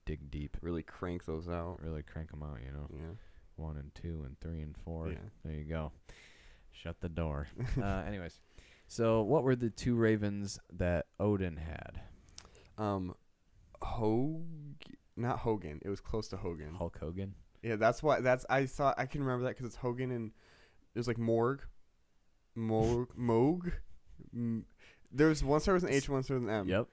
dig 0.05 0.29
deep, 0.31 0.57
really 0.61 0.83
crank 0.83 1.25
those 1.25 1.47
out. 1.47 1.81
really 1.81 2.03
crank 2.03 2.31
them 2.31 2.43
out. 2.43 2.59
You 2.65 2.71
know, 2.71 2.87
Yeah. 2.93 3.13
one 3.55 3.77
and 3.77 3.93
two 3.95 4.23
and 4.25 4.37
three 4.39 4.61
and 4.61 4.75
four. 4.77 5.09
Yeah. 5.11 5.19
There 5.43 5.53
you 5.53 5.65
go. 5.65 5.91
Shut 6.71 6.99
the 7.01 7.09
door. 7.09 7.47
uh, 7.77 8.03
anyways, 8.07 8.39
so 8.87 9.21
what 9.21 9.43
were 9.43 9.55
the 9.55 9.69
two 9.69 9.95
ravens 9.95 10.59
that 10.73 11.07
Odin 11.19 11.57
had? 11.57 12.01
Um, 12.77 13.15
Hog, 13.81 14.43
not 15.15 15.39
Hogan. 15.39 15.79
It 15.83 15.89
was 15.89 16.01
close 16.01 16.27
to 16.29 16.37
Hogan. 16.37 16.73
Hulk 16.75 16.97
Hogan. 16.99 17.35
Yeah, 17.61 17.75
that's 17.75 18.01
why. 18.03 18.19
That's 18.21 18.45
I 18.49 18.65
saw. 18.65 18.93
I 18.97 19.05
can 19.05 19.21
remember 19.21 19.43
that 19.45 19.51
because 19.51 19.65
it's 19.67 19.75
Hogan 19.77 20.11
and 20.11 20.31
it 20.95 20.99
was 20.99 21.07
like 21.07 21.17
Morg, 21.17 21.61
Moog. 22.67 23.71
Mm, 24.35 24.63
There's 25.11 25.43
one 25.43 25.59
star 25.59 25.75
with 25.75 25.83
an 25.83 25.89
H, 25.91 26.09
one 26.09 26.23
star 26.23 26.37
with 26.39 26.49
an 26.49 26.53
M. 26.55 26.67
yep. 26.67 26.87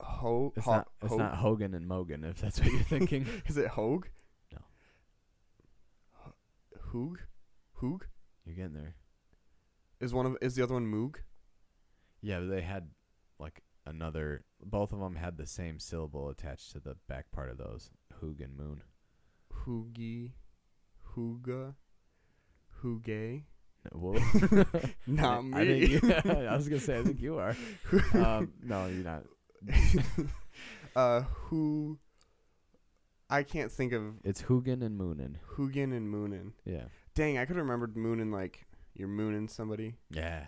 Ho. 0.00 0.52
It's 0.56 0.64
Ho- 0.64 0.72
not. 0.76 0.88
It's 1.02 1.16
not 1.16 1.36
Hogan 1.36 1.74
and 1.74 1.86
Mogan. 1.86 2.24
If 2.24 2.40
that's 2.40 2.60
what 2.60 2.70
you're 2.70 2.80
thinking. 2.82 3.26
Is 3.46 3.56
it 3.56 3.68
Hoag? 3.68 4.08
No. 4.52 4.58
Hoog, 6.92 7.16
Hoog 7.82 8.02
you're 8.46 8.54
getting 8.56 8.72
there. 8.74 8.94
is 10.00 10.14
one 10.14 10.24
of 10.26 10.36
is 10.40 10.54
the 10.54 10.62
other 10.62 10.74
one 10.74 10.86
Moog? 10.90 11.16
Yeah, 12.22 12.40
but 12.40 12.50
they 12.50 12.62
had 12.62 12.88
like 13.38 13.62
another. 13.86 14.44
Both 14.64 14.92
of 14.92 15.00
them 15.00 15.16
had 15.16 15.36
the 15.36 15.46
same 15.46 15.78
syllable 15.78 16.28
attached 16.30 16.72
to 16.72 16.80
the 16.80 16.96
back 17.08 17.30
part 17.30 17.50
of 17.50 17.58
those. 17.58 17.90
Hoog 18.22 18.42
and 18.42 18.56
Moon. 18.56 18.82
Hoogie, 19.66 20.32
Hooga, 21.14 21.74
Hoogay. 22.82 23.42
Whoa. 23.92 24.14
Not 25.06 25.38
I 25.38 25.42
me. 25.64 25.86
think 25.86 26.02
you, 26.04 26.14
I 26.48 26.54
was 26.56 26.68
gonna 26.68 26.80
say 26.80 26.98
I 26.98 27.02
think 27.02 27.20
you 27.20 27.38
are. 27.38 27.56
Um, 28.14 28.52
no, 28.62 28.86
you're 28.86 29.04
not. 29.04 29.24
uh, 30.96 31.22
who? 31.22 31.98
I 33.30 33.42
can't 33.42 33.70
think 33.70 33.92
of 33.92 34.02
It's 34.24 34.42
Hoogan 34.42 34.82
and 34.82 34.96
Munin. 34.98 35.38
Hugin 35.56 35.96
and 35.96 36.10
Munin. 36.10 36.52
Yeah. 36.64 36.84
Dang, 37.14 37.38
I 37.38 37.44
could 37.44 37.56
have 37.56 37.64
remembered 37.64 37.96
Munin 37.96 38.30
like 38.30 38.66
you're 38.94 39.08
mooning 39.08 39.48
somebody. 39.48 39.96
Yeah. 40.10 40.46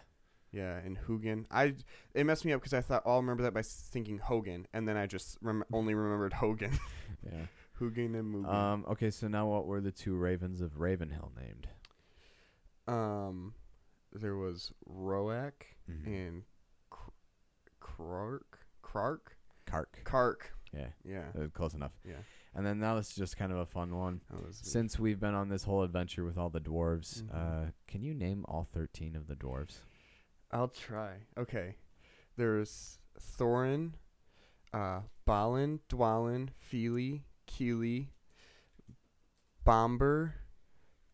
Yeah, 0.52 0.78
and 0.78 0.98
Hugin. 1.06 1.44
I 1.50 1.74
it 2.14 2.24
messed 2.24 2.44
me 2.44 2.52
up 2.52 2.60
because 2.60 2.74
I 2.74 2.80
thought 2.80 3.02
oh, 3.06 3.12
I'll 3.12 3.20
remember 3.20 3.44
that 3.44 3.54
by 3.54 3.62
thinking 3.62 4.18
Hogan, 4.18 4.66
and 4.72 4.88
then 4.88 4.96
I 4.96 5.06
just 5.06 5.38
rem- 5.42 5.64
only 5.72 5.94
remembered 5.94 6.32
Hogan. 6.32 6.78
Yeah. 7.24 7.46
Hugin 7.80 8.18
and 8.18 8.34
Moogan. 8.34 8.52
Um. 8.52 8.84
Okay. 8.90 9.10
So 9.10 9.28
now, 9.28 9.46
what 9.46 9.66
were 9.66 9.80
the 9.80 9.92
two 9.92 10.14
ravens 10.16 10.60
of 10.60 10.80
Ravenhill 10.80 11.32
named? 11.40 11.68
Um, 12.90 13.54
there 14.12 14.36
was 14.36 14.72
Roak 14.86 15.66
Mhm. 15.88 16.06
and 16.06 16.44
Krark. 17.80 18.58
Krark. 18.82 19.20
Kark. 19.66 20.02
Kark. 20.04 20.36
Yeah, 20.72 20.92
Yeah. 21.04 21.30
uh, 21.38 21.48
close 21.48 21.74
enough. 21.74 21.92
Yeah. 22.04 22.22
And 22.54 22.64
then 22.66 22.78
now 22.78 22.96
this 22.96 23.10
is 23.10 23.16
just 23.16 23.36
kind 23.36 23.52
of 23.52 23.58
a 23.58 23.66
fun 23.66 23.94
one. 23.96 24.20
Since 24.50 24.98
we've 24.98 25.18
been 25.20 25.34
on 25.34 25.48
this 25.48 25.64
whole 25.64 25.82
adventure 25.82 26.24
with 26.24 26.36
all 26.38 26.50
the 26.50 26.60
dwarves, 26.60 27.22
Mhm. 27.22 27.34
uh, 27.68 27.70
can 27.86 28.02
you 28.02 28.14
name 28.14 28.44
all 28.46 28.64
thirteen 28.64 29.14
of 29.16 29.26
the 29.26 29.36
dwarves? 29.36 29.82
I'll 30.50 30.68
try. 30.68 31.26
Okay. 31.36 31.76
There's 32.36 32.98
Thorin, 33.18 33.94
uh, 34.72 35.02
Balin, 35.24 35.80
Dwalin, 35.88 36.50
Fili, 36.54 37.24
Kili, 37.46 38.08
Bombur, 39.64 40.34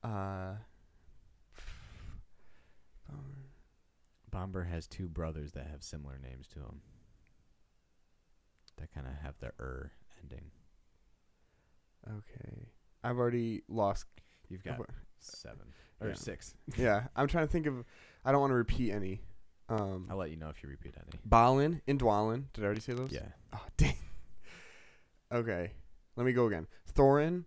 uh, 0.02 0.56
Bombur 4.36 4.64
has 4.64 4.86
two 4.86 5.08
brothers 5.08 5.52
that 5.52 5.66
have 5.70 5.82
similar 5.82 6.18
names 6.22 6.46
to 6.48 6.58
him. 6.58 6.82
That 8.76 8.92
kind 8.92 9.06
of 9.06 9.14
have 9.22 9.34
the 9.40 9.52
er 9.58 9.92
ending. 10.22 10.50
okay. 12.06 12.68
I've 13.02 13.16
already 13.16 13.62
lost. 13.66 14.04
You've 14.50 14.62
got 14.62 14.74
I've- 14.74 14.92
seven 15.20 15.72
or 16.02 16.08
Yeah. 16.08 16.14
six. 16.14 16.54
yeah, 16.76 17.06
I'm 17.16 17.28
trying 17.28 17.46
to 17.46 17.50
think 17.50 17.64
of. 17.64 17.82
I 18.26 18.32
don't 18.32 18.42
want 18.42 18.50
to 18.50 18.56
repeat 18.56 18.92
any. 18.92 19.22
Um, 19.70 20.06
I'll 20.10 20.18
let 20.18 20.30
you 20.30 20.36
know 20.36 20.50
if 20.50 20.62
you 20.62 20.68
repeat 20.68 20.94
any. 20.98 21.18
Balin 21.24 21.80
and 21.86 21.98
Dwalin. 21.98 22.52
Did 22.52 22.62
I 22.62 22.66
already 22.66 22.80
say 22.82 22.92
those? 22.92 23.12
Yeah. 23.12 23.28
Oh, 23.54 23.66
dang. 23.78 23.96
Okay. 25.32 25.72
Let 26.14 26.26
me 26.26 26.34
go 26.34 26.46
again. 26.46 26.66
Thorin. 26.94 27.46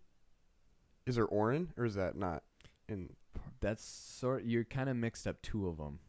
Is 1.06 1.17
there 1.17 1.25
Orin 1.28 1.71
or 1.78 1.86
is 1.86 1.93
that 1.95 2.15
not 2.15 2.43
in 2.88 3.15
That's 3.60 3.84
sort. 3.86 4.43
You're 4.45 4.63
kind 4.63 4.89
of 4.89 4.95
mixed 4.95 5.28
up 5.28 5.39
two 5.43 5.67
of 5.67 5.78
them. 5.78 5.99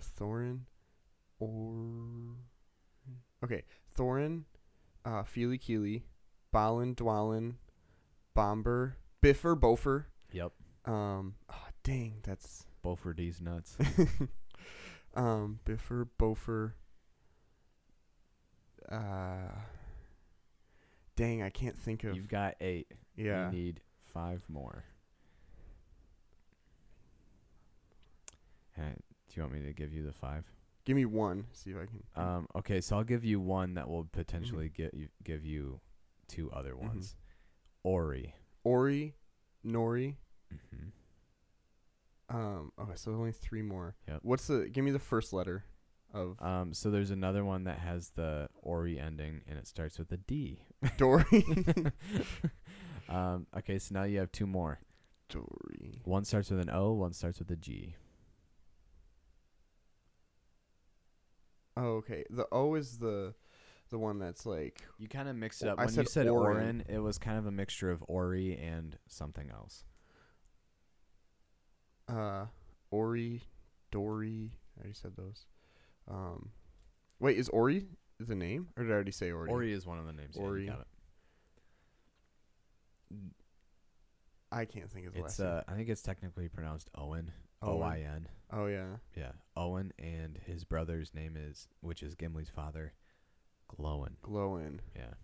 Thorin 0.00 0.60
or 1.38 2.36
Okay, 3.42 3.62
Thorin, 3.96 4.44
uh 5.04 5.22
Fili 5.22 5.58
Kili, 5.58 6.02
Balin 6.52 6.94
Dwalin, 6.94 7.54
Bombur, 8.36 8.94
Bifur, 9.22 9.58
Bofur. 9.58 10.04
Yep. 10.32 10.52
Um 10.86 11.34
oh, 11.50 11.66
dang, 11.82 12.20
that's 12.22 12.66
were 12.82 13.14
these 13.14 13.40
nuts. 13.40 13.76
um 15.14 15.60
Bifur, 15.64 16.08
Bofur. 16.18 16.72
Uh 18.90 19.50
Dang, 21.16 21.42
I 21.42 21.50
can't 21.50 21.78
think 21.78 22.02
of 22.04 22.16
You've 22.16 22.28
got 22.28 22.56
eight. 22.60 22.88
Yeah. 23.16 23.46
You 23.50 23.56
need 23.56 23.80
five 24.12 24.42
more. 24.48 24.84
Uh, 28.76 28.90
do 29.34 29.40
you 29.40 29.42
want 29.42 29.54
me 29.54 29.66
to 29.66 29.72
give 29.72 29.92
you 29.92 30.04
the 30.06 30.12
five? 30.12 30.44
Give 30.84 30.94
me 30.96 31.06
one. 31.06 31.46
See 31.52 31.70
if 31.70 31.76
I 31.76 31.86
can 31.86 32.02
Um, 32.24 32.46
okay, 32.56 32.80
so 32.80 32.96
I'll 32.96 33.04
give 33.04 33.24
you 33.24 33.40
one 33.40 33.74
that 33.74 33.88
will 33.88 34.04
potentially 34.04 34.66
Mm-hmm. 34.68 34.82
get 34.82 34.94
you 34.94 35.08
give 35.24 35.44
you 35.44 35.80
two 36.28 36.50
other 36.52 36.74
Mhm. 36.74 36.86
ones. 36.86 37.16
Ori. 37.82 38.34
Ori, 38.64 39.14
Nori. 39.64 40.16
hmm 40.50 40.88
Um 42.28 42.72
okay, 42.78 42.92
so 42.96 43.12
only 43.12 43.32
three 43.32 43.62
more. 43.62 43.96
Yep. 44.08 44.20
What's 44.22 44.46
the 44.46 44.68
give 44.70 44.84
me 44.84 44.90
the 44.92 44.98
first 44.98 45.32
letter 45.32 45.64
of 46.12 46.40
Um, 46.40 46.72
so 46.74 46.90
there's 46.90 47.10
another 47.10 47.44
one 47.44 47.64
that 47.64 47.78
has 47.80 48.10
the 48.10 48.48
Ori 48.62 48.98
ending 49.00 49.42
and 49.48 49.58
it 49.58 49.66
starts 49.66 49.98
with 49.98 50.12
a 50.12 50.16
D. 50.16 50.62
Dori. 50.96 51.24
um, 53.08 53.46
okay, 53.56 53.78
so 53.78 53.94
now 53.94 54.04
you 54.04 54.18
have 54.18 54.30
two 54.32 54.46
more. 54.46 54.78
Dori. 55.28 56.02
One 56.04 56.24
starts 56.24 56.50
with 56.50 56.60
an 56.60 56.70
O, 56.70 56.92
one 56.92 57.12
starts 57.14 57.38
with 57.38 57.50
a 57.50 57.56
G. 57.56 57.96
Oh, 61.76 61.96
okay. 61.96 62.24
The 62.30 62.46
O 62.52 62.74
is 62.74 62.98
the 62.98 63.34
the 63.90 63.98
one 63.98 64.18
that's 64.18 64.46
like 64.46 64.82
You 64.98 65.08
kind 65.08 65.28
of 65.28 65.36
mixed 65.36 65.62
it 65.62 65.68
up. 65.68 65.78
I 65.78 65.84
when 65.86 65.94
you 65.94 66.02
said 66.04 66.08
said 66.08 66.28
Orin. 66.28 66.56
Orin, 66.56 66.84
it 66.88 66.98
was 66.98 67.18
kind 67.18 67.38
of 67.38 67.46
a 67.46 67.50
mixture 67.52 67.90
of 67.90 68.02
Ori 68.08 68.56
and 68.56 68.96
something 69.08 69.50
else. 69.50 69.84
uh 72.08 72.46
Ori, 72.90 73.42
Dori. 73.90 74.52
I 74.76 74.80
already 74.80 74.94
said 74.94 75.16
those. 75.16 75.46
Um, 76.08 76.50
wait, 77.18 77.36
is 77.38 77.48
Ori 77.48 77.86
the 78.20 78.34
name, 78.36 78.68
or 78.76 78.84
did 78.84 78.90
I 78.92 78.94
already 78.94 79.10
say 79.10 79.30
Ori? 79.32 79.50
Ori 79.50 79.72
is 79.72 79.84
one 79.86 79.98
of 79.98 80.06
the 80.06 80.12
names. 80.12 80.36
Yeah, 80.36 80.42
you 80.42 80.48
Ori. 80.48 80.66
got 80.66 80.80
it. 80.80 80.86
I 84.52 84.64
can't 84.64 84.90
think 84.90 85.06
of 85.06 85.14
the 85.14 85.20
It's 85.20 85.40
last 85.40 85.48
uh, 85.48 85.62
I 85.66 85.74
think 85.74 85.88
it's 85.88 86.02
technically 86.02 86.48
pronounced 86.48 86.88
Oin. 86.96 87.30
O 87.64 87.82
I 87.82 87.98
N. 87.98 88.28
Oh 88.52 88.66
yeah. 88.66 88.96
Yeah, 89.16 89.32
Oin, 89.56 89.90
and 89.98 90.38
his 90.46 90.64
brother's 90.64 91.12
name 91.14 91.36
is, 91.36 91.68
which 91.80 92.02
is 92.02 92.14
Gimli's 92.14 92.50
father, 92.50 92.92
Gloin. 93.68 94.16
Gloin. 94.22 94.80
Yeah, 94.94 95.14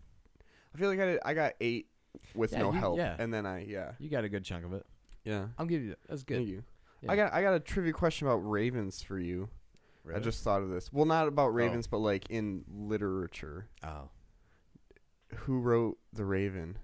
I 0.75 0.79
feel 0.79 0.89
like 0.89 1.01
I 1.01 1.07
did, 1.07 1.21
I 1.25 1.35
got 1.35 1.53
eight 1.61 1.87
with 2.35 2.53
Yeah, 2.53 2.63
no 2.63 2.73
you- 2.73 2.79
help, 2.79 2.99
yeah. 2.99 3.17
and 3.19 3.33
then 3.33 3.47
I 3.47 3.65
yeah 3.65 3.93
you 3.99 4.09
got 4.09 4.25
a 4.25 4.29
good 4.29 4.45
chunk 4.45 4.65
of 4.65 4.73
it. 4.73 4.85
yeah. 5.25 5.47
I'll 5.59 5.67
give 5.67 5.83
you 5.83 5.91
that. 5.91 5.99
That's 6.09 6.23
good. 6.25 6.39
Thank 6.39 6.49
you. 6.49 6.65
Yeah. 7.03 7.13
I 7.13 7.17
got 7.17 7.33
I 7.33 7.43
got 7.43 7.55
a 7.55 7.61
trivia 7.61 7.93
question 7.93 8.27
about 8.27 8.39
ravens 8.39 9.03
for 9.03 9.19
you. 9.19 9.49
I 10.13 10.19
just 10.19 10.43
thought 10.43 10.63
of 10.63 10.71
this. 10.71 10.93
Well, 10.93 11.05
not 11.05 11.29
about 11.29 11.49
oh. 11.51 11.53
ravens, 11.53 11.87
but 11.87 11.99
like 11.99 12.29
in 12.31 12.65
literature. 12.69 13.69
oh, 13.85 14.09
Who 15.37 15.61
wrote 15.61 15.99
The 16.13 16.25
Raven? 16.25 16.79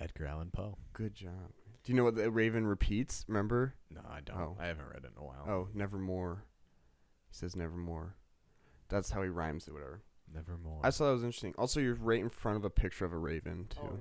Edgar 0.00 0.26
Allan 0.26 0.50
Poe. 0.52 0.76
Good 0.94 1.14
job. 1.14 1.52
Do 1.84 1.92
you 1.92 1.96
know 1.96 2.04
what 2.04 2.16
the 2.16 2.30
Raven 2.30 2.66
repeats? 2.66 3.24
Remember? 3.28 3.74
No, 3.90 4.00
I 4.10 4.20
don't. 4.20 4.36
Oh. 4.38 4.56
I 4.58 4.66
haven't 4.66 4.86
read 4.86 5.04
it 5.04 5.10
in 5.16 5.22
a 5.22 5.24
while. 5.24 5.44
Oh, 5.46 5.68
nevermore. 5.74 6.44
He 7.30 7.36
says 7.36 7.54
nevermore. 7.54 8.16
That's 8.88 9.10
how 9.10 9.22
he 9.22 9.28
rhymes 9.28 9.68
it, 9.68 9.72
whatever. 9.74 10.02
Nevermore. 10.34 10.80
I 10.82 10.90
thought 10.90 11.06
that 11.06 11.12
was 11.12 11.22
interesting. 11.24 11.54
Also, 11.58 11.80
you're 11.80 11.94
right 11.94 12.20
in 12.20 12.30
front 12.30 12.56
of 12.56 12.64
a 12.64 12.70
picture 12.70 13.04
of 13.04 13.12
a 13.12 13.18
raven 13.18 13.66
too. 13.68 13.78
Oh, 13.82 13.98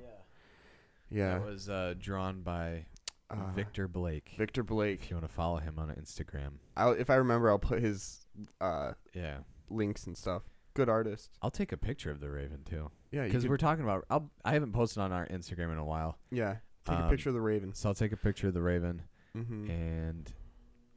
yeah. 1.12 1.18
yeah. 1.18 1.34
That 1.40 1.46
was 1.46 1.70
uh, 1.70 1.94
drawn 2.00 2.42
by 2.42 2.86
Uh, 3.30 3.52
Victor 3.54 3.88
Blake. 3.90 4.32
Victor 4.38 4.64
Blake. 4.64 5.02
If 5.04 5.10
you 5.10 5.18
want 5.18 5.28
to 5.28 5.34
follow 5.34 5.58
him 5.58 5.78
on 5.78 5.90
Instagram. 5.90 6.54
I'll, 6.78 6.94
if 6.94 7.10
I 7.10 7.16
remember, 7.16 7.50
I'll 7.50 7.60
put 7.60 7.82
his 7.82 8.26
uh, 8.62 8.94
Yeah. 9.14 9.40
links 9.70 10.06
and 10.08 10.18
stuff. 10.18 10.44
Good 10.74 10.88
artist. 10.90 11.32
I'll 11.42 11.52
take 11.52 11.72
a 11.74 11.78
picture 11.78 12.10
of 12.12 12.20
the 12.20 12.30
Raven 12.32 12.64
too, 12.64 12.90
Yeah, 13.12 13.26
because 13.26 13.46
we're 13.48 13.58
talking 13.58 13.84
about. 13.84 14.06
I'll, 14.10 14.32
I 14.46 14.54
haven't 14.54 14.72
posted 14.74 15.04
on 15.04 15.12
our 15.12 15.28
Instagram 15.28 15.72
in 15.72 15.78
a 15.78 15.86
while, 15.86 16.18
yeah. 16.32 16.56
Take 16.86 16.98
a 17.00 17.04
um, 17.04 17.10
picture 17.10 17.30
of 17.30 17.36
the 17.36 17.42
raven. 17.42 17.74
so 17.74 17.90
I'll 17.90 17.96
take 17.96 18.12
a 18.12 18.18
picture 18.18 18.48
of 18.50 18.54
the 18.54 18.62
Raven, 18.62 19.04
Mm-hmm. 19.38 19.70
and 19.70 20.34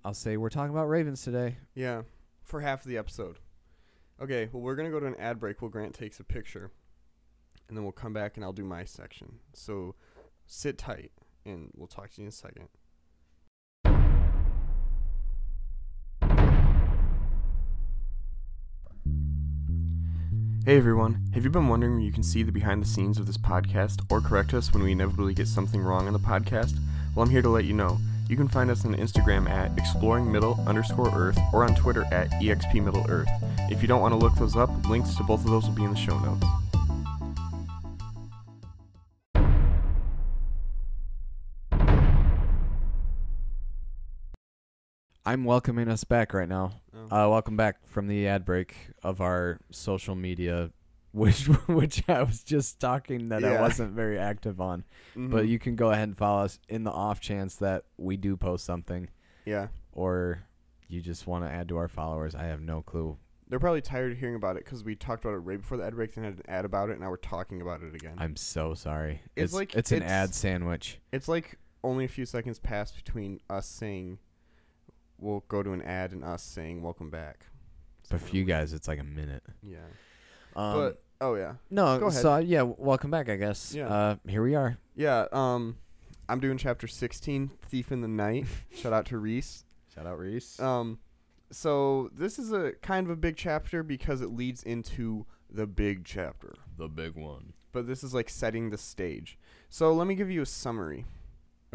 I'll 0.05 0.15
say 0.15 0.37
we're 0.37 0.49
talking 0.51 0.71
about 0.75 0.89
Ravens 0.89 1.23
today. 1.23 1.57
Yeah, 1.75 2.03
for 2.43 2.61
half 2.61 2.81
of 2.83 2.89
the 2.89 2.99
episode. 2.99 3.39
Okay, 4.21 4.49
well, 4.53 4.63
we're 4.63 4.75
going 4.77 4.87
to 4.91 4.93
go 4.93 5.01
to 5.01 5.07
an 5.07 5.15
ad 5.17 5.39
break 5.39 5.61
while 5.63 5.69
Grant 5.71 5.95
takes 5.95 6.19
a 6.21 6.25
picture. 6.25 6.71
And 7.69 7.77
then 7.77 7.83
we'll 7.85 7.93
come 7.93 8.13
back 8.13 8.37
and 8.37 8.45
I'll 8.45 8.53
do 8.53 8.65
my 8.65 8.85
section. 8.85 9.41
So 9.53 9.95
sit 10.47 10.79
tight 10.79 11.11
and 11.45 11.71
we'll 11.77 11.89
talk 11.89 12.11
to 12.13 12.21
you 12.21 12.25
in 12.25 12.29
a 12.29 12.33
second. 12.33 12.69
Hey 20.67 20.79
everyone, 20.79 21.21
have 21.33 21.45
you 21.45 21.51
been 21.51 21.69
wondering 21.69 21.93
where 21.93 22.03
you 22.03 22.11
can 22.11 22.25
see 22.25 22.43
the 22.43 22.51
behind 22.51 22.83
the 22.83 22.89
scenes 22.89 23.21
of 23.21 23.27
this 23.29 23.39
podcast 23.39 24.05
or 24.11 24.21
correct 24.21 24.53
us 24.53 24.75
when 24.75 24.83
we 24.83 24.91
inevitably 24.91 25.33
get 25.33 25.47
something 25.47 25.81
wrong 25.81 26.09
on 26.09 26.13
the 26.13 26.19
podcast? 26.19 26.77
Well, 27.15 27.23
I'm 27.23 27.31
here 27.31 27.41
to 27.41 27.49
let 27.49 27.67
you 27.67 27.73
know. 27.73 27.99
You 28.29 28.37
can 28.37 28.49
find 28.49 28.69
us 28.69 28.85
on 28.85 28.97
Instagram 28.97 29.49
at 29.49 29.79
exploring 29.79 30.33
middle 30.33 30.59
underscore 30.67 31.15
earth 31.15 31.39
or 31.53 31.63
on 31.63 31.77
Twitter 31.77 32.05
at 32.11 32.31
expmiddleearth. 32.31 33.29
If 33.71 33.81
you 33.81 33.87
don't 33.87 34.01
want 34.01 34.15
to 34.15 34.19
look 34.19 34.35
those 34.35 34.57
up, 34.57 34.71
links 34.89 35.15
to 35.15 35.23
both 35.23 35.45
of 35.45 35.53
those 35.53 35.69
will 35.69 35.77
be 35.77 35.85
in 35.85 35.91
the 35.91 35.97
show 35.97 36.19
notes. 36.19 36.45
I'm 45.27 45.45
welcoming 45.45 45.89
us 45.89 46.05
back 46.05 46.33
right 46.35 46.49
now. 46.49 46.73
Oh. 46.95 47.27
Uh, 47.27 47.29
welcome 47.31 47.57
back 47.57 47.87
from 47.87 48.07
the 48.07 48.27
ad 48.29 48.45
break 48.45 48.77
of 49.03 49.21
our 49.21 49.59
social 49.71 50.15
media, 50.15 50.71
which 51.13 51.47
which 51.67 52.09
I 52.09 52.23
was 52.23 52.43
just 52.45 52.79
talking 52.81 53.31
that 53.31 53.45
I 53.45 53.61
wasn't 53.61 53.93
very 53.93 54.19
active 54.19 54.61
on. 54.61 54.85
Mm-hmm. 55.17 55.31
But 55.31 55.49
you 55.49 55.59
can 55.59 55.75
go 55.77 55.91
ahead 55.91 56.09
and 56.09 56.17
follow 56.17 56.45
us 56.45 56.59
in 56.69 56.85
the 56.85 56.93
off 56.93 57.21
chance 57.21 57.57
that 57.57 57.85
we 57.97 58.17
do 58.17 58.37
post 58.37 58.65
something, 58.65 59.09
yeah, 59.45 59.69
or 59.93 60.43
you 60.89 61.01
just 61.01 61.27
want 61.27 61.45
to 61.45 61.51
add 61.51 61.69
to 61.71 61.77
our 61.77 61.89
followers. 61.89 62.35
I 62.35 62.45
have 62.45 62.61
no 62.61 62.83
clue. 62.83 63.17
they're 63.49 63.59
probably 63.59 63.81
tired 63.81 64.13
of 64.13 64.19
hearing 64.19 64.37
about 64.37 64.57
it 64.57 64.65
because 64.65 64.85
we 64.85 64.95
talked 64.95 65.25
about 65.25 65.35
it 65.35 65.39
right 65.39 65.59
before 65.59 65.77
the 65.79 65.85
ad 65.85 65.95
break 65.97 66.17
and 66.17 66.25
had 66.25 66.35
an 66.35 66.43
ad 66.49 66.65
about 66.65 66.89
it, 66.91 66.93
and 66.93 67.01
now 67.01 67.11
we're 67.11 67.17
talking 67.17 67.61
about 67.63 67.83
it 67.83 67.95
again. 67.95 68.15
I'm 68.19 68.37
so 68.37 68.75
sorry. 68.75 69.23
It's 69.35 69.53
like- 69.53 69.75
it's 69.75 69.91
an 69.91 69.99
it's- 69.99 70.11
ad 70.11 70.35
sandwich. 70.35 71.01
It's 71.13 71.27
like 71.27 71.59
only 71.83 72.05
a 72.05 72.09
few 72.09 72.27
seconds 72.27 72.59
passed 72.61 72.95
between 72.97 73.41
us 73.51 73.67
saying 73.69 74.19
we'll 75.19 75.45
go 75.49 75.63
to 75.63 75.73
an 75.73 75.83
ad 75.83 76.13
and 76.13 76.25
us 76.25 76.43
saying 76.43 76.83
welcome 76.83 77.11
back. 77.11 77.47
But 78.11 78.21
for 78.21 78.37
you 78.37 78.45
guys, 78.45 78.73
it's 78.73 78.89
like 78.89 79.01
a 79.01 79.05
minute. 79.05 79.43
Yeah. 79.63 79.79
Um, 80.55 80.75
but 80.75 81.03
oh 81.21 81.35
yeah. 81.35 81.55
no, 81.71 81.99
go 81.99 82.07
ahead. 82.07 82.23
so 82.23 82.37
yeah, 82.39 82.63
welcome 82.63 83.11
back. 83.11 83.29
I 83.29 83.37
guess. 83.37 83.75
Yeah. 83.75 83.89
Uh, 83.89 84.17
here 84.29 84.43
we 84.43 84.55
are. 84.55 84.79
Yeah, 84.95 85.27
um 85.33 85.77
I'm 86.29 86.41
doing 86.41 86.59
chapter 86.59 86.89
16, 86.89 87.53
Thief 87.69 87.93
in 87.93 88.01
the 88.01 88.09
Night. 88.09 88.47
Shout 88.75 88.93
out 88.93 89.07
to 89.07 89.19
Reese. 89.19 89.65
Shout 89.95 90.07
out 90.07 90.19
Reese. 90.19 90.59
Um 90.61 90.99
so 91.51 92.11
this 92.13 92.39
is 92.39 92.53
a 92.53 92.73
kind 92.83 93.07
of 93.07 93.11
a 93.11 93.17
big 93.17 93.37
chapter 93.37 93.83
because 93.83 94.21
it 94.21 94.31
leads 94.31 94.63
into 94.63 95.27
the 95.51 95.67
big 95.67 96.05
chapter. 96.05 96.55
The 96.77 96.89
big 96.89 97.15
one. 97.15 97.53
But 97.73 97.87
this 97.87 98.03
is 98.03 98.15
like 98.15 98.29
setting 98.29 98.71
the 98.71 98.79
stage. 98.79 99.39
So 99.69 99.93
let 99.93 100.07
me 100.07 100.15
give 100.15 100.31
you 100.31 100.43
a 100.43 100.47
summary. 100.47 101.05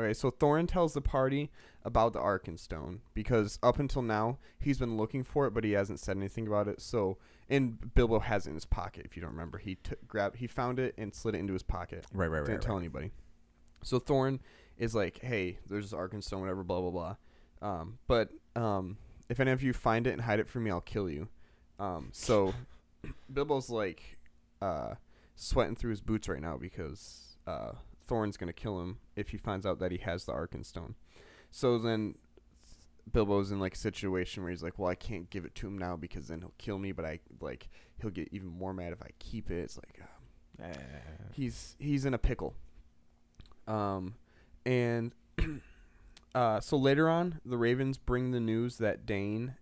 Okay, 0.02 0.14
so 0.14 0.32
Thorin 0.32 0.68
tells 0.68 0.94
the 0.94 1.02
party 1.02 1.52
about 1.84 2.14
the 2.14 2.20
Arkenstone 2.20 3.00
because 3.14 3.60
up 3.62 3.80
until 3.80 4.02
now 4.02 4.38
he's 4.60 4.80
been 4.80 4.98
looking 4.98 5.24
for 5.24 5.46
it, 5.46 5.54
but 5.54 5.64
he 5.64 5.72
hasn't 5.74 6.00
said 6.00 6.18
anything 6.18 6.48
about 6.48 6.68
it. 6.68 6.82
So, 6.82 7.18
and 7.50 7.94
Bilbo 7.94 8.20
has 8.20 8.48
it 8.48 8.50
in 8.50 8.56
his 8.56 8.66
pocket. 8.66 9.06
If 9.06 9.16
you 9.16 9.22
don't 9.22 9.32
remember, 9.32 9.58
he 9.58 9.76
took 9.76 10.08
grab 10.08 10.38
he 10.38 10.48
found 10.48 10.80
it 10.80 10.96
and 10.98 11.14
slid 11.14 11.36
it 11.36 11.40
into 11.40 11.54
his 11.54 11.64
pocket. 11.64 12.06
Right, 12.14 12.28
right, 12.28 12.40
right, 12.40 12.46
Didn't 12.46 12.58
right. 12.58 12.62
tell 12.62 12.76
right. 12.76 12.82
anybody. 12.82 13.12
So 13.84 14.00
Thorin 14.00 14.40
is 14.78 14.96
like, 14.96 15.20
"Hey, 15.20 15.60
there's 15.68 15.92
this 15.92 16.00
Arkenstone, 16.00 16.40
whatever, 16.40 16.64
blah 16.64 16.82
blah 16.82 16.92
blah." 16.92 17.16
Um, 17.62 18.00
but 18.08 18.30
um, 18.56 18.98
if 19.30 19.40
any 19.40 19.52
of 19.52 19.62
you 19.62 19.74
find 19.74 20.08
it 20.08 20.12
and 20.14 20.22
hide 20.22 20.40
it 20.40 20.48
from 20.48 20.64
me, 20.64 20.72
I'll 20.72 20.82
kill 20.82 21.10
you. 21.10 21.28
Um, 21.80 22.10
so 22.12 22.54
Bilbo's 23.34 23.70
like 23.70 24.18
uh, 24.62 24.96
sweating 25.36 25.76
through 25.76 25.92
his 25.92 26.02
boots 26.02 26.28
right 26.28 26.42
now 26.42 26.58
because 26.58 27.38
uh, 27.48 27.74
Thorin's 28.06 28.38
gonna 28.38 28.54
kill 28.54 28.82
him 28.82 28.98
if 29.16 29.30
he 29.30 29.38
finds 29.38 29.66
out 29.66 29.80
that 29.80 29.92
he 29.92 29.98
has 30.00 30.26
the 30.26 30.34
Arkenstone. 30.34 30.96
So 31.52 31.78
then 31.78 32.16
Bilbo's 33.10 33.52
in 33.52 33.60
like 33.60 33.76
a 33.76 33.78
situation 33.78 34.44
where 34.44 34.52
he's 34.52 34.64
like, 34.64 34.80
"Well, 34.80 34.90
I 34.90 34.96
can't 34.96 35.30
give 35.30 35.46
it 35.46 35.56
to 35.56 35.68
him 35.68 35.78
now 35.78 35.96
because 35.96 36.28
then 36.28 36.40
he'll 36.40 36.54
kill 36.58 36.78
me, 36.78 36.92
but 36.92 37.06
I 37.06 37.20
like 37.40 37.70
he'll 38.02 38.12
get 38.12 38.30
even 38.32 38.50
more 38.50 38.74
mad 38.74 38.94
if 38.94 39.02
I 39.02 39.10
keep 39.20 39.50
it." 39.50 39.60
It's 39.60 39.78
like. 39.78 40.02
Uh, 40.62 40.74
he's 41.34 41.76
he's 41.80 42.06
in 42.06 42.14
a 42.14 42.18
pickle. 42.18 42.56
Um, 43.68 44.16
and 44.66 45.14
uh, 46.36 46.60
so 46.60 46.78
later 46.78 47.10
on, 47.10 47.40
the 47.46 47.58
Ravens 47.58 47.98
bring 47.98 48.32
the 48.32 48.40
news 48.40 48.78
that 48.78 49.06
Dain 49.06 49.56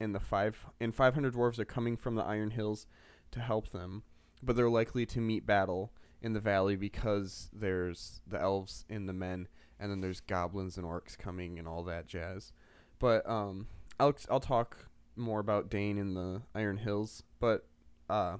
and 0.00 0.14
the 0.14 0.20
five 0.20 0.66
and 0.80 0.94
five 0.94 1.14
hundred 1.14 1.34
dwarves 1.34 1.58
are 1.58 1.64
coming 1.64 1.96
from 1.96 2.14
the 2.14 2.24
Iron 2.24 2.50
Hills 2.50 2.86
to 3.30 3.40
help 3.40 3.70
them, 3.70 4.02
but 4.42 4.56
they're 4.56 4.68
likely 4.70 5.06
to 5.06 5.20
meet 5.20 5.46
battle 5.46 5.92
in 6.22 6.32
the 6.32 6.40
valley 6.40 6.76
because 6.76 7.50
there's 7.52 8.20
the 8.26 8.40
elves 8.40 8.84
and 8.88 9.08
the 9.08 9.12
men, 9.12 9.48
and 9.78 9.90
then 9.90 10.00
there's 10.00 10.20
goblins 10.20 10.76
and 10.76 10.86
orcs 10.86 11.18
coming 11.18 11.58
and 11.58 11.68
all 11.68 11.82
that 11.84 12.06
jazz. 12.06 12.52
But 12.98 13.28
um, 13.28 13.66
I'll 13.98 14.14
I'll 14.30 14.40
talk 14.40 14.86
more 15.16 15.40
about 15.40 15.68
Dain 15.68 15.98
in 15.98 16.14
the 16.14 16.42
Iron 16.54 16.78
Hills, 16.78 17.22
but 17.40 17.66
uh, 18.08 18.38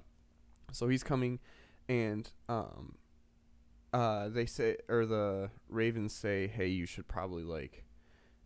so 0.72 0.88
he's 0.88 1.02
coming 1.02 1.38
and 1.88 2.30
um 2.48 2.94
uh 3.92 4.28
they 4.28 4.46
say 4.46 4.76
or 4.88 5.04
the 5.04 5.50
ravens 5.68 6.14
say 6.14 6.46
hey 6.46 6.66
you 6.66 6.86
should 6.86 7.06
probably 7.06 7.42
like 7.42 7.84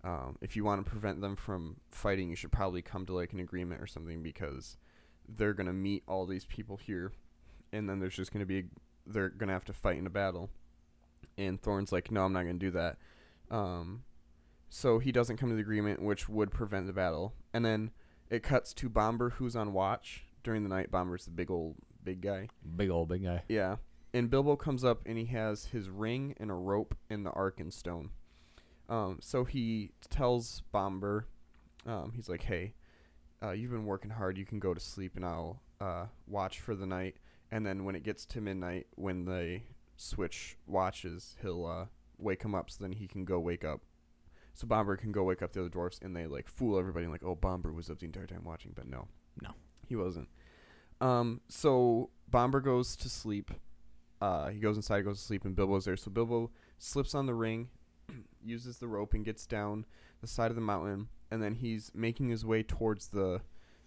um 0.05 0.37
if 0.41 0.57
you 0.57 0.65
want 0.65 0.85
to 0.85 0.91
prevent 0.91 1.21
them 1.21 1.37
from 1.37 1.77
fighting 1.91 2.29
you 2.29 2.37
should 2.37 2.53
probably 2.53 2.83
come 2.83 3.07
to 3.07 3.15
like 3.15 3.33
an 3.33 3.41
agreement 3.41 3.81
or 3.81 3.87
something 3.87 4.23
because 4.23 4.77
they're 5.29 5.55
to 5.67 5.73
meet 5.73 6.03
all 6.09 6.27
these 6.27 6.45
people 6.47 6.77
here 6.77 7.13
and 7.73 7.89
then 7.89 8.01
there's 8.01 8.17
just 8.17 8.33
to 8.41 8.47
be 8.47 8.59
a, 8.59 8.65
they're 9.07 9.29
going 9.29 9.49
to 9.49 9.55
have 9.55 9.65
to 9.65 9.73
fight 9.73 9.99
in 9.99 10.07
a 10.07 10.11
battle 10.11 10.51
and 11.39 11.61
Thorn's 11.61 11.93
like 11.93 12.11
no 12.11 12.25
I'm 12.25 12.33
not 12.33 12.43
going 12.45 12.59
to 12.59 12.67
do 12.67 12.71
that 12.73 12.97
um 13.51 14.03
so 14.69 14.99
he 14.99 15.13
doesn't 15.13 15.37
come 15.37 15.49
to 15.51 15.55
the 15.55 15.61
agreement 15.61 16.03
which 16.03 16.29
would 16.29 16.51
prevent 16.51 16.87
the 16.87 16.93
battle 16.93 17.35
and 17.53 17.65
then 17.65 17.91
it 18.31 18.43
cuts 18.43 18.73
to 18.75 18.89
Bombur 18.89 19.31
who's 19.35 19.55
on 19.57 19.73
watch 19.73 20.27
during 20.43 20.63
the 20.63 20.69
night 20.69 20.91
Bombur's 20.91 21.25
the 21.25 21.31
big 21.31 21.51
old 21.51 21.77
big 22.03 22.21
guy 22.21 22.49
Big 22.77 22.91
old 22.91 23.09
big 23.09 23.25
guy. 23.25 23.43
yeah. 23.49 23.77
And 24.15 24.31
Bilbo 24.31 24.57
comes 24.57 24.83
up 24.83 25.03
and 25.05 25.19
he 25.19 25.27
has 25.27 25.67
his 25.67 25.91
ring 25.91 26.35
and 26.39 26.51
a 26.51 26.55
rope 26.55 26.97
and 27.11 27.27
the 27.27 27.31
Arkenstone. 27.33 28.09
Um, 28.89 29.19
so 29.21 29.45
he 29.45 29.91
tells 30.09 30.63
Bombur, 30.73 31.27
um, 31.85 32.13
he's 32.17 32.27
like, 32.29 32.45
hey, 32.45 32.73
uh, 33.43 33.51
you've 33.51 33.73
been 33.73 33.85
working 33.85 34.13
hard. 34.13 34.39
You 34.39 34.47
can 34.47 34.59
go 34.59 34.73
to 34.73 34.81
sleep 34.81 35.17
and 35.17 35.25
I'll 35.25 35.61
uh, 35.83 36.07
watch 36.27 36.61
for 36.61 36.75
the 36.75 36.87
night. 36.87 37.17
And 37.57 37.65
then 37.65 37.87
when 37.87 37.97
it 37.97 38.03
gets 38.03 38.27
to 38.27 38.43
midnight, 38.43 38.87
when 38.97 39.25
they 39.25 39.63
switch 39.97 40.59
watches, 40.67 41.37
he'll 41.41 41.65
uh, 41.65 41.87
wake 42.19 42.43
him 42.43 42.55
up 42.55 42.71
so 42.71 42.85
then 42.85 42.93
he 42.93 43.09
can 43.09 43.25
go 43.25 43.41
wake 43.41 43.65
up. 43.65 43.81
So 44.53 44.67
Bombur 44.67 44.99
can 44.99 45.11
go 45.11 45.25
wake 45.25 45.41
up 45.41 45.55
the 45.55 45.61
other 45.61 45.71
dwarfs 45.71 45.99
and 46.03 46.15
they 46.15 46.27
like 46.27 46.49
fool 46.49 46.79
everybody 46.79 47.07
like, 47.07 47.25
oh, 47.25 47.35
Bombur 47.35 47.73
was 47.73 47.89
up 47.89 48.01
the 48.01 48.05
entire 48.05 48.27
time 48.27 48.45
watching. 48.45 48.73
But 48.75 48.87
no. 48.87 49.09
No. 49.41 49.53
He 49.89 49.97
wasn't. 49.97 50.29
Um, 51.01 51.41
so 51.49 52.11
Bombur 52.31 52.61
goes 52.61 52.95
to 52.97 53.09
sleep. 53.09 53.51
Uh, 54.21 54.49
he 54.49 54.59
goes 54.59 54.77
inside, 54.77 55.07
goes 55.07 55.21
to 55.21 55.25
sleep, 55.25 55.47
and 55.47 55.57
Bilbo's 55.57 55.87
there. 55.87 55.97
So 55.97 56.11
Bilbo 56.11 56.51
slips 56.77 57.15
on 57.15 57.25
the 57.25 57.33
ring, 57.33 57.71
uses 58.45 58.77
the 58.77 58.89
rope, 58.89 59.15
and 59.15 59.25
gets 59.25 59.47
down 59.47 59.87
the 60.21 60.27
side 60.27 60.51
of 60.51 60.57
the 60.57 60.61
mountain. 60.61 61.09
And 61.31 61.43
then 61.43 61.55
he's 61.55 61.91
making 61.95 62.29
his 62.29 62.45
way 62.45 62.63
towards 62.63 63.07
the 63.07 63.41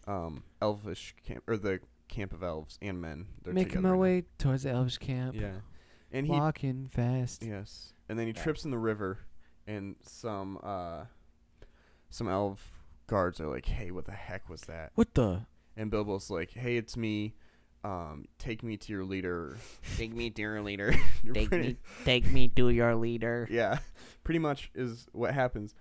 um, 0.07 0.41
elvish 0.59 1.13
camp 1.24 1.43
or 1.47 1.55
the 1.55 1.82
camp 2.10 2.34
of 2.34 2.43
elves 2.43 2.78
and 2.82 2.99
men. 3.01 3.28
They're 3.43 3.53
Making 3.53 3.70
together 3.78 3.88
my 3.93 3.95
way 3.97 4.24
towards 4.38 4.64
the 4.64 4.72
elves' 4.72 4.97
camp. 4.97 5.36
Yeah, 5.36 5.62
and 6.12 6.26
he 6.26 6.32
Walking 6.32 6.89
fast. 6.91 7.43
yes, 7.43 7.93
and 8.10 8.18
then 8.20 8.28
he 8.28 8.34
Yeah. 8.34 8.43
trips 8.43 8.66
in 8.66 8.72
the 8.72 8.78
river, 8.78 9.20
and 9.68 9.95
some 10.01 10.60
uh, 10.64 11.05
some 12.10 12.28
elf 12.28 12.74
guards 13.07 13.39
are 13.39 13.47
like, 13.47 13.66
"Hey, 13.66 13.91
what 13.91 14.05
the 14.05 14.12
heck 14.14 14.49
was 14.49 14.62
that?" 14.62 14.91
What 14.95 15.14
the? 15.14 15.45
And 15.78 15.89
Bilbo's 15.91 16.30
like, 16.30 16.51
"Hey, 16.51 16.78
it's 16.78 16.97
me. 16.97 17.36
Um, 17.84 18.26
take 18.38 18.62
me 18.64 18.76
to 18.78 18.91
your 18.91 19.05
leader." 19.05 19.57
Take 19.97 20.14
me 20.14 20.30
to 20.32 20.41
your 20.41 20.62
leader. 20.62 20.93
Take 21.34 21.49
pretty- 21.49 21.68
me, 21.70 21.78
take 22.05 22.26
me 22.32 22.47
to 22.49 22.70
your 22.70 22.95
leader. 22.95 23.47
yeah, 23.49 23.80
pretty 24.24 24.39
much 24.39 24.70
is 24.76 25.07
what 25.14 25.34
happens. 25.34 25.74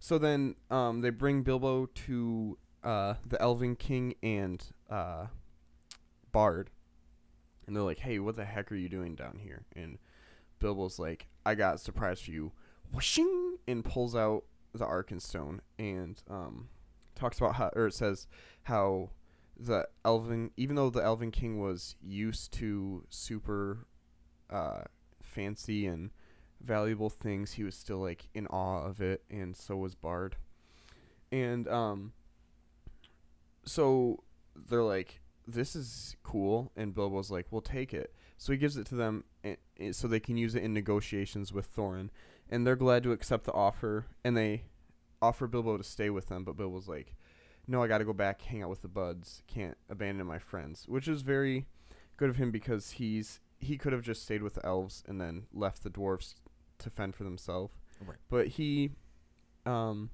So 0.00 0.18
then, 0.18 0.54
um, 0.70 1.00
they 1.00 1.10
bring 1.10 1.42
Bilbo 1.42 1.86
to 1.86 2.58
uh 2.84 3.14
the 3.26 3.40
Elven 3.42 3.74
King 3.76 4.14
and 4.22 4.62
uh 4.90 5.26
Bard, 6.38 6.70
and 7.66 7.74
they're 7.74 7.82
like, 7.82 7.98
"Hey, 7.98 8.20
what 8.20 8.36
the 8.36 8.44
heck 8.44 8.70
are 8.70 8.76
you 8.76 8.88
doing 8.88 9.16
down 9.16 9.40
here?" 9.42 9.64
And 9.74 9.98
Bilbo's 10.60 10.96
like, 11.00 11.26
"I 11.44 11.56
got 11.56 11.74
a 11.74 11.78
surprise 11.78 12.20
for 12.20 12.30
you," 12.30 12.52
whooshing, 12.92 13.58
and 13.66 13.84
pulls 13.84 14.14
out 14.14 14.44
the 14.72 14.86
Arkenstone 14.86 15.58
and 15.80 16.22
um 16.30 16.68
talks 17.16 17.38
about 17.38 17.56
how, 17.56 17.70
or 17.74 17.88
it 17.88 17.94
says 17.94 18.28
how 18.62 19.10
the 19.58 19.88
Elven, 20.04 20.52
even 20.56 20.76
though 20.76 20.90
the 20.90 21.02
Elven 21.02 21.32
King 21.32 21.58
was 21.58 21.96
used 22.00 22.52
to 22.52 23.04
super 23.10 23.88
uh 24.48 24.82
fancy 25.20 25.86
and 25.86 26.10
valuable 26.60 27.10
things, 27.10 27.54
he 27.54 27.64
was 27.64 27.74
still 27.74 27.98
like 27.98 28.28
in 28.32 28.46
awe 28.46 28.84
of 28.84 29.00
it, 29.00 29.24
and 29.28 29.56
so 29.56 29.76
was 29.76 29.96
Bard. 29.96 30.36
And 31.32 31.66
um, 31.66 32.12
so 33.64 34.22
they're 34.54 34.84
like, 34.84 35.20
"This 35.50 35.74
is 35.74 36.16
cool," 36.22 36.70
and 36.76 36.94
Bilbo's 36.94 37.30
like, 37.30 37.46
"We'll 37.50 37.62
take 37.62 37.94
it." 37.94 38.14
So 38.36 38.52
he 38.52 38.58
gives 38.58 38.76
it 38.76 38.86
to 38.88 38.94
them, 38.94 39.24
and, 39.42 39.56
so 39.96 40.06
they 40.06 40.20
can 40.20 40.36
use 40.36 40.54
it 40.54 40.62
in 40.62 40.74
negotiations 40.74 41.52
with 41.52 41.74
Thorin, 41.74 42.10
and 42.50 42.66
they're 42.66 42.76
glad 42.76 43.02
to 43.04 43.12
accept 43.12 43.44
the 43.44 43.52
offer, 43.52 44.06
and 44.22 44.36
they 44.36 44.64
offer 45.20 45.46
Bilbo 45.46 45.78
to 45.78 45.82
stay 45.82 46.10
with 46.10 46.26
them, 46.26 46.44
but 46.44 46.56
Bilbo's 46.56 46.86
like, 46.86 47.16
"No, 47.66 47.82
I 47.82 47.88
got 47.88 47.98
to 47.98 48.04
go 48.04 48.12
back, 48.12 48.42
hang 48.42 48.62
out 48.62 48.70
with 48.70 48.82
the 48.82 48.88
buds. 48.88 49.42
Can't 49.46 49.78
abandon 49.88 50.26
my 50.26 50.38
friends," 50.38 50.86
which 50.86 51.08
is 51.08 51.22
very 51.22 51.66
good 52.18 52.28
of 52.28 52.36
him 52.36 52.50
because 52.50 52.92
he's 52.92 53.40
he 53.58 53.76
could 53.78 53.92
have 53.92 54.02
just 54.02 54.22
stayed 54.22 54.42
with 54.42 54.54
the 54.54 54.64
elves 54.66 55.02
and 55.08 55.20
then 55.20 55.46
left 55.52 55.82
the 55.82 55.90
dwarves 55.90 56.34
to 56.78 56.90
fend 56.90 57.16
for 57.16 57.24
themselves. 57.24 57.74
Right. 58.06 58.18
But 58.28 58.48
he 58.48 58.90
um 59.66 60.10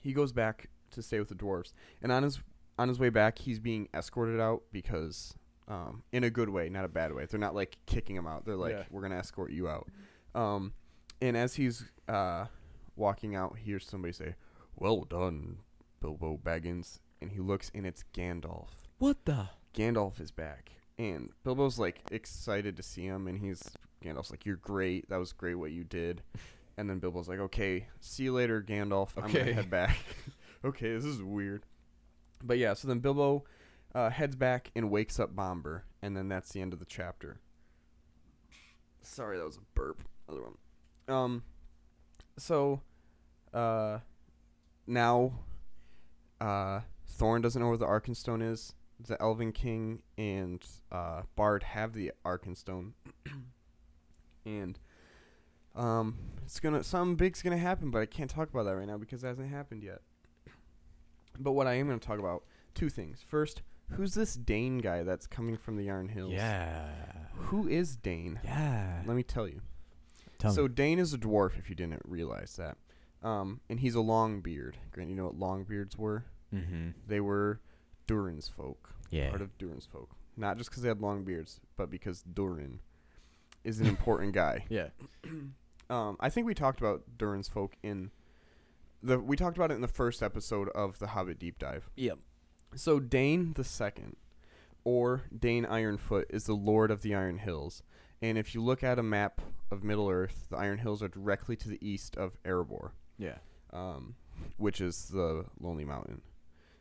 he 0.00 0.12
goes 0.12 0.32
back 0.32 0.70
to 0.92 1.02
stay 1.02 1.18
with 1.18 1.28
the 1.28 1.34
dwarves. 1.34 1.72
And 2.02 2.10
on 2.10 2.22
his 2.22 2.40
on 2.80 2.88
his 2.88 2.98
way 2.98 3.10
back 3.10 3.38
he's 3.38 3.58
being 3.58 3.88
escorted 3.94 4.40
out 4.40 4.62
because 4.72 5.34
um 5.68 6.02
in 6.12 6.24
a 6.24 6.30
good 6.30 6.48
way, 6.48 6.68
not 6.68 6.84
a 6.84 6.88
bad 6.88 7.12
way. 7.12 7.26
They're 7.26 7.38
not 7.38 7.54
like 7.54 7.76
kicking 7.86 8.16
him 8.16 8.26
out. 8.26 8.44
They're 8.44 8.56
like 8.56 8.72
Yeah. 8.72 8.84
we're 8.90 9.02
going 9.02 9.12
to 9.12 9.18
escort 9.18 9.52
you 9.52 9.68
out. 9.68 9.88
Um 10.34 10.72
and 11.20 11.36
as 11.36 11.54
he's 11.54 11.84
uh 12.08 12.46
walking 12.96 13.34
out, 13.36 13.56
he 13.58 13.64
hears 13.70 13.86
somebody 13.86 14.12
say, 14.12 14.34
"Well 14.76 15.02
done, 15.04 15.58
Bilbo 16.00 16.38
Baggins." 16.42 16.98
And 17.22 17.30
he 17.32 17.38
looks 17.40 17.70
and 17.74 17.86
it's 17.86 18.02
Gandalf. 18.14 18.68
What 18.98 19.24
the? 19.26 19.50
Gandalf 19.74 20.20
is 20.20 20.30
back, 20.30 20.72
and 20.98 21.30
Bilbo's 21.44 21.78
like 21.78 22.00
excited 22.10 22.76
to 22.78 22.82
see 22.82 23.04
him, 23.04 23.26
and 23.28 23.38
he's 23.38 23.62
Gandalf's 24.02 24.30
like, 24.30 24.44
"You're 24.46 24.56
great. 24.56 25.08
That 25.10 25.18
was 25.18 25.32
great 25.34 25.54
what 25.56 25.70
you 25.72 25.84
did." 25.84 26.22
And 26.78 26.88
then 26.88 26.98
Bilbo's 26.98 27.28
like, 27.28 27.38
"Okay, 27.38 27.86
see 28.00 28.24
you 28.24 28.32
later, 28.32 28.62
Gandalf. 28.62 29.10
I'm 29.16 29.24
gonna 29.30 29.40
Okay. 29.40 29.52
head 29.52 29.68
back." 29.70 29.96
okay, 30.64 30.94
this 30.94 31.04
is 31.04 31.22
weird, 31.22 31.66
but 32.42 32.58
yeah. 32.58 32.74
So 32.74 32.88
then 32.88 32.98
Bilbo 33.00 33.44
uh, 33.94 34.10
heads 34.10 34.36
back 34.36 34.70
and 34.74 34.90
wakes 34.90 35.18
up 35.18 35.34
Bombur, 35.34 35.84
and 36.02 36.16
then 36.16 36.28
that's 36.28 36.52
the 36.52 36.60
end 36.60 36.72
of 36.72 36.78
the 36.78 36.84
chapter. 36.84 37.38
Sorry, 39.02 39.38
that 39.38 39.44
was 39.44 39.56
a 39.56 39.60
burp. 39.74 40.02
Other 40.28 40.42
one. 40.42 40.54
Um. 41.08 41.42
So, 42.38 42.80
uh, 43.52 43.98
now, 44.86 45.32
uh, 46.40 46.80
Thorn 47.06 47.42
doesn't 47.42 47.60
know 47.60 47.68
where 47.68 47.76
the 47.76 47.86
Arkenstone 47.86 48.42
is 48.42 48.74
the 49.08 49.20
Elven 49.20 49.52
King 49.52 50.02
and 50.18 50.64
uh, 50.92 51.22
Bard 51.36 51.62
have 51.62 51.92
the 51.92 52.12
Arkenstone, 52.24 52.92
and 54.46 54.78
um, 55.74 56.18
it's 56.44 56.60
gonna 56.60 56.82
something 56.84 57.16
big's 57.16 57.42
gonna 57.42 57.58
happen, 57.58 57.90
but 57.90 58.00
I 58.02 58.06
can't 58.06 58.30
talk 58.30 58.50
about 58.50 58.64
that 58.64 58.76
right 58.76 58.86
now 58.86 58.98
because 58.98 59.24
it 59.24 59.28
hasn't 59.28 59.50
happened 59.50 59.82
yet. 59.82 60.02
But 61.40 61.52
what 61.52 61.66
I 61.66 61.74
am 61.74 61.86
gonna 61.86 61.98
talk 61.98 62.18
about 62.18 62.44
two 62.74 62.88
things. 62.88 63.24
First, 63.26 63.62
who's 63.92 64.14
this 64.14 64.34
Dain 64.34 64.78
guy 64.78 65.02
that's 65.02 65.26
coming 65.26 65.56
from 65.56 65.76
the 65.76 65.90
Iron 65.90 66.08
Hills? 66.08 66.32
Yeah. 66.32 66.88
Who 67.34 67.66
is 67.66 67.96
Dain? 67.96 68.40
Yeah. 68.44 69.02
Let 69.06 69.16
me 69.16 69.22
tell 69.22 69.48
you. 69.48 69.62
Tell 70.38 70.52
so 70.52 70.62
me. 70.62 70.68
Dain 70.68 70.98
is 70.98 71.12
a 71.12 71.18
dwarf, 71.18 71.58
if 71.58 71.68
you 71.68 71.74
didn't 71.74 72.02
realize 72.04 72.56
that. 72.56 72.76
Um, 73.26 73.60
and 73.68 73.80
he's 73.80 73.94
a 73.94 74.00
long 74.00 74.40
beard. 74.40 74.78
Grant, 74.92 75.10
you 75.10 75.16
know 75.16 75.24
what 75.24 75.38
long 75.38 75.64
beards 75.64 75.98
were? 75.98 76.24
Mm-hmm. 76.54 76.90
They 77.06 77.20
were 77.20 77.60
Durin's 78.06 78.48
folk. 78.48 78.94
Yeah. 79.10 79.30
Part 79.30 79.42
of 79.42 79.56
Durin's 79.58 79.86
folk. 79.86 80.10
Not 80.36 80.56
just 80.56 80.70
because 80.70 80.82
they 80.82 80.88
had 80.88 81.00
long 81.00 81.24
beards, 81.24 81.60
but 81.76 81.90
because 81.90 82.22
Durin 82.22 82.80
is 83.64 83.80
an 83.80 83.86
important 83.86 84.32
guy. 84.32 84.64
Yeah. 84.70 84.88
Um, 85.90 86.16
I 86.20 86.30
think 86.30 86.46
we 86.46 86.54
talked 86.54 86.80
about 86.80 87.02
Durin's 87.18 87.48
folk 87.48 87.74
in 87.82 88.12
the. 89.02 89.18
We 89.18 89.36
talked 89.36 89.56
about 89.56 89.70
it 89.70 89.74
in 89.74 89.80
the 89.80 89.88
first 89.88 90.22
episode 90.22 90.68
of 90.70 90.98
the 90.98 91.08
Hobbit 91.08 91.38
deep 91.38 91.58
dive. 91.58 91.88
Yep. 91.96 92.18
So 92.74 93.00
Dain 93.00 93.52
the 93.54 93.64
Second, 93.64 94.16
or 94.84 95.22
Dain 95.36 95.64
Ironfoot, 95.64 96.24
is 96.30 96.44
the 96.44 96.54
Lord 96.54 96.90
of 96.90 97.02
the 97.02 97.14
Iron 97.14 97.38
Hills. 97.38 97.82
And 98.22 98.36
if 98.38 98.54
you 98.54 98.62
look 98.62 98.82
at 98.84 98.98
a 98.98 99.02
map 99.02 99.40
of 99.70 99.82
Middle 99.82 100.08
Earth, 100.10 100.46
the 100.50 100.56
Iron 100.56 100.78
Hills 100.78 101.02
are 101.02 101.08
directly 101.08 101.56
to 101.56 101.68
the 101.68 101.78
east 101.86 102.16
of 102.16 102.36
Erebor, 102.44 102.90
Yeah. 103.18 103.38
um, 103.72 104.14
which 104.58 104.80
is 104.80 105.06
the 105.08 105.46
Lonely 105.58 105.84
Mountain, 105.86 106.20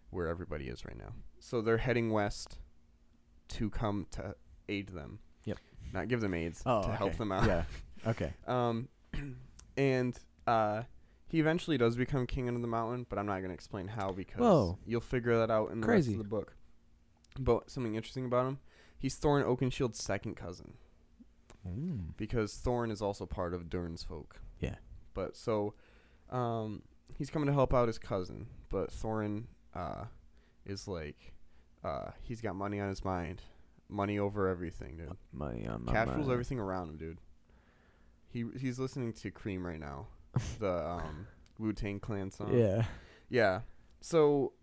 where 0.09 0.27
everybody 0.27 0.67
is 0.67 0.83
right 0.85 0.97
now. 0.97 1.13
So 1.39 1.61
they're 1.61 1.77
heading 1.77 2.11
west 2.11 2.59
to 3.49 3.69
come 3.69 4.05
to 4.11 4.35
aid 4.67 4.89
them. 4.89 5.19
Yep. 5.45 5.57
Not 5.93 6.07
give 6.09 6.19
them 6.21 6.33
aids 6.33 6.61
Oh, 6.65 6.83
to 6.83 6.91
help 6.91 7.15
them 7.15 7.31
out. 7.31 7.45
Yeah. 7.47 7.63
Okay. 8.05 8.33
Um, 8.47 8.89
and 9.77 10.17
uh, 10.45 10.83
he 11.29 11.39
eventually 11.39 11.77
does 11.77 11.95
become 11.95 12.25
king 12.27 12.49
of 12.49 12.61
the 12.61 12.67
mountain, 12.67 13.05
but 13.09 13.17
I'm 13.17 13.25
not 13.27 13.37
going 13.37 13.49
to 13.49 13.53
explain 13.53 13.87
how 13.87 14.11
because 14.11 14.39
Whoa. 14.41 14.77
you'll 14.85 14.99
figure 15.01 15.37
that 15.39 15.49
out 15.51 15.71
in 15.71 15.79
the 15.79 15.87
Crazy. 15.87 16.11
rest 16.11 16.19
of 16.19 16.23
the 16.25 16.29
book. 16.29 16.55
But 17.39 17.69
something 17.71 17.95
interesting 17.95 18.25
about 18.25 18.47
him, 18.47 18.59
he's 18.97 19.17
Thorin 19.19 19.43
Oakenshield's 19.43 20.03
second 20.03 20.35
cousin 20.35 20.73
Mm. 21.67 22.15
because 22.17 22.53
Thorin 22.53 22.89
is 22.91 23.01
also 23.01 23.25
part 23.25 23.53
of 23.53 23.69
Durin's 23.69 24.01
folk. 24.01 24.39
Yeah. 24.59 24.75
But 25.13 25.35
so, 25.35 25.73
um, 26.29 26.83
he's 27.13 27.29
coming 27.29 27.47
to 27.47 27.53
help 27.53 27.73
out 27.73 27.87
his 27.87 27.97
cousin, 27.99 28.47
but 28.69 28.91
Thorin 28.91 29.43
uh, 29.75 30.05
is 30.65 30.87
like, 30.87 31.33
uh, 31.83 32.11
he's 32.21 32.39
got 32.41 32.55
money 32.55 32.79
on 32.79 32.87
his 32.87 33.03
mind, 33.03 33.41
money 33.89 34.17
over 34.17 34.47
everything, 34.47 34.97
dude. 34.97 35.17
Money 35.33 35.67
on 35.67 35.83
my 35.83 35.91
Cash 35.91 36.07
rules 36.15 36.29
everything 36.29 36.59
around 36.59 36.89
him, 36.89 36.97
dude. 36.97 37.17
He 38.31 38.45
he's 38.59 38.79
listening 38.79 39.11
to 39.13 39.29
Cream 39.31 39.65
right 39.65 39.79
now, 39.79 40.07
the 40.59 40.87
um, 40.87 41.27
Wu 41.57 41.73
Tang 41.73 41.99
Clan 41.99 42.31
song. 42.31 42.57
Yeah. 42.57 42.83
Yeah. 43.29 43.61
So, 44.01 44.53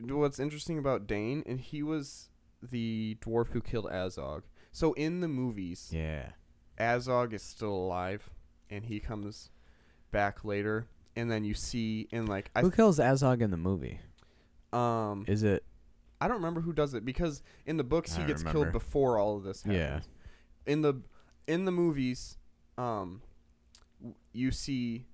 what's 0.00 0.38
interesting 0.38 0.78
about 0.78 1.06
Dain, 1.06 1.42
and 1.46 1.60
he 1.60 1.82
was 1.82 2.28
the 2.62 3.16
dwarf 3.20 3.48
who 3.48 3.60
killed 3.60 3.86
Azog. 3.86 4.42
So 4.70 4.92
in 4.94 5.20
the 5.20 5.28
movies, 5.28 5.90
Yeah. 5.92 6.30
Azog 6.78 7.32
is 7.32 7.42
still 7.42 7.72
alive, 7.74 8.30
and 8.70 8.84
he 8.86 9.00
comes 9.00 9.50
back 10.10 10.44
later, 10.44 10.86
and 11.16 11.30
then 11.30 11.44
you 11.44 11.54
see 11.54 12.08
in 12.10 12.26
like 12.26 12.50
I 12.56 12.60
Who 12.60 12.68
th- 12.70 12.76
kills 12.76 12.98
Azog 12.98 13.40
in 13.42 13.50
the 13.50 13.56
movie? 13.56 14.00
um 14.72 15.24
Is 15.28 15.42
it? 15.42 15.64
I 16.20 16.28
don't 16.28 16.36
remember 16.36 16.60
who 16.60 16.72
does 16.72 16.94
it 16.94 17.04
because 17.04 17.42
in 17.66 17.76
the 17.76 17.84
books 17.84 18.14
he 18.16 18.22
gets 18.24 18.42
remember. 18.42 18.60
killed 18.60 18.72
before 18.72 19.18
all 19.18 19.36
of 19.36 19.42
this 19.42 19.62
happens. 19.62 19.76
Yeah. 19.78 20.00
In 20.72 20.82
the 20.82 20.94
in 21.48 21.64
the 21.64 21.72
movies, 21.72 22.38
um, 22.78 23.20
w- 24.00 24.14
you 24.32 24.50
see, 24.52 25.06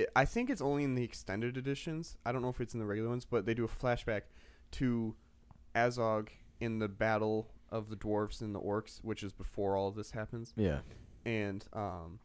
it. 0.00 0.10
I 0.16 0.24
think 0.24 0.50
it's 0.50 0.60
only 0.62 0.84
in 0.84 0.94
the 0.94 1.04
extended 1.04 1.56
editions. 1.56 2.16
I 2.26 2.32
don't 2.32 2.42
know 2.42 2.48
if 2.48 2.60
it's 2.60 2.74
in 2.74 2.80
the 2.80 2.86
regular 2.86 3.08
ones, 3.10 3.24
but 3.24 3.46
they 3.46 3.54
do 3.54 3.64
a 3.64 3.68
flashback 3.68 4.22
to 4.72 5.14
Azog 5.74 6.28
in 6.60 6.78
the 6.78 6.88
battle 6.88 7.50
of 7.70 7.88
the 7.88 7.96
dwarfs 7.96 8.40
and 8.40 8.54
the 8.54 8.60
orcs, 8.60 8.98
which 9.02 9.22
is 9.22 9.32
before 9.32 9.76
all 9.76 9.88
of 9.88 9.94
this 9.94 10.10
happens. 10.12 10.52
Yeah. 10.56 10.80
And 11.24 11.64
um, 11.72 12.18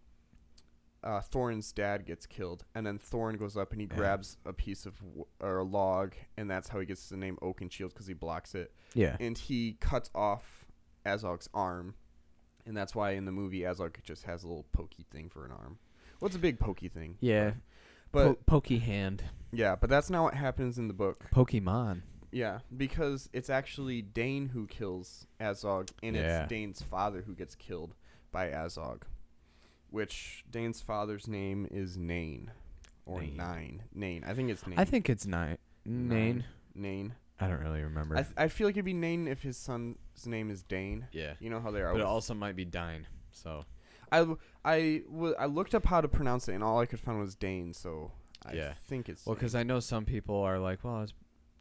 uh, 1.03 1.22
Thorin's 1.22 1.72
dad 1.72 2.05
gets 2.05 2.26
killed, 2.26 2.65
and 2.76 2.86
then 2.86 2.99
Thorin 2.99 3.38
goes 3.39 3.55
up 3.55 3.72
and 3.72 3.80
he 3.82 3.88
Yeah. 3.89 3.95
grabs 3.95 4.38
a 4.45 4.53
piece 4.53 4.86
of 4.86 4.97
w- 4.99 5.26
or 5.39 5.59
a 5.59 5.63
log, 5.63 6.13
and 6.36 6.49
that's 6.49 6.70
how 6.70 6.80
he 6.80 6.86
gets 6.86 7.07
the 7.09 7.18
name 7.18 7.38
Oakenshield 7.41 7.89
because 7.89 8.07
he 8.07 8.13
blocks 8.13 8.55
it 8.55 8.74
Yeah. 8.93 9.15
and 9.20 9.38
he 9.38 9.74
cuts 9.80 10.09
off 10.13 10.65
Azog's 11.05 11.47
arm, 11.53 11.95
and 12.65 12.76
that's 12.76 12.93
why 12.95 13.11
in 13.11 13.26
the 13.26 13.32
movie 13.32 13.61
Azog 13.61 14.01
just 14.03 14.24
has 14.24 14.43
a 14.43 14.47
little 14.47 14.65
pokey 14.74 15.05
thing 15.09 15.30
for 15.30 15.45
an 15.45 15.51
arm. 15.51 15.78
What's 16.20 16.36
a 16.36 16.39
big 16.39 16.59
pokey 16.59 16.89
thing? 16.89 17.18
Yeah. 17.20 17.51
but, 18.11 18.26
Po- 18.26 18.38
pokey 18.45 18.80
hand. 18.80 19.24
yeah, 19.51 19.76
but 19.76 19.89
that's 19.89 20.09
not 20.09 20.24
what 20.24 20.34
happens 20.34 20.78
in 20.78 20.88
the 20.88 20.93
book. 20.93 21.26
Pokemon. 21.34 22.01
Yeah, 22.32 22.59
because 22.76 23.30
it's 23.34 23.49
actually 23.49 24.01
Dain 24.01 24.49
who 24.49 24.68
kills 24.68 25.28
Azog, 25.39 25.89
and 26.03 26.15
Yeah. 26.15 26.41
it's 26.43 26.49
Dain's 26.49 26.82
father 26.82 27.22
who 27.22 27.34
gets 27.34 27.55
killed 27.55 27.95
by 28.32 28.49
Azog, 28.49 29.03
which 29.89 30.43
Dain's 30.49 30.82
father's 30.82 31.28
name 31.28 31.68
is 31.72 31.97
Nain 31.97 32.51
or 33.05 33.22
Nain. 33.22 33.38
Nine. 33.38 33.84
Nain. 33.93 34.24
I 34.28 34.34
think 34.34 34.49
it's 34.49 34.65
Nain. 34.68 34.78
I 34.80 34.86
think 34.86 35.09
it's 35.09 35.26
nine. 35.26 35.57
Nine. 35.86 36.43
Nain. 36.76 37.13
I 37.39 37.47
don't 37.47 37.61
really 37.61 37.82
remember. 37.82 38.15
I, 38.18 38.24
th- 38.24 38.34
I 38.36 38.47
feel 38.49 38.68
like 38.68 38.76
it'd 38.76 38.86
be 38.86 38.93
Nain 38.93 39.28
if 39.28 39.41
his 39.43 39.57
son's 39.57 39.95
name 40.26 40.49
is 40.49 40.63
Dane. 40.63 41.07
yeah. 41.11 41.34
You 41.39 41.49
know 41.49 41.59
how 41.59 41.72
they 41.72 41.82
are. 41.82 41.93
But 41.93 42.01
it 42.01 42.05
also 42.05 42.34
might 42.34 42.55
be 42.55 42.65
Dine. 42.65 43.07
So 43.32 43.63
I, 44.12 44.20
w- 44.20 44.38
I, 44.66 45.01
w- 45.12 45.36
I 45.39 45.45
looked 45.45 45.76
up 45.76 45.86
how 45.86 46.01
to 46.01 46.08
pronounce 46.08 46.47
it, 46.47 46.53
and 46.53 46.64
all 46.64 46.80
I 46.80 46.86
could 46.86 46.99
find 46.99 47.20
was 47.20 47.36
Dane, 47.36 47.74
so 47.74 48.12
I 48.45 48.53
Yeah. 48.53 48.74
think 48.88 49.10
it's 49.10 49.26
well, 49.26 49.36
because 49.36 49.55
I 49.55 49.64
know 49.64 49.80
some 49.80 50.05
people 50.05 50.36
are 50.41 50.60
like, 50.60 50.84
well, 50.84 51.01
it's 51.03 51.14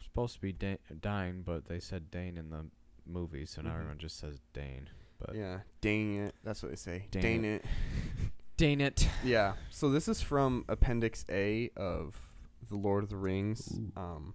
supposed 0.02 0.34
to 0.34 0.40
be 0.40 0.52
da- 0.52 0.78
Dine, 1.00 1.42
but 1.42 1.66
they 1.66 1.80
said 1.80 2.10
Dane 2.10 2.36
in 2.38 2.50
the 2.50 2.66
movie, 3.06 3.46
so 3.46 3.62
now 3.62 3.70
Mhm. 3.70 3.74
everyone 3.74 3.98
just 3.98 4.18
says 4.18 4.40
Dane. 4.52 4.88
But 5.18 5.34
yeah, 5.34 5.60
dang 5.80 6.16
it, 6.16 6.34
that's 6.44 6.62
what 6.62 6.70
they 6.70 6.76
say. 6.76 7.06
Dang 7.10 7.22
Dang, 7.22 7.44
it. 7.44 7.64
Dane 8.56 8.80
it. 8.80 9.08
Yeah. 9.24 9.54
So 9.70 9.90
this 9.90 10.08
is 10.08 10.20
from 10.22 10.64
Appendix 10.68 11.24
A 11.30 11.70
of 11.76 12.16
the 12.68 12.76
Lord 12.76 13.04
of 13.04 13.10
the 13.10 13.16
Rings, 13.16 13.72
Ooh. 13.78 13.92
um, 14.00 14.34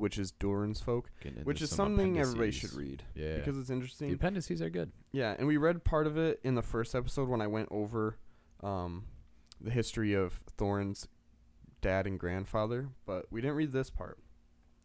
which 0.00 0.18
is 0.18 0.32
Durin's 0.32 0.80
Folk, 0.80 1.10
which 1.44 1.62
is 1.62 1.70
some 1.70 1.76
something 1.96 2.18
everybody 2.18 2.50
should 2.50 2.72
read 2.72 3.04
Yeah. 3.14 3.36
because 3.36 3.58
it's 3.58 3.70
interesting. 3.70 4.08
the 4.08 4.14
appendices 4.14 4.60
are 4.62 4.70
good. 4.70 4.90
Yeah, 5.12 5.34
and 5.38 5.46
we 5.46 5.56
read 5.56 5.84
part 5.84 6.06
of 6.06 6.16
it 6.16 6.40
in 6.42 6.54
the 6.54 6.62
first 6.62 6.94
episode 6.94 7.28
when 7.28 7.40
I 7.40 7.46
went 7.46 7.68
over 7.70 8.16
um, 8.62 9.04
the 9.60 9.70
history 9.70 10.14
of 10.14 10.40
Thorin's 10.56 11.06
dad 11.80 12.06
and 12.06 12.18
grandfather, 12.18 12.88
but 13.06 13.26
we 13.30 13.40
didn't 13.40 13.56
read 13.56 13.72
this 13.72 13.90
part. 13.90 14.18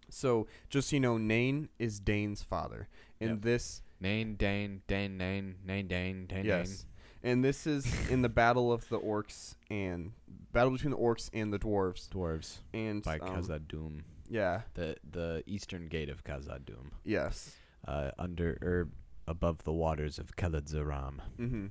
So, 0.10 0.48
just 0.70 0.90
so 0.90 0.96
you 0.98 1.00
know, 1.00 1.18
Nain 1.18 1.70
is 1.80 2.00
Dain's 2.00 2.44
father. 2.44 2.88
And 3.20 3.32
Yep. 3.32 3.42
this 3.42 3.82
Nain, 4.00 4.36
Dane, 4.36 4.82
Dane, 4.88 5.18
Nane, 5.18 5.56
Nain, 5.66 5.88
Dane, 5.88 6.28
Dane, 6.28 6.46
yes. 6.46 6.86
And 7.24 7.44
this 7.44 7.66
is 7.66 7.88
in 8.10 8.22
the 8.22 8.30
battle 8.30 8.72
of 8.72 8.88
the 8.90 9.00
orcs 9.00 9.56
and 9.70 10.12
battle 10.52 10.72
between 10.72 10.92
the 10.92 10.98
orcs 10.98 11.30
and 11.34 11.52
the 11.52 11.58
dwarves. 11.58 12.08
Dwarves 12.10 12.60
And 12.74 13.02
by 13.02 13.18
um, 13.18 13.30
Khazad-dûm. 13.30 14.02
Yeah. 14.30 14.62
The 14.74 14.96
the 15.10 15.44
eastern 15.46 15.88
gate 15.88 16.10
of 16.10 16.24
Khazad-dûm. 16.24 16.92
Yes. 17.04 17.56
Uh, 17.88 18.12
under 18.18 18.58
or 18.62 18.90
above 19.28 19.64
the 19.64 19.74
waters 19.74 20.18
of 20.20 20.36
Kheled-zâram. 20.36 21.20
Mhm. 21.38 21.70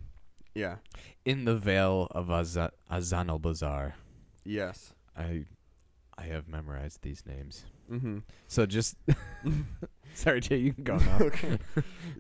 Yeah. 0.55 0.77
In 1.25 1.45
the 1.45 1.57
vale 1.57 2.07
of 2.13 2.29
Aza- 2.29 2.71
Azanulbizar. 2.91 3.95
Yes. 4.45 4.93
I 5.17 5.47
I 6.17 6.23
have 6.25 6.49
memorized 6.49 7.03
these 7.03 7.25
names. 7.27 7.65
Mhm. 7.91 8.23
So 8.47 8.67
just 8.67 8.97
Sorry, 10.15 10.41
Jay, 10.41 10.59
you 10.59 10.73
can 10.73 10.85
go 10.85 10.97
now. 10.97 11.19
okay. 11.23 11.59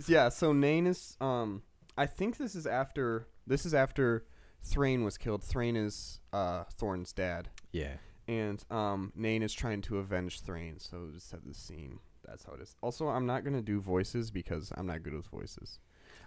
Yeah, 0.09 0.29
so 0.31 0.53
Nain 0.53 0.87
is 0.87 1.17
um 1.21 1.63
I 1.97 2.07
think 2.07 2.39
this 2.39 2.55
is 2.57 2.67
after 2.67 3.29
this 3.47 3.65
is 3.65 3.73
after 3.75 4.25
Thrain 4.63 5.05
was 5.05 5.17
killed. 5.19 5.45
Thrain 5.45 5.77
is 5.77 6.21
uh 6.33 6.65
Thorn's 6.77 7.13
dad. 7.13 7.51
Yeah. 7.73 7.97
And 8.29 8.65
um 8.71 9.13
Nain 9.15 9.43
is 9.43 9.53
trying 9.53 9.83
to 9.83 9.99
avenge 9.99 10.41
Thrain, 10.41 10.79
so 10.79 11.09
just 11.13 11.31
have 11.33 11.45
this 11.45 11.59
scene. 11.59 11.99
That's 12.27 12.45
how 12.45 12.55
it 12.55 12.61
is. 12.63 12.75
Also, 12.81 13.09
I'm 13.09 13.27
not 13.27 13.45
gonna 13.45 13.63
do 13.63 13.81
voices 13.81 14.31
because 14.31 14.73
I'm 14.77 14.87
not 14.87 15.03
good 15.03 15.13
with 15.15 15.27
voices. 15.27 15.79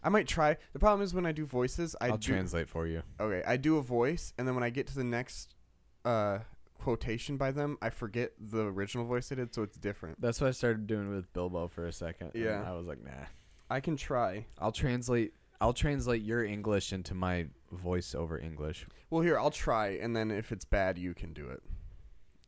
I 0.04 0.10
might 0.10 0.28
try. 0.28 0.58
The 0.74 0.80
problem 0.80 1.02
is 1.02 1.14
when 1.14 1.26
I 1.26 1.32
do 1.32 1.46
voices, 1.46 1.96
I 2.00 2.10
I'll 2.10 2.18
do 2.18 2.32
translate 2.32 2.70
for 2.70 2.86
you. 2.86 3.02
okay. 3.20 3.44
I 3.48 3.58
do 3.58 3.78
a 3.78 3.82
voice, 3.82 4.32
and 4.38 4.48
then 4.48 4.54
when 4.54 4.64
I 4.64 4.70
get 4.70 4.88
to 4.88 4.96
the 4.96 5.04
next 5.04 5.56
uh 6.06 6.40
quotation 6.78 7.38
by 7.38 7.50
them, 7.52 7.78
I 7.82 7.90
forget 7.90 8.34
the 8.40 8.66
original 8.66 9.06
voice 9.06 9.32
I 9.32 9.36
did, 9.36 9.54
so 9.56 9.64
it's 9.64 9.78
different. 9.78 10.22
That's 10.22 10.40
what 10.40 10.48
I 10.48 10.52
started 10.52 10.86
doing 10.86 11.10
with 11.10 11.34
Bilbo 11.34 11.68
for 11.68 11.88
a 11.88 11.92
second. 11.92 12.32
and 12.36 12.44
Yeah. 12.44 12.64
I 12.66 12.74
was 12.74 12.86
like, 12.86 13.04
nah. 13.04 13.26
I 13.70 13.80
can 13.80 13.98
try. 13.98 14.46
I'll 14.60 14.72
translate 14.72 15.34
I'll 15.60 15.74
translate 15.74 16.22
your 16.22 16.46
English 16.46 16.94
into 16.94 17.16
my 17.16 17.48
voice 17.72 18.14
over 18.14 18.38
English. 18.38 18.86
Well, 19.10 19.22
here 19.24 19.40
I'll 19.40 19.50
try, 19.52 19.88
and 20.00 20.16
then 20.16 20.30
if 20.30 20.52
it's 20.52 20.66
bad, 20.66 21.00
you 21.00 21.16
can 21.16 21.34
do 21.34 21.48
it. 21.50 21.64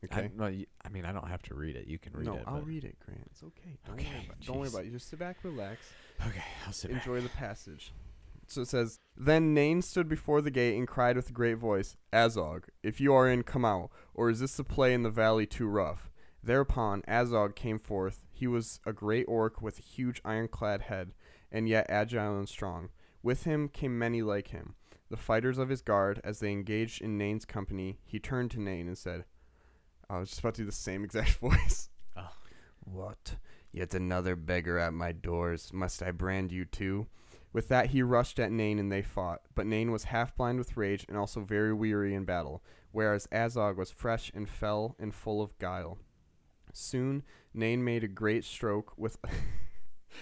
Okay. 0.04 0.22
I, 0.22 0.30
no, 0.34 0.44
y- 0.44 0.66
I 0.84 0.88
mean, 0.88 1.04
I 1.04 1.12
don't 1.12 1.28
have 1.28 1.42
to 1.42 1.54
read 1.54 1.76
it. 1.76 1.86
You 1.86 1.98
can 1.98 2.12
read 2.14 2.26
no, 2.26 2.34
it. 2.34 2.46
No, 2.46 2.54
I'll 2.54 2.62
read 2.62 2.84
it, 2.84 2.96
Grant. 3.04 3.22
It's 3.30 3.42
okay. 3.42 3.78
Don't 3.86 3.96
Okay, 3.96 4.08
worry 4.08 4.24
about 4.24 4.36
it. 4.40 4.46
Don't 4.46 4.58
worry 4.58 4.68
about 4.68 4.82
it. 4.82 4.86
You 4.86 4.92
just 4.92 5.08
sit 5.10 5.18
back, 5.18 5.36
relax, 5.42 5.80
Okay, 6.26 6.42
I'll 6.66 6.72
sit 6.72 6.90
back. 6.90 7.00
enjoy 7.06 7.20
the 7.20 7.28
passage. 7.30 7.92
So 8.46 8.62
it 8.62 8.68
says, 8.68 8.98
Then 9.16 9.54
Nain 9.54 9.80
stood 9.82 10.08
before 10.08 10.40
the 10.40 10.50
gate 10.50 10.76
and 10.76 10.88
cried 10.88 11.16
with 11.16 11.28
a 11.30 11.32
great 11.32 11.58
voice, 11.58 11.96
Azog, 12.12 12.64
if 12.82 13.00
you 13.00 13.12
are 13.14 13.28
in, 13.28 13.42
come 13.42 13.64
out, 13.64 13.90
or 14.14 14.30
is 14.30 14.40
this 14.40 14.56
the 14.56 14.64
play 14.64 14.92
in 14.94 15.02
the 15.02 15.10
valley 15.10 15.46
too 15.46 15.68
rough? 15.68 16.10
Thereupon 16.42 17.02
Azog 17.02 17.54
came 17.54 17.78
forth. 17.78 18.24
He 18.32 18.46
was 18.46 18.80
a 18.86 18.92
great 18.92 19.26
orc 19.28 19.60
with 19.60 19.78
a 19.78 19.82
huge 19.82 20.20
ironclad 20.24 20.82
head, 20.82 21.12
and 21.52 21.68
yet 21.68 21.86
agile 21.90 22.38
and 22.38 22.48
strong. 22.48 22.88
With 23.22 23.44
him 23.44 23.68
came 23.68 23.98
many 23.98 24.22
like 24.22 24.48
him. 24.48 24.74
The 25.10 25.16
fighters 25.18 25.58
of 25.58 25.68
his 25.68 25.82
guard, 25.82 26.20
as 26.24 26.40
they 26.40 26.50
engaged 26.50 27.02
in 27.02 27.18
Nain's 27.18 27.44
company, 27.44 27.98
he 28.06 28.18
turned 28.18 28.50
to 28.52 28.60
Nain 28.60 28.86
and 28.88 28.96
said, 28.96 29.24
I 30.10 30.18
was 30.18 30.30
just 30.30 30.40
about 30.40 30.54
to 30.56 30.62
do 30.62 30.66
the 30.66 30.72
same 30.72 31.04
exact 31.04 31.30
voice. 31.40 31.88
Oh. 32.16 32.32
What? 32.80 33.36
Yet 33.72 33.94
another 33.94 34.34
beggar 34.34 34.78
at 34.78 34.92
my 34.92 35.12
doors. 35.12 35.70
Must 35.72 36.02
I 36.02 36.10
brand 36.10 36.50
you 36.50 36.64
too? 36.64 37.06
With 37.52 37.68
that 37.68 37.90
he 37.90 38.02
rushed 38.02 38.38
at 38.38 38.52
Nain 38.52 38.78
and 38.78 38.90
they 38.90 39.02
fought, 39.02 39.42
but 39.54 39.66
Nain 39.66 39.90
was 39.90 40.04
half 40.04 40.36
blind 40.36 40.58
with 40.58 40.76
rage 40.76 41.04
and 41.08 41.16
also 41.16 41.40
very 41.40 41.72
weary 41.72 42.14
in 42.14 42.24
battle, 42.24 42.62
whereas 42.92 43.26
Azog 43.32 43.76
was 43.76 43.90
fresh 43.90 44.30
and 44.34 44.48
fell 44.48 44.94
and 45.00 45.12
full 45.14 45.42
of 45.42 45.58
guile. 45.58 45.98
Soon 46.72 47.24
Nain 47.52 47.82
made 47.82 48.04
a 48.04 48.08
great 48.08 48.44
stroke 48.44 48.92
with 48.96 49.16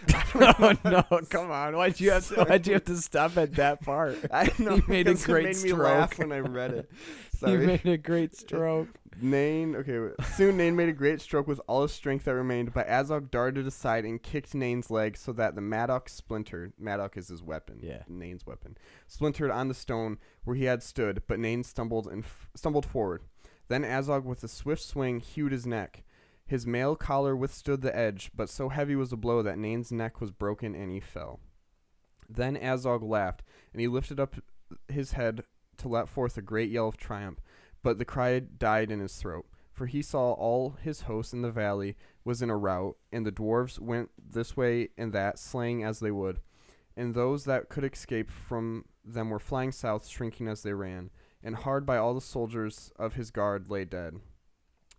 oh 0.34 0.74
no! 0.84 1.02
Come 1.30 1.50
on! 1.50 1.74
Why'd 1.76 1.98
you 1.98 2.10
have 2.12 2.28
to? 2.28 2.44
Why'd 2.44 2.66
you 2.66 2.74
have 2.74 2.84
to 2.84 2.96
stop 2.96 3.36
at 3.36 3.54
that 3.54 3.80
part? 3.82 4.18
I 4.32 4.50
know 4.58 4.76
You 4.76 4.84
made 4.86 5.08
a 5.08 5.14
great 5.14 5.46
it 5.46 5.56
made 5.56 5.64
me 5.64 5.72
laugh 5.72 6.12
stroke. 6.14 6.28
when 6.28 6.38
I 6.38 6.40
read 6.40 6.72
it. 6.72 6.90
You 6.92 7.38
Sorry. 7.38 7.66
made 7.66 7.86
a 7.86 7.96
great 7.96 8.36
stroke. 8.36 8.88
Nain, 9.20 9.76
okay, 9.76 9.98
wait. 9.98 10.12
soon 10.36 10.56
Nain 10.56 10.76
made 10.76 10.88
a 10.88 10.92
great 10.92 11.20
stroke 11.20 11.46
with 11.46 11.60
all 11.66 11.82
his 11.82 11.92
strength 11.92 12.24
that 12.24 12.34
remained, 12.34 12.72
but 12.72 12.88
Azog 12.88 13.30
darted 13.30 13.66
aside 13.66 14.04
and 14.04 14.22
kicked 14.22 14.54
Nain's 14.54 14.90
leg 14.90 15.16
so 15.16 15.32
that 15.32 15.54
the 15.54 15.60
mattock 15.60 16.08
splintered. 16.08 16.72
mattock 16.78 17.16
is 17.16 17.28
his 17.28 17.42
weapon. 17.42 17.80
Yeah. 17.82 18.02
Nain's 18.08 18.46
weapon. 18.46 18.76
Splintered 19.06 19.50
on 19.50 19.68
the 19.68 19.74
stone 19.74 20.18
where 20.44 20.56
he 20.56 20.64
had 20.64 20.82
stood, 20.82 21.22
but 21.26 21.38
Nain 21.38 21.64
stumbled 21.64 22.06
and 22.06 22.24
f- 22.24 22.48
stumbled 22.54 22.86
forward. 22.86 23.22
Then 23.68 23.82
Azog 23.82 24.24
with 24.24 24.42
a 24.44 24.48
swift 24.48 24.82
swing 24.82 25.20
hewed 25.20 25.52
his 25.52 25.66
neck. 25.66 26.04
His 26.46 26.66
mail 26.66 26.96
collar 26.96 27.36
withstood 27.36 27.82
the 27.82 27.94
edge, 27.94 28.30
but 28.34 28.48
so 28.48 28.70
heavy 28.70 28.96
was 28.96 29.10
the 29.10 29.16
blow 29.16 29.42
that 29.42 29.58
Nain's 29.58 29.92
neck 29.92 30.20
was 30.20 30.30
broken 30.30 30.74
and 30.74 30.90
he 30.90 31.00
fell. 31.00 31.40
Then 32.28 32.56
Azog 32.56 33.02
laughed, 33.02 33.42
and 33.72 33.80
he 33.80 33.88
lifted 33.88 34.18
up 34.18 34.36
his 34.88 35.12
head 35.12 35.44
to 35.78 35.88
let 35.88 36.08
forth 36.08 36.36
a 36.36 36.42
great 36.42 36.70
yell 36.70 36.88
of 36.88 36.96
triumph. 36.96 37.38
But 37.82 37.98
the 37.98 38.04
cry 38.04 38.40
died 38.40 38.90
in 38.90 39.00
his 39.00 39.16
throat, 39.16 39.46
for 39.72 39.86
he 39.86 40.02
saw 40.02 40.32
all 40.32 40.70
his 40.82 41.02
host 41.02 41.32
in 41.32 41.42
the 41.42 41.50
valley 41.50 41.96
was 42.24 42.42
in 42.42 42.50
a 42.50 42.56
rout, 42.56 42.96
and 43.12 43.24
the 43.24 43.32
dwarves 43.32 43.78
went 43.78 44.10
this 44.18 44.56
way 44.56 44.88
and 44.98 45.12
that, 45.12 45.38
slaying 45.38 45.84
as 45.84 46.00
they 46.00 46.10
would. 46.10 46.40
And 46.96 47.14
those 47.14 47.44
that 47.44 47.68
could 47.68 47.84
escape 47.84 48.30
from 48.30 48.84
them 49.04 49.30
were 49.30 49.38
flying 49.38 49.72
south, 49.72 50.06
shrinking 50.06 50.48
as 50.48 50.62
they 50.62 50.72
ran, 50.72 51.10
and 51.42 51.54
hard 51.54 51.86
by 51.86 51.96
all 51.96 52.14
the 52.14 52.20
soldiers 52.20 52.92
of 52.98 53.14
his 53.14 53.30
guard 53.30 53.70
lay 53.70 53.84
dead. 53.84 54.16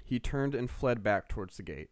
He 0.03 0.19
turned 0.19 0.55
and 0.55 0.69
fled 0.69 1.03
back 1.03 1.27
towards 1.27 1.57
the 1.57 1.63
gate. 1.63 1.89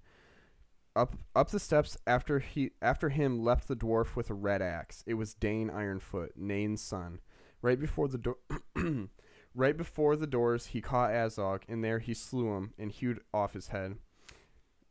Up 0.95 1.15
up 1.35 1.51
the 1.51 1.59
steps 1.59 1.95
after 2.07 2.39
he 2.39 2.71
after 2.81 3.09
him 3.09 3.43
leapt 3.43 3.67
the 3.67 3.75
dwarf 3.75 4.15
with 4.15 4.31
a 4.31 4.33
red 4.33 4.63
axe. 4.63 5.03
It 5.05 5.13
was 5.13 5.35
Dain 5.35 5.69
Ironfoot, 5.69 6.29
Nain's 6.35 6.81
son. 6.81 7.19
Right 7.61 7.79
before 7.79 8.07
the 8.07 8.17
door 8.17 8.37
Right 9.57 9.75
before 9.75 10.15
the 10.15 10.27
doors 10.27 10.67
he 10.67 10.81
caught 10.81 11.09
Azog, 11.09 11.63
and 11.67 11.83
there 11.83 11.97
he 11.97 12.13
slew 12.13 12.55
him 12.55 12.73
and 12.77 12.91
hewed 12.91 13.21
off 13.33 13.53
his 13.53 13.69
head. 13.69 13.97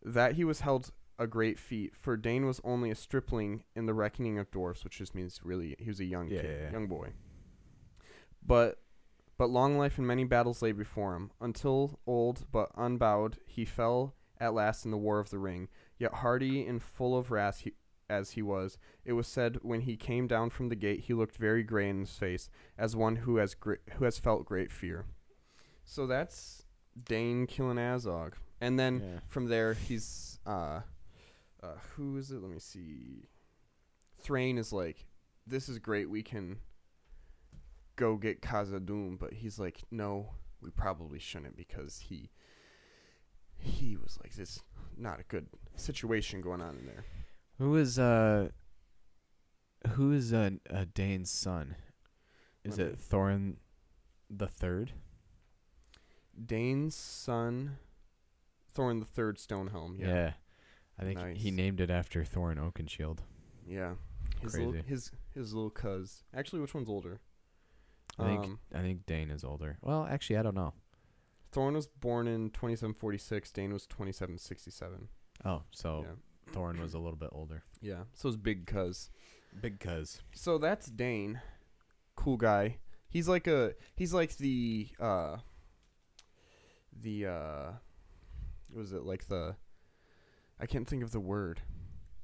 That 0.03 0.35
he 0.35 0.43
was 0.43 0.61
held 0.61 0.91
a 1.21 1.29
great 1.29 1.57
feat, 1.57 1.95
for 1.95 2.17
Dain 2.17 2.47
was 2.47 2.61
only 2.65 2.91
a 2.91 2.97
stripling 2.97 3.63
in 3.77 3.87
the 3.87 3.95
reckoning 3.95 4.41
of 4.41 4.51
dwarfs, 4.51 4.83
which 4.83 4.99
just 4.99 5.15
means 5.15 5.41
really 5.45 5.77
he 5.79 5.89
was 5.89 6.01
a 6.01 6.05
young 6.05 6.27
Yeah, 6.29 6.41
kid, 6.41 6.51
yeah, 6.51 6.65
yeah. 6.65 6.73
young 6.73 6.89
boy. 6.89 7.13
But 8.45 8.81
but 9.39 9.51
long 9.51 9.79
life 9.79 9.99
and 9.99 10.07
many 10.07 10.25
battles 10.25 10.63
lay 10.63 10.73
before 10.73 11.15
him, 11.15 11.31
until 11.41 12.01
old 12.05 12.47
but 12.51 12.71
unbowed 12.75 13.39
he 13.47 13.65
fell 13.65 14.17
at 14.41 14.53
last 14.53 14.85
in 14.85 14.91
the 14.91 14.99
war 14.99 15.21
of 15.21 15.31
the 15.31 15.39
ring. 15.39 15.69
Yet 15.97 16.13
hardy 16.15 16.67
and 16.67 16.83
full 16.83 17.17
of 17.17 17.31
wrath 17.31 17.61
he, 17.61 17.75
as 18.09 18.33
he 18.33 18.43
was, 18.43 18.79
it 19.05 19.13
was 19.15 19.27
said 19.27 19.59
when 19.63 19.83
he 19.83 19.97
came 19.97 20.27
down 20.27 20.51
from 20.51 20.69
the 20.69 20.77
gate 20.77 21.01
he 21.01 21.15
looked 21.15 21.37
very 21.37 21.63
grey 21.63 21.89
in 21.89 22.01
his 22.01 22.13
face, 22.17 22.49
as 22.79 22.95
one 22.97 23.17
who 23.17 23.37
has 23.37 23.55
gre- 23.55 23.75
who 23.95 24.05
has 24.05 24.19
felt 24.19 24.45
great 24.45 24.71
fear. 24.71 25.05
So 25.85 26.07
that's 26.07 26.65
Dain 27.05 27.47
killing 27.47 27.77
Azog, 27.79 28.35
and 28.61 28.79
then 28.79 29.01
Yeah. 29.01 29.21
from 29.29 29.47
there 29.49 29.75
he's 29.75 30.39
uh, 30.47 30.81
uh, 31.63 31.75
who 31.95 32.17
is 32.17 32.31
it? 32.31 32.41
Let 32.43 32.51
me 32.51 32.59
see. 32.59 33.25
Thrain 34.19 34.59
is 34.59 34.73
like, 34.73 35.07
this 35.47 35.69
is 35.69 35.79
great. 35.79 36.09
We 36.09 36.23
can 36.23 36.59
go 37.97 38.17
get 38.17 38.41
Khazad-dûm, 38.43 39.19
but 39.19 39.33
he's 39.33 39.59
like, 39.59 39.83
no, 39.91 40.31
we 40.61 40.71
probably 40.71 41.19
shouldn't 41.19 41.57
because 41.57 41.99
he 42.09 42.31
he 43.59 43.97
was 43.97 44.19
like 44.23 44.35
this 44.35 44.61
not 44.97 45.19
a 45.21 45.25
good 45.25 45.47
situation 45.77 46.41
going 46.41 46.61
on 46.61 46.77
in 46.79 46.87
there. 46.87 47.05
Who 47.59 47.77
is 47.77 47.99
uh? 47.99 48.49
Who 49.95 50.13
is 50.13 50.33
uh, 50.33 50.51
uh 50.71 50.85
Dain's 50.95 51.31
son? 51.31 51.77
Is 52.65 52.79
it 52.79 52.99
Thorin 52.99 53.57
the 54.29 54.49
Third? 54.49 54.93
Dain's 56.45 56.95
son, 56.95 57.79
Thorin 58.75 58.99
the 58.99 59.07
Third 59.07 59.39
Stonehelm. 59.39 59.99
Yeah, 59.99 60.07
yeah. 60.07 60.33
I 60.99 61.03
think 61.05 61.37
he 61.37 61.51
named 61.51 61.81
it 61.81 61.91
after 61.91 62.25
Thorin 62.25 62.57
Oakenshield. 62.59 63.19
Yeah. 63.67 63.95
His 64.43 64.55
little, 64.55 64.73
Crazy. 64.73 64.85
his 64.87 65.13
his 65.35 65.55
little 65.55 65.71
cuz. 65.71 66.25
Actually, 66.35 66.61
which 66.61 66.75
one's 66.75 66.89
older? 66.89 67.21
I 68.19 68.25
think 68.25 68.45
Um, 68.45 68.59
I 68.75 68.81
think 68.81 69.07
Dain 69.07 69.31
is 69.31 69.45
older. 69.45 69.79
Well, 69.83 70.07
actually, 70.07 70.37
I 70.39 70.43
don't 70.43 70.55
know. 70.55 70.75
Thorin 71.53 71.75
was 71.75 71.87
born 71.87 72.27
in 72.27 72.51
2746. 72.51 73.53
Dain 73.53 73.73
was 73.73 73.87
2767. 73.87 75.09
Oh, 75.45 75.63
so 75.71 76.05
Yeah. 76.07 76.15
Thorin 76.57 76.81
was 76.81 76.95
a 76.95 76.99
little 76.99 77.19
bit 77.19 77.31
older. 77.33 77.63
Yeah. 77.81 78.05
So 78.15 78.29
it's 78.29 78.37
big 78.37 78.67
cuz. 78.67 79.11
Big 79.61 79.79
cuz. 79.81 80.23
So 80.35 80.59
that's 80.59 80.87
Dain. 80.87 81.41
Cool 82.15 82.37
guy. 82.37 82.79
He's 83.09 83.29
like 83.29 83.47
a 83.47 83.75
he's 83.95 84.13
like 84.15 84.37
the 84.37 84.89
uh 84.99 85.37
the 86.93 87.27
uh 87.27 87.71
was 88.75 88.93
it 88.93 89.03
like 89.05 89.29
the 89.29 89.57
I 90.59 90.67
can't 90.67 90.89
think 90.89 91.03
of 91.03 91.13
the 91.13 91.21
word. 91.21 91.61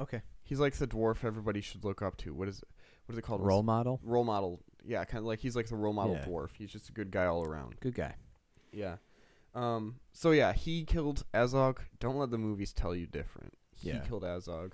Okay. 0.00 0.22
He's 0.42 0.58
like 0.60 0.74
the 0.74 0.86
dwarf 0.86 1.24
everybody 1.24 1.60
should 1.60 1.84
look 1.84 2.02
up 2.02 2.16
to. 2.18 2.34
What 2.34 2.48
is 2.48 2.58
it? 2.58 2.68
What 3.06 3.12
is 3.14 3.18
it 3.18 3.22
called? 3.22 3.44
Role 3.44 3.62
model. 3.62 4.00
role 4.02 4.24
model. 4.24 4.60
Yeah, 4.84 5.04
kind 5.04 5.20
of 5.20 5.26
like 5.26 5.38
he's 5.40 5.54
like 5.56 5.68
the 5.68 5.76
role 5.76 5.92
model 5.92 6.14
Yeah. 6.16 6.24
dwarf. 6.24 6.50
He's 6.58 6.70
just 6.70 6.88
a 6.88 6.92
good 6.92 7.10
guy 7.10 7.26
all 7.26 7.44
around. 7.44 7.76
Good 7.80 7.94
guy. 7.94 8.14
Yeah. 8.72 8.96
Um 9.54 9.96
so 10.12 10.30
yeah, 10.30 10.52
he 10.52 10.84
killed 10.84 11.24
Azog. 11.34 11.78
Don't 12.00 12.16
let 12.16 12.30
the 12.30 12.38
movies 12.38 12.72
tell 12.72 12.94
you 12.94 13.06
different. 13.06 13.54
He 13.82 14.08
killed 14.08 14.22
Azog. 14.22 14.72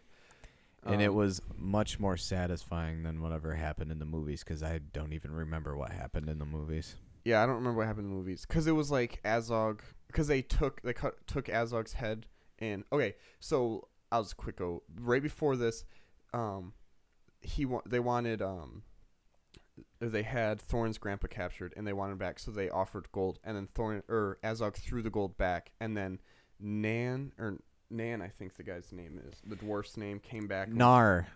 and 0.85 1.03
it 1.03 1.09
Um, 1.11 1.15
was 1.17 1.43
much 1.57 1.99
more 1.99 2.17
satisfying 2.17 3.03
than 3.03 3.21
whatever 3.21 3.55
happened 3.55 3.91
in 3.91 3.99
the 3.99 4.05
movies 4.05 4.45
because 4.45 4.63
I 4.63 4.79
don't 4.79 5.13
even 5.13 5.33
remember 5.33 5.77
what 5.77 5.91
happened 5.93 6.29
in 6.29 6.39
the 6.39 6.47
movies. 6.47 6.95
Yeah, 7.25 7.43
I 7.43 7.47
don't 7.47 7.57
remember 7.57 7.79
what 7.79 7.87
happened 7.89 8.07
in 8.07 8.11
the 8.13 8.17
movies 8.17 8.47
because 8.47 8.67
it 8.67 8.73
was 8.73 8.91
like 8.91 9.21
Azog 9.25 9.81
because 10.07 10.29
they 10.29 10.41
took 10.41 10.81
they 10.83 10.93
cut 10.93 11.27
took 11.27 11.47
Azog's 11.47 11.95
head 11.95 12.27
and 12.61 12.85
okay, 12.93 13.17
so 13.41 13.89
I'll 14.13 14.23
just 14.23 14.37
quick 14.37 14.57
go 14.57 14.83
right 15.01 15.23
before 15.23 15.57
this, 15.57 15.85
um, 16.33 16.73
he 17.41 17.67
wa- 17.67 17.83
they 17.85 18.01
wanted 18.01 18.41
um, 18.41 18.83
they 20.01 20.23
had 20.23 20.59
Thorin's 20.61 20.97
grandpa 20.99 21.27
captured 21.27 21.75
and 21.77 21.87
they 21.87 21.93
wanted 21.93 22.13
him 22.13 22.19
back, 22.19 22.39
so 22.39 22.51
they 22.51 22.71
offered 22.71 23.11
gold 23.13 23.39
and 23.45 23.57
then 23.57 23.67
Thorin 23.67 24.03
or 24.09 24.39
Azog 24.43 24.77
threw 24.77 25.03
the 25.03 25.11
gold 25.11 25.37
back 25.37 25.73
and 25.81 25.97
then 25.97 26.21
Nan 26.61 27.33
or 27.39 27.59
Nan 27.91 28.20
I 28.22 28.28
think 28.28 28.55
the 28.57 28.62
guy's 28.62 28.93
name 28.93 29.20
is 29.28 29.41
the 29.47 29.57
dwarf's 29.57 29.97
name 29.97 30.20
came 30.20 30.47
back 30.47 30.68
Nar. 30.68 31.26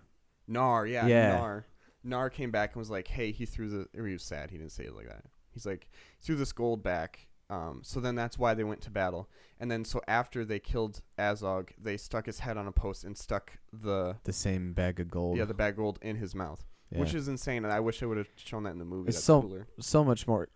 Nar, 0.49 0.87
yeah, 0.87 1.07
Yeah. 1.07 1.37
Nar. 1.37 1.67
Nar 2.05 2.31
came 2.31 2.51
back 2.51 2.73
and 2.75 2.81
was 2.81 2.91
like, 2.91 3.07
"Hey, 3.09 3.31
he 3.31 3.47
threw 3.47 3.69
the." 3.69 3.87
Or 3.99 4.07
he 4.07 4.13
was 4.13 4.25
sad. 4.25 4.51
He 4.51 4.59
didn't 4.59 4.73
say 4.73 4.85
it 4.85 4.95
like 4.95 5.07
that. 5.09 5.25
He's 5.53 5.65
like, 5.65 5.89
"Threw 6.21 6.35
this 6.35 6.53
gold 6.53 6.83
back." 6.83 7.29
Um, 7.49 7.81
so 7.85 8.01
then 8.01 8.15
that's 8.17 8.39
why 8.39 8.55
they 8.55 8.65
went 8.65 8.81
to 8.83 8.91
battle. 8.91 9.29
And 9.61 9.71
then 9.71 9.85
so 9.85 10.01
after 10.09 10.45
they 10.45 10.59
killed 10.59 11.01
Azog, 11.19 11.69
they 11.81 11.97
stuck 11.97 12.27
his 12.27 12.41
head 12.41 12.57
on 12.57 12.67
a 12.67 12.73
post 12.73 13.05
and 13.05 13.17
stuck 13.17 13.53
the 13.73 14.17
The 14.25 14.33
same 14.33 14.73
bag 14.73 14.99
of 15.01 15.11
gold. 15.11 15.37
yeah 15.37 15.45
the 15.45 15.55
bag 15.55 15.75
of 15.75 15.77
gold 15.77 15.99
in 16.03 16.17
his 16.17 16.35
mouth, 16.35 16.65
which 16.91 17.15
is 17.15 17.29
insane. 17.29 17.63
And 17.65 17.73
I 17.73 17.79
wish 17.81 18.03
I 18.03 18.07
would 18.07 18.17
have 18.19 18.29
shown 18.37 18.65
that 18.65 18.71
in 18.71 18.79
the 18.79 18.85
movie. 18.85 19.09
It's 19.09 19.19
That's 19.19 19.25
so- 19.27 19.43
cooler. 19.43 19.69
so 19.79 20.03
much 20.03 20.27
more 20.27 20.49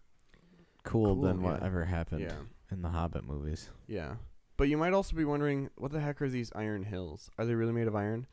cool, 0.84 1.14
Cool, 1.14 1.22
than 1.22 1.40
yeah. 1.40 1.52
whatever 1.52 1.84
happened 1.84 2.22
Yeah, 2.22 2.38
in 2.72 2.82
the 2.82 2.88
Hobbit 2.88 3.24
movies. 3.24 3.70
yeah. 3.86 4.16
But 4.56 4.68
you 4.68 4.76
might 4.76 4.92
also 4.92 5.14
be 5.14 5.24
wondering, 5.24 5.70
what 5.76 5.92
the 5.92 6.00
heck 6.00 6.22
are 6.22 6.28
these 6.28 6.50
iron 6.54 6.84
hills? 6.84 7.30
Are 7.38 7.44
they 7.44 7.54
really 7.54 7.72
made 7.72 7.86
of 7.88 7.96
iron? 7.96 8.26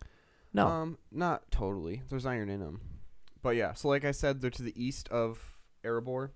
No. 0.53 0.67
Um, 0.67 0.97
not 1.11 1.49
totally. 1.51 2.03
There's 2.09 2.25
iron 2.25 2.49
in 2.49 2.59
them. 2.59 2.81
But 3.41 3.55
yeah, 3.57 3.73
so 3.73 3.89
like 3.89 4.05
I 4.05 4.11
said, 4.11 4.39
they're 4.39 4.49
to 4.51 4.63
the 4.63 4.81
east 4.81 5.09
of 5.09 5.57
Erebor, 5.83 6.29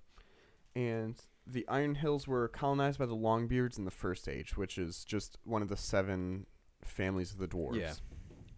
and 0.76 1.16
the 1.46 1.66
Iron 1.70 1.96
Hills 1.96 2.28
were 2.28 2.50
colonized 2.50 3.00
by 3.00 3.06
the 3.06 3.16
Longbeards 3.16 3.78
in 3.78 3.86
the 3.86 3.92
First 3.92 4.28
Age, 4.28 4.58
which 4.58 4.78
is 4.78 5.06
just 5.06 5.38
one 5.46 5.62
of 5.62 5.70
the 5.70 5.78
seven 5.78 6.46
families 6.84 7.32
of 7.32 7.40
the 7.40 7.48
dwarves. 7.48 7.80
Yeah. 7.80 7.94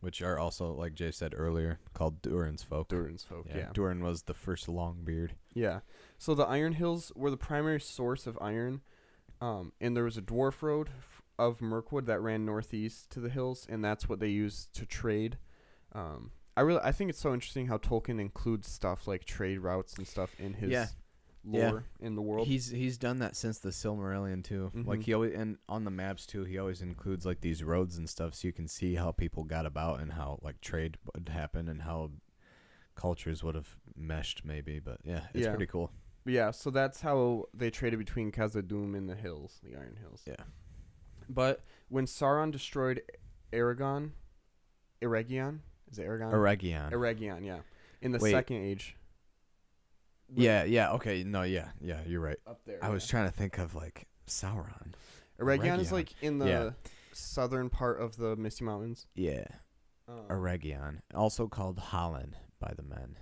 Which 0.02 0.22
are 0.22 0.40
also, 0.40 0.72
like 0.74 0.96
Jay 0.96 1.12
said 1.12 1.34
earlier, 1.36 1.80
called 1.94 2.22
Durin's 2.22 2.64
folk. 2.64 2.88
Durin's 2.88 3.24
folk. 3.24 3.46
Yeah. 3.50 3.58
yeah. 3.58 3.70
Durin 3.74 4.02
was 4.02 4.24
the 4.24 4.34
first 4.34 4.66
Longbeard. 4.68 5.32
Yeah. 5.54 5.82
So 6.18 6.34
the 6.34 6.46
Iron 6.46 6.74
Hills 6.74 7.12
were 7.16 7.30
the 7.30 7.38
primary 7.38 7.82
source 7.82 8.26
of 8.26 8.38
iron, 8.42 8.82
um, 9.42 9.74
and 9.80 9.96
there 9.96 10.06
was 10.06 10.18
a 10.18 10.22
dwarf 10.22 10.62
road 10.62 10.90
f- 10.98 11.19
of 11.40 11.62
Mirkwood 11.62 12.06
that 12.06 12.22
ran 12.22 12.46
northeast 12.46 13.10
to 13.12 13.20
the 13.20 13.30
hills, 13.30 13.66
and 13.70 13.84
that's 13.84 14.08
what 14.08 14.20
they 14.20 14.28
used 14.30 14.74
to 14.76 14.86
trade. 14.86 15.38
Um, 15.94 16.32
I 16.58 16.62
really, 16.62 16.82
I 16.84 16.92
think 16.92 17.10
it's 17.10 17.20
so 17.20 17.34
interesting 17.34 17.68
how 17.68 17.78
Tolkien 17.78 18.20
includes 18.20 18.68
stuff 18.70 19.08
like 19.08 19.24
trade 19.26 19.60
routes 19.60 19.96
and 19.98 20.06
stuff 20.08 20.36
in 20.40 20.54
his 20.54 20.70
Yeah. 20.72 20.88
Yeah. 21.46 21.70
lore 21.72 21.86
in 22.02 22.16
the 22.16 22.22
world. 22.22 22.48
He's 22.48 22.70
he's 22.70 22.98
done 22.98 23.20
that 23.20 23.38
since 23.38 23.60
the 23.60 23.70
Silmarillion 23.70 24.44
too. 24.44 24.70
Like 24.76 25.00
Mhm. 25.00 25.04
he 25.04 25.14
always 25.14 25.34
and 25.34 25.58
on 25.70 25.86
the 25.86 25.92
maps 25.92 26.26
too. 26.26 26.44
He 26.44 26.58
always 26.60 26.82
includes 26.82 27.26
like 27.26 27.40
these 27.40 27.64
roads 27.64 27.98
and 27.98 28.10
stuff, 28.10 28.36
so 28.36 28.46
you 28.48 28.52
can 28.54 28.68
see 28.68 28.96
how 28.96 29.14
people 29.14 29.46
got 29.46 29.66
about 29.66 30.02
and 30.02 30.12
how 30.12 30.40
like 30.44 30.60
trade 30.60 30.98
would 31.16 31.30
happen 31.30 31.70
and 31.70 31.84
how 31.84 32.12
cultures 32.96 33.42
would 33.42 33.56
have 33.56 33.78
meshed 33.96 34.44
maybe. 34.44 34.80
But 34.80 35.00
yeah, 35.06 35.28
it's 35.34 35.46
Yeah. 35.46 35.52
pretty 35.52 35.68
cool. 35.68 35.92
Yeah, 36.26 36.52
so 36.52 36.70
that's 36.70 37.00
how 37.02 37.46
they 37.54 37.72
traded 37.72 37.98
between 37.98 38.32
Khazad-dûm 38.34 38.96
and 38.96 39.10
the 39.10 39.16
hills, 39.16 39.62
the 39.64 39.76
Iron 39.78 39.96
Hills. 39.96 40.22
Yeah. 40.28 40.44
But 41.30 41.64
when 41.90 42.06
Sauron 42.06 42.52
destroyed 42.52 43.02
Aragon, 43.54 44.14
Eregion, 45.02 45.60
is 45.92 46.00
it 46.00 46.04
Aragon? 46.04 46.32
Eregion. 46.32 46.92
Eregion, 46.92 47.46
yeah. 47.46 47.60
In 48.02 48.12
the 48.12 48.20
Wait. 48.20 48.32
Second 48.32 48.58
Age. 48.58 48.96
yeah, 50.34 50.64
yeah. 50.64 50.92
Okay, 50.94 51.24
no, 51.24 51.44
yeah, 51.44 51.70
yeah. 51.82 52.00
You're 52.06 52.22
right. 52.22 52.38
Up 52.48 52.62
there. 52.66 52.80
I 52.84 52.90
was 52.90 53.08
trying 53.08 53.26
to 53.26 53.32
think 53.32 53.58
of 53.58 53.76
like 53.76 54.08
Sauron. 54.28 54.94
Eregion 55.40 55.80
is 55.80 55.92
like 55.92 56.14
in 56.22 56.38
the 56.40 56.48
Yeah. 56.48 56.70
southern 57.14 57.70
part 57.70 58.00
of 58.02 58.18
the 58.18 58.36
Misty 58.36 58.64
Mountains. 58.66 59.08
Yeah, 59.16 59.46
Um, 60.08 60.26
Eregion, 60.30 61.02
also 61.14 61.48
called 61.48 61.80
Hollin 61.80 62.36
by 62.60 62.74
the 62.76 62.84
men 62.84 63.18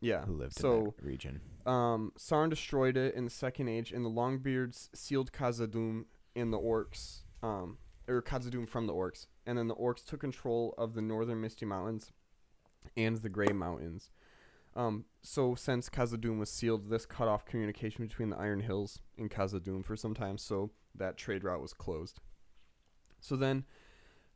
yeah. 0.00 0.24
who 0.24 0.32
lived 0.32 0.56
in 0.56 0.60
so 0.62 0.94
that 0.96 1.04
region. 1.04 1.40
um, 1.66 2.12
Sauron 2.18 2.50
destroyed 2.50 2.96
it 2.96 3.14
in 3.14 3.24
the 3.24 3.30
Second 3.30 3.68
Age, 3.68 3.92
and 3.92 4.04
the 4.04 4.10
Longbeards 4.10 4.88
sealed 4.94 5.30
Khazad-dûm 5.32 6.06
in 6.34 6.50
the 6.50 6.58
Orcs, 6.58 7.21
um, 7.42 7.78
or 8.08 8.22
Khazad-dûm 8.22 8.68
from 8.68 8.86
the 8.86 8.92
Orcs, 8.92 9.26
and 9.46 9.58
then 9.58 9.68
the 9.68 9.74
Orcs 9.74 10.04
took 10.04 10.20
control 10.20 10.74
of 10.78 10.94
the 10.94 11.02
northern 11.02 11.40
Misty 11.40 11.66
Mountains 11.66 12.12
and 12.96 13.16
the 13.16 13.28
Grey 13.28 13.52
Mountains. 13.52 14.10
Um, 14.74 15.04
so 15.22 15.54
since 15.54 15.88
Khazad-dûm 15.88 16.38
was 16.38 16.50
sealed, 16.50 16.88
this 16.88 17.06
cut 17.06 17.28
off 17.28 17.44
communication 17.44 18.06
between 18.06 18.30
the 18.30 18.38
Iron 18.38 18.60
Hills 18.60 19.00
and 19.18 19.30
Khazad-dûm 19.30 19.84
for 19.84 19.96
some 19.96 20.14
time, 20.14 20.38
so 20.38 20.70
that 20.94 21.16
trade 21.16 21.44
route 21.44 21.60
was 21.60 21.72
closed. 21.72 22.20
So 23.20 23.36
then 23.36 23.64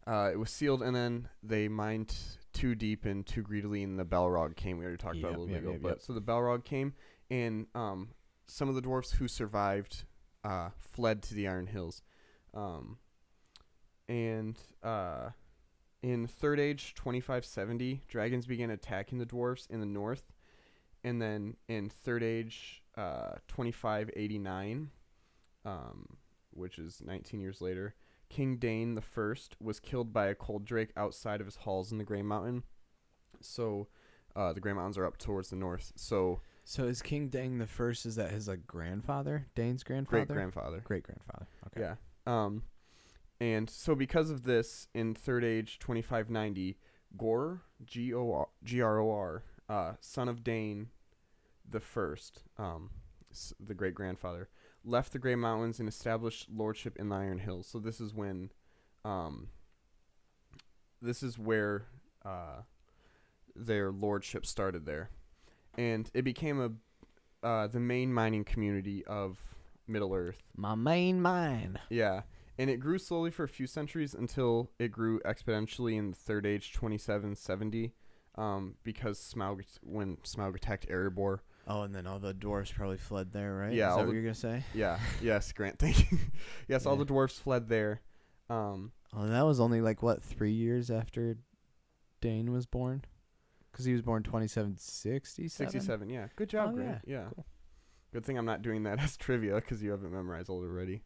uh, 0.06 0.30
it 0.32 0.38
was 0.38 0.50
sealed, 0.50 0.82
and 0.82 0.94
then 0.94 1.28
they 1.42 1.68
mined 1.68 2.14
too 2.52 2.74
deep 2.74 3.04
and 3.04 3.26
too 3.26 3.42
greedily, 3.42 3.82
and 3.82 3.98
the 3.98 4.04
Balrog 4.04 4.56
came. 4.56 4.78
We 4.78 4.84
already 4.84 4.98
talked 4.98 5.18
about 5.18 5.32
it 5.32 5.36
a 5.36 5.40
little 5.40 5.50
yep, 5.50 5.62
bit 5.62 5.64
ago, 5.64 5.72
yep, 5.72 5.82
but 5.82 5.88
yep. 5.88 6.02
so 6.02 6.12
the 6.12 6.22
Balrog 6.22 6.64
came, 6.64 6.94
and 7.30 7.66
um, 7.74 8.10
some 8.46 8.68
of 8.68 8.74
the 8.74 8.80
dwarfs 8.80 9.12
who 9.12 9.28
survived 9.28 10.04
uh, 10.44 10.70
fled 10.78 11.22
to 11.24 11.34
the 11.34 11.48
Iron 11.48 11.66
Hills. 11.66 12.02
Um, 12.56 12.96
and 14.08 14.58
uh, 14.82 15.30
in 16.02 16.26
Third 16.26 16.58
Age 16.58 16.94
2570, 16.94 18.02
dragons 18.08 18.46
began 18.46 18.70
attacking 18.70 19.18
the 19.18 19.26
dwarves 19.26 19.68
in 19.70 19.80
the 19.80 19.86
north. 19.86 20.32
And 21.04 21.20
then 21.20 21.56
in 21.68 21.88
Third 21.88 22.22
Age 22.22 22.82
uh, 22.96 23.34
2589, 23.48 24.90
um, 25.64 26.06
which 26.50 26.78
is 26.78 27.02
19 27.04 27.40
years 27.40 27.60
later, 27.60 27.94
King 28.28 28.56
Dain 28.56 28.94
the 28.94 29.02
First 29.02 29.56
was 29.60 29.78
killed 29.78 30.12
by 30.12 30.26
a 30.26 30.34
cold 30.34 30.64
drake 30.64 30.90
outside 30.96 31.40
of 31.40 31.46
his 31.46 31.56
halls 31.56 31.92
in 31.92 31.98
the 31.98 32.04
Grey 32.04 32.22
Mountain. 32.22 32.64
So 33.40 33.88
uh, 34.34 34.52
the 34.52 34.60
Grey 34.60 34.72
Mountains 34.72 34.98
are 34.98 35.06
up 35.06 35.18
towards 35.18 35.50
the 35.50 35.56
north. 35.56 35.92
So 35.96 36.40
So 36.64 36.84
is 36.84 37.02
King 37.02 37.28
Dain 37.28 37.58
the 37.58 37.66
first? 37.66 38.06
Is 38.06 38.16
that 38.16 38.30
his 38.30 38.48
like 38.48 38.66
grandfather? 38.66 39.46
Dain's 39.54 39.84
grandfather. 39.84 40.24
great 40.24 40.34
grandfather. 40.34 40.80
Great 40.84 41.02
grandfather. 41.04 41.46
Okay. 41.68 41.80
Yeah. 41.82 41.94
Um, 42.26 42.62
and 43.40 43.68
so 43.68 43.94
because 43.94 44.30
of 44.30 44.44
this, 44.44 44.88
in 44.94 45.14
Third 45.14 45.44
Age 45.44 45.78
2590, 45.78 46.78
Gor, 47.16 47.62
G 47.84 48.12
O 48.14 48.32
R 48.32 48.48
G 48.64 48.80
R 48.80 48.98
O 48.98 49.10
R, 49.10 49.42
uh, 49.68 49.92
son 50.00 50.28
of 50.28 50.42
Dain, 50.42 50.88
the 51.68 51.80
first, 51.80 52.42
um, 52.58 52.90
the 53.60 53.74
great 53.74 53.94
grandfather, 53.94 54.48
left 54.84 55.12
the 55.12 55.18
Grey 55.18 55.34
Mountains 55.34 55.80
and 55.80 55.88
established 55.88 56.48
lordship 56.50 56.96
in 56.96 57.08
the 57.08 57.16
Iron 57.16 57.38
Hills. 57.38 57.66
So 57.66 57.78
this 57.78 58.00
is 58.00 58.14
when, 58.14 58.50
um, 59.04 59.48
this 61.02 61.22
is 61.22 61.38
where, 61.38 61.86
uh, 62.24 62.62
their 63.54 63.90
lordship 63.90 64.46
started 64.46 64.86
there, 64.86 65.10
and 65.76 66.10
it 66.14 66.22
became 66.22 66.60
a, 66.60 67.46
uh, 67.46 67.66
the 67.66 67.80
main 67.80 68.12
mining 68.12 68.44
community 68.44 69.04
of 69.04 69.55
Middle 69.88 70.14
Earth. 70.14 70.42
My 70.56 70.74
main 70.74 71.20
mine. 71.20 71.78
Yeah. 71.90 72.22
And 72.58 72.70
it 72.70 72.78
grew 72.80 72.98
slowly 72.98 73.30
for 73.30 73.44
a 73.44 73.48
few 73.48 73.66
centuries 73.66 74.14
until 74.14 74.70
it 74.78 74.90
grew 74.90 75.20
exponentially 75.20 75.96
in 75.98 76.10
the 76.10 76.16
Third 76.16 76.46
Age 76.46 76.72
2770 76.72 77.92
um, 78.36 78.74
because 78.82 79.18
Smaug, 79.18 79.62
when 79.82 80.16
Smaug 80.18 80.54
attacked 80.56 80.88
Erebor. 80.88 81.40
Oh, 81.68 81.82
and 81.82 81.94
then 81.94 82.06
all 82.06 82.18
the 82.18 82.32
dwarves 82.32 82.72
probably 82.72 82.96
fled 82.96 83.32
there, 83.32 83.54
right? 83.56 83.72
Yeah, 83.72 83.90
Is 83.90 83.96
that 83.96 84.00
the- 84.02 84.06
what 84.06 84.14
you're 84.14 84.22
gonna 84.22 84.34
say? 84.34 84.64
Yeah. 84.74 84.98
yes, 85.22 85.52
Grant, 85.52 85.78
thank 85.78 86.10
you. 86.10 86.18
yes, 86.68 86.86
all 86.86 86.96
the 86.96 87.04
dwarfs 87.04 87.38
fled 87.38 87.68
there. 87.68 88.02
Um, 88.48 88.92
Oh, 89.14 89.22
and 89.22 89.32
that 89.32 89.46
was 89.46 89.60
only 89.60 89.80
like 89.80 90.02
what 90.02 90.22
three 90.22 90.52
years 90.52 90.90
after 90.90 91.38
Dain 92.20 92.52
was 92.52 92.66
born, 92.66 93.04
because 93.70 93.84
he 93.84 93.92
was 93.92 94.02
born 94.02 94.22
2767. 94.22 95.48
67, 95.48 96.10
yeah. 96.10 96.26
Good 96.36 96.48
job, 96.50 96.70
Oh, 96.72 96.76
Grant. 96.76 97.02
Yeah. 97.06 97.26
cool. 97.34 97.46
Good 98.16 98.24
thing 98.24 98.38
I'm 98.38 98.46
not 98.46 98.62
doing 98.62 98.84
that 98.84 98.98
as 99.02 99.14
trivia 99.18 99.56
because 99.56 99.82
you 99.82 99.90
haven't 99.90 100.10
memorized 100.10 100.48
all 100.48 100.62
already. 100.62 101.02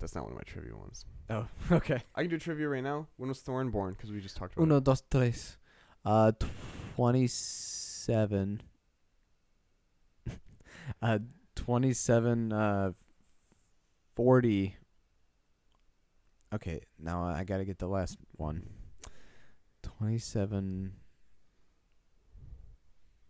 That's 0.00 0.14
not 0.14 0.24
one 0.24 0.32
of 0.32 0.38
my 0.38 0.42
trivia 0.44 0.74
ones. 0.74 1.04
Oh, 1.28 1.46
okay. 1.70 2.00
I 2.14 2.22
can 2.22 2.30
do 2.30 2.38
trivia 2.38 2.66
right 2.66 2.82
now. 2.82 3.08
When 3.18 3.28
was 3.28 3.42
Thorin 3.42 3.70
born? 3.70 3.92
Because 3.92 4.10
we 4.10 4.20
just 4.22 4.38
talked 4.38 4.54
about 4.54 4.62
Uno, 4.62 4.78
it. 4.78 4.84
dos, 4.84 5.02
tres. 5.10 5.58
Uh, 6.02 6.32
twenty-seven. 6.94 8.62
uh, 11.02 11.18
twenty-seven. 11.56 12.54
Uh, 12.54 12.92
forty. 14.14 14.76
Okay, 16.54 16.80
now 16.98 17.22
I 17.22 17.44
gotta 17.44 17.66
get 17.66 17.78
the 17.80 17.86
last 17.86 18.16
one. 18.32 18.66
Twenty-seven. 19.82 20.94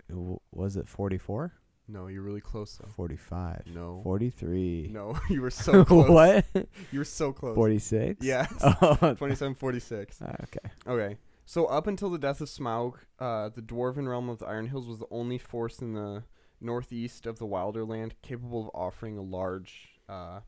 w- 0.09 0.39
Was 0.53 0.77
it 0.77 0.89
forty-four? 0.89 1.55
No, 1.89 2.09
you're 2.09 2.23
really 2.23 2.41
close, 2.41 2.77
though. 2.77 2.89
Forty-five. 2.89 3.63
No. 3.73 4.01
Forty-three. 4.03 4.91
No, 4.93 5.19
you 5.31 5.41
were 5.41 5.51
so 5.51 5.85
close. 5.87 6.09
what? 6.11 6.45
You 6.91 6.99
were 6.99 7.05
so 7.05 7.33
close. 7.33 7.55
Forty-six. 7.55 8.25
Yes. 8.25 8.53
Oh, 8.83 8.95
2746. 8.97 10.19
ah, 10.23 10.35
okay. 10.45 10.71
Okay. 10.87 11.17
So 11.45 11.67
up 11.67 11.87
until 11.87 12.11
the 12.11 12.19
death 12.19 12.41
of 12.41 12.49
Smaug, 12.49 12.95
uh, 13.21 13.51
the 13.51 13.63
dwarven 13.63 14.09
realm 14.09 14.29
of 14.29 14.39
the 14.39 14.47
Iron 14.47 14.67
Hills 14.67 14.89
was 14.89 14.99
the 14.99 15.07
only 15.13 15.39
force 15.39 15.79
in 15.79 15.95
the 15.95 16.25
northeast 16.61 17.25
of 17.27 17.39
the 17.39 17.47
Wilderland 17.47 18.13
capable 18.23 18.63
of 18.63 18.71
offering 18.75 19.17
a 19.17 19.23
large 19.23 19.91
uh, 20.09 20.41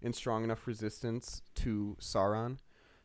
and 0.00 0.14
strong 0.14 0.44
enough 0.44 0.66
resistance 0.68 1.42
to 1.56 1.96
Sauron. 2.00 2.58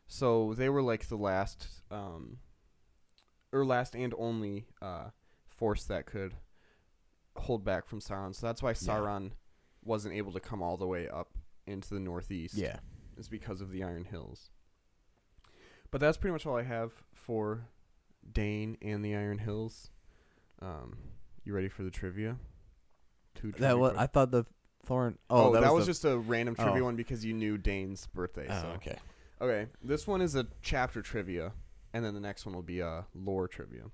So 0.06 0.54
they 0.54 0.68
were 0.68 0.82
like 0.82 1.08
the 1.08 1.16
last, 1.16 1.66
um, 1.90 2.36
or 3.52 3.64
last 3.64 3.96
and 3.96 4.14
only 4.16 4.66
uh, 4.80 5.10
force 5.48 5.82
that 5.84 6.06
could 6.06 6.34
hold 7.40 7.64
back 7.64 7.86
from 7.86 8.00
Sauron. 8.00 8.34
So 8.34 8.46
that's 8.46 8.62
why. 8.62 8.72
Sauron 8.72 9.32
wasn't 9.84 10.14
able 10.14 10.32
to 10.32 10.40
come 10.40 10.62
all 10.62 10.76
the 10.76 10.86
way 10.86 11.08
up 11.08 11.30
into 11.66 11.94
the 11.94 12.00
northeast 12.00 12.54
Yeah. 12.54 12.78
is 13.16 13.28
because 13.28 13.60
of 13.60 13.70
the 13.72 13.82
Iron 13.82 14.04
Hills. 14.04 14.50
But 15.90 16.00
that's 16.00 16.16
pretty 16.18 16.32
much 16.32 16.46
all 16.46 16.56
I 16.56 16.62
have 16.62 16.92
for 17.14 17.66
Dain 18.32 18.76
and 18.82 19.04
the 19.04 19.14
Iron 19.16 19.38
Hills. 19.38 19.90
Um, 20.60 20.98
you 21.44 21.54
ready 21.54 21.68
for 21.68 21.82
the 21.82 21.90
trivia? 21.90 22.36
Two 23.34 23.52
That 23.52 23.78
was. 23.78 23.90
trivia 23.92 24.02
I 24.02 24.06
thought 24.06 24.30
the 24.30 24.44
Thorn. 24.84 25.18
Oh, 25.28 25.48
Oh, 25.48 25.60
that, 25.60 25.72
was, 25.72 25.86
the- 25.86 25.90
just 25.92 26.04
a 26.04 26.18
random 26.18 26.54
trivia 26.54 26.82
Oh. 26.82 26.84
one 26.84 26.96
because 26.96 27.24
you 27.24 27.32
knew 27.34 27.58
Dain's 27.58 28.06
birthday. 28.08 28.46
Oh, 28.48 28.60
so. 28.62 28.68
okay. 28.76 28.98
Okay, 29.40 29.70
this 29.82 30.06
one 30.06 30.20
is 30.20 30.34
a 30.34 30.46
chapter 30.60 31.00
trivia, 31.00 31.52
and 31.94 32.04
then 32.04 32.12
the 32.12 32.20
next 32.20 32.44
one 32.44 32.54
will 32.54 32.62
be 32.62 32.80
a 32.80 33.06
lore 33.14 33.48
trivia. 33.48 33.84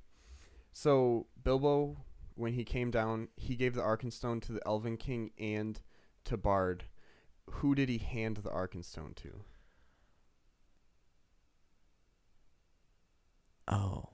So 0.72 1.26
Bilbo, 1.44 1.96
when 2.36 2.52
he 2.52 2.64
came 2.64 2.90
down, 2.90 3.28
he 3.36 3.56
gave 3.56 3.74
the 3.74 3.82
Arkenstone 3.82 4.40
to 4.42 4.52
the 4.52 4.60
Elven 4.66 4.96
King 4.96 5.30
and 5.38 5.80
to 6.24 6.36
Bard. 6.36 6.84
Who 7.50 7.74
did 7.74 7.88
he 7.88 7.98
hand 7.98 8.36
the 8.38 8.50
Arkenstone 8.50 9.14
to? 9.16 9.42
Oh, 13.68 14.08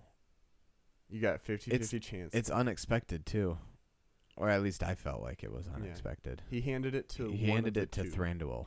You 1.11 1.21
got 1.21 1.45
50-50 1.45 2.01
chance. 2.03 2.35
it's 2.35 2.49
unexpected 2.51 3.27
too, 3.27 3.59
or 4.37 4.49
at 4.49 4.63
least 4.63 4.83
I 4.83 4.95
felt 4.95 5.21
like 5.23 5.43
it 5.45 5.53
was 5.53 5.69
unexpected. 5.69 6.43
he 6.49 6.63
handed 6.63 6.95
it 6.95 7.09
to. 7.11 7.29
he 7.31 7.47
handed 7.47 7.77
it 7.77 7.93
to 7.93 8.05
two. 8.05 8.11
Thranduil. 8.11 8.67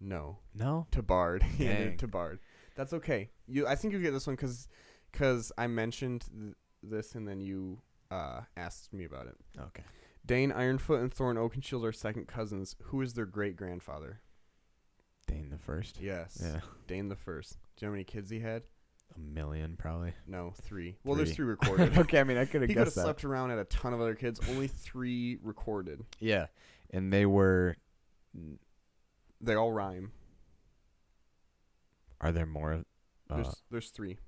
No, 0.00 0.38
No. 0.54 0.86
to 0.92 1.02
Bard. 1.02 1.42
he 1.58 1.64
handed 1.64 1.84
Dang. 1.84 1.92
it 1.94 1.98
to 1.98 2.06
Bard. 2.08 2.38
That's 2.76 2.92
okay. 2.92 3.30
You, 3.48 3.66
I 3.66 3.74
think 3.74 3.92
you 3.92 4.00
get 4.00 4.12
this 4.12 4.26
one 4.26 4.36
because, 4.36 4.68
cause 5.12 5.50
I 5.58 5.66
mentioned 5.66 6.26
th- 6.32 6.54
this 6.82 7.14
and 7.16 7.26
then 7.26 7.40
you 7.40 7.80
uh, 8.10 8.40
asked 8.56 8.92
me 8.92 9.04
about 9.04 9.26
it. 9.26 9.36
Okay. 9.58 9.82
Dain 10.26 10.52
Ironfoot 10.52 11.00
and 11.00 11.12
Thorn 11.12 11.36
Oakenshield 11.36 11.84
are 11.84 11.92
second 11.92 12.26
cousins. 12.28 12.76
Who 12.84 13.00
is 13.00 13.14
their 13.14 13.26
great 13.26 13.56
grandfather? 13.56 14.20
Dain 15.26 15.48
the 15.50 15.58
first. 15.58 15.98
Yes. 16.00 16.40
Yeah, 16.42 16.60
Dain 16.86 17.08
the 17.08 17.16
first. 17.16 17.52
Do 17.76 17.84
you 17.84 17.86
know 17.86 17.90
how 17.90 17.92
many 17.92 18.04
kids 18.04 18.30
he 18.30 18.40
had? 18.40 18.62
a 19.16 19.18
million 19.18 19.76
probably. 19.76 20.12
No, 20.28 20.52
three. 20.62 20.96
Well, 21.02 21.16
there's 21.16 21.34
Three. 21.34 21.46
recorded. 21.46 21.98
okay, 21.98 22.20
I 22.20 22.24
mean 22.24 22.36
I 22.36 22.44
could 22.44 22.60
have 22.62 22.68
he 22.70 22.74
could 22.74 22.84
have 22.84 22.92
slept 22.92 23.24
around 23.24 23.50
at 23.50 23.58
a 23.58 23.64
ton 23.64 23.92
of 23.92 24.00
other 24.00 24.14
kids. 24.14 24.40
Only 24.48 24.68
three 24.68 25.38
recorded. 25.42 26.00
Yeah, 26.20 26.46
and 26.90 27.12
they 27.12 27.26
were. 27.26 27.76
They 29.40 29.54
all 29.54 29.72
rhyme. 29.72 30.12
Are 32.20 32.30
there 32.30 32.46
more? 32.46 32.84
Uh, 33.28 33.34
There's 33.36 33.62
there's 33.70 33.90
three. 33.90 34.18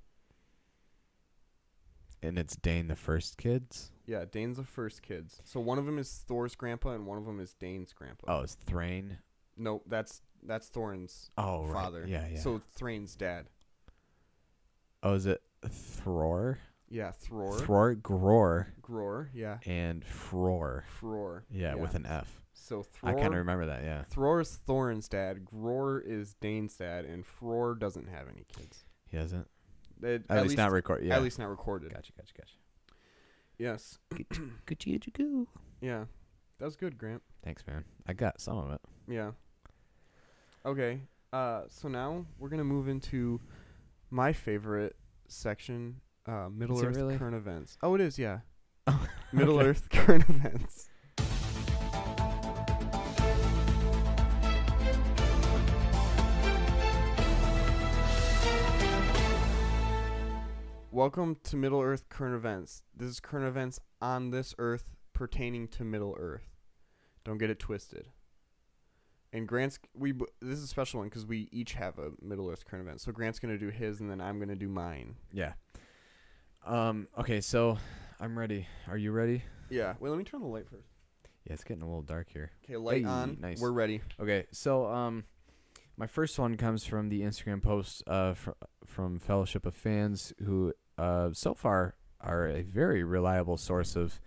And 2.23 2.39
it's 2.39 2.55
Dain 2.55 2.87
the 2.87 2.95
first 2.95 3.37
kids. 3.37 3.91
Yeah, 4.05 4.25
Dain's 4.29 4.57
the 4.57 4.63
first 4.63 5.01
kids. 5.03 5.41
So 5.43 5.59
one 5.59 5.77
of 5.77 5.85
them 5.85 5.97
is 5.99 6.23
Thor's 6.27 6.55
grandpa, 6.55 6.91
and 6.91 7.05
one 7.05 7.17
of 7.17 7.25
them 7.25 7.39
is 7.39 7.53
Dain's 7.53 7.93
grandpa. 7.93 8.25
Oh, 8.39 8.41
it's 8.43 8.55
Thrain. 8.55 9.17
No, 9.57 9.81
that's 9.85 10.21
that's 10.41 10.67
Thorin's 10.69 11.29
Oh, 11.37 11.63
right. 11.65 11.73
father. 11.73 12.05
Yeah, 12.07 12.27
yeah. 12.27 12.39
So 12.39 12.61
Thrain's 12.75 13.15
dad. 13.15 13.47
oh, 15.03 15.13
is 15.13 15.25
it 15.25 15.41
Thror? 15.65 16.57
Yeah, 16.89 17.11
Thror. 17.11 17.59
Thror, 17.59 17.95
Gror, 18.01 18.67
Gror. 18.81 19.29
Yeah. 19.33 19.57
and 19.65 20.03
Fror. 20.05 20.83
Fror. 21.01 21.43
Yeah, 21.49 21.75
with 21.75 21.95
an 21.95 22.05
F. 22.05 22.43
So 22.53 22.83
Thror. 22.83 23.09
I 23.09 23.13
kind 23.13 23.27
of 23.27 23.33
remember 23.35 23.65
that. 23.67 23.83
Yeah, 23.83 24.03
Thror 24.13 24.41
is 24.41 24.59
Thorin's 24.67 25.07
dad. 25.09 25.43
Gror 25.45 25.99
is 26.05 26.35
Dain's 26.35 26.75
dad, 26.75 27.05
and 27.05 27.23
Fror 27.25 27.77
doesn't 27.77 28.07
have 28.09 28.27
any 28.27 28.45
kids. 28.55 28.85
he 29.09 29.17
doesn't. 29.17 29.47
It- 30.01 30.25
At, 30.29 30.43
least, 30.43 30.57
not 30.57 30.71
record. 30.71 31.03
Yeah, 31.03 31.15
At 31.15 31.21
least 31.23 31.39
not 31.39 31.49
recorded. 31.49 31.93
Gotcha, 31.93 32.11
gotcha, 32.17 32.33
gotcha. 32.37 32.53
Yes. 33.57 33.99
Good, 34.09 34.25
good, 34.65 35.13
good. 35.13 35.47
Yeah. 35.81 36.05
That 36.59 36.65
was 36.65 36.75
good, 36.75 36.97
Grant. 36.97 37.21
Thanks, 37.43 37.63
man. 37.67 37.83
I 38.07 38.13
got 38.13 38.41
some 38.41 38.57
of 38.57 38.71
it. 38.71 38.81
Yeah. 39.07 39.31
Okay. 40.65 41.01
Uh, 41.31 41.63
so 41.69 41.87
now 41.87 42.25
we're 42.39 42.49
gonna 42.49 42.63
move 42.63 42.87
into 42.87 43.39
my 44.09 44.33
favorite 44.33 44.95
section, 45.27 46.01
uh, 46.25 46.47
Middle 46.51 46.77
Is 46.77 46.83
Earth 46.83 46.95
really? 46.95 47.17
current 47.17 47.35
events. 47.35 47.77
Oh, 47.81 47.95
it 47.95 48.01
is. 48.01 48.17
Yeah. 48.19 48.39
Oh, 48.87 49.07
Middle 49.31 49.59
okay. 49.59 49.69
Earth 49.69 49.89
current 49.89 50.25
events. 50.29 50.89
Welcome 60.93 61.37
to 61.45 61.55
Middle 61.55 61.81
Earth 61.81 62.07
current 62.07 62.35
events. 62.35 62.83
This 62.95 63.09
is 63.09 63.19
current 63.19 63.47
events 63.47 63.79
on 63.99 64.29
this 64.29 64.53
Earth 64.59 64.91
pertaining 65.11 65.67
to 65.69 65.83
Middle 65.83 66.15
Earth. 66.19 66.45
Don't 67.23 67.39
get 67.39 67.49
it 67.49 67.57
twisted. 67.57 68.09
And 69.31 69.47
Grant's 69.47 69.79
we 69.95 70.11
this 70.11 70.59
is 70.59 70.65
a 70.65 70.67
special 70.67 70.99
one 70.99 71.09
because 71.09 71.25
we 71.25 71.49
each 71.51 71.73
have 71.73 71.97
a 71.97 72.11
Middle 72.21 72.47
Earth 72.47 72.65
current 72.65 72.85
event. 72.85 73.01
So 73.01 73.11
Grant's 73.11 73.39
gonna 73.39 73.57
do 73.57 73.69
his, 73.69 74.01
and 74.01 74.11
then 74.11 74.21
I'm 74.21 74.37
gonna 74.37 74.55
do 74.55 74.69
mine. 74.69 75.15
Yeah. 75.31 75.53
Um. 76.63 77.07
Okay, 77.17 77.41
so 77.41 77.79
I'm 78.19 78.37
ready. 78.37 78.67
Are 78.87 78.95
you 78.97 79.11
ready? 79.13 79.41
Yeah. 79.71 79.95
Wait, 79.99 80.09
let 80.11 80.17
me 80.19 80.23
turn 80.23 80.41
the 80.41 80.47
light 80.47 80.69
first. 80.69 80.89
Yeah, 81.47 81.53
it's 81.53 81.63
getting 81.63 81.81
a 81.81 81.87
little 81.87 82.03
dark 82.03 82.27
here. 82.31 82.51
Okay, 82.65 82.77
light 82.77 83.01
Hey, 83.01 83.07
on. 83.07 83.37
nice. 83.41 83.59
We're 83.59 83.71
ready. 83.71 84.01
Okay, 84.19 84.45
so 84.51 84.85
um, 84.85 85.23
my 85.97 86.05
first 86.05 86.37
one 86.37 86.55
comes 86.55 86.85
from 86.85 87.09
the 87.09 87.21
Instagram 87.21 87.63
post 87.63 88.03
uh 88.05 88.35
fr- 88.35 88.51
from 88.85 89.17
Fellowship 89.17 89.65
of 89.65 89.73
Fans, 89.73 90.31
who 90.45 90.71
uh 90.97 91.29
so 91.33 91.53
far 91.53 91.95
are 92.21 92.47
a 92.47 92.61
very 92.61 93.03
reliable 93.03 93.57
source 93.57 93.95
of 93.95 94.19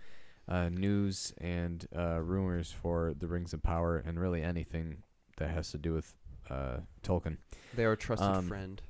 uh, 0.49 0.69
news 0.69 1.33
and 1.39 1.87
uh, 1.97 2.21
rumors 2.21 2.71
for 2.71 3.13
the 3.17 3.27
Rings 3.27 3.53
of 3.53 3.61
Power 3.63 3.97
and 3.97 4.17
really 4.19 4.41
anything 4.41 5.03
that 5.37 5.49
has 5.49 5.71
to 5.71 5.77
do 5.77 5.93
with 5.93 6.13
uh 6.49 6.77
Tolkien. 7.03 7.37
They 7.75 7.83
are 7.85 7.93
a 7.93 7.97
trusted 7.97 8.27
Um, 8.29 8.47
friend. 8.47 8.81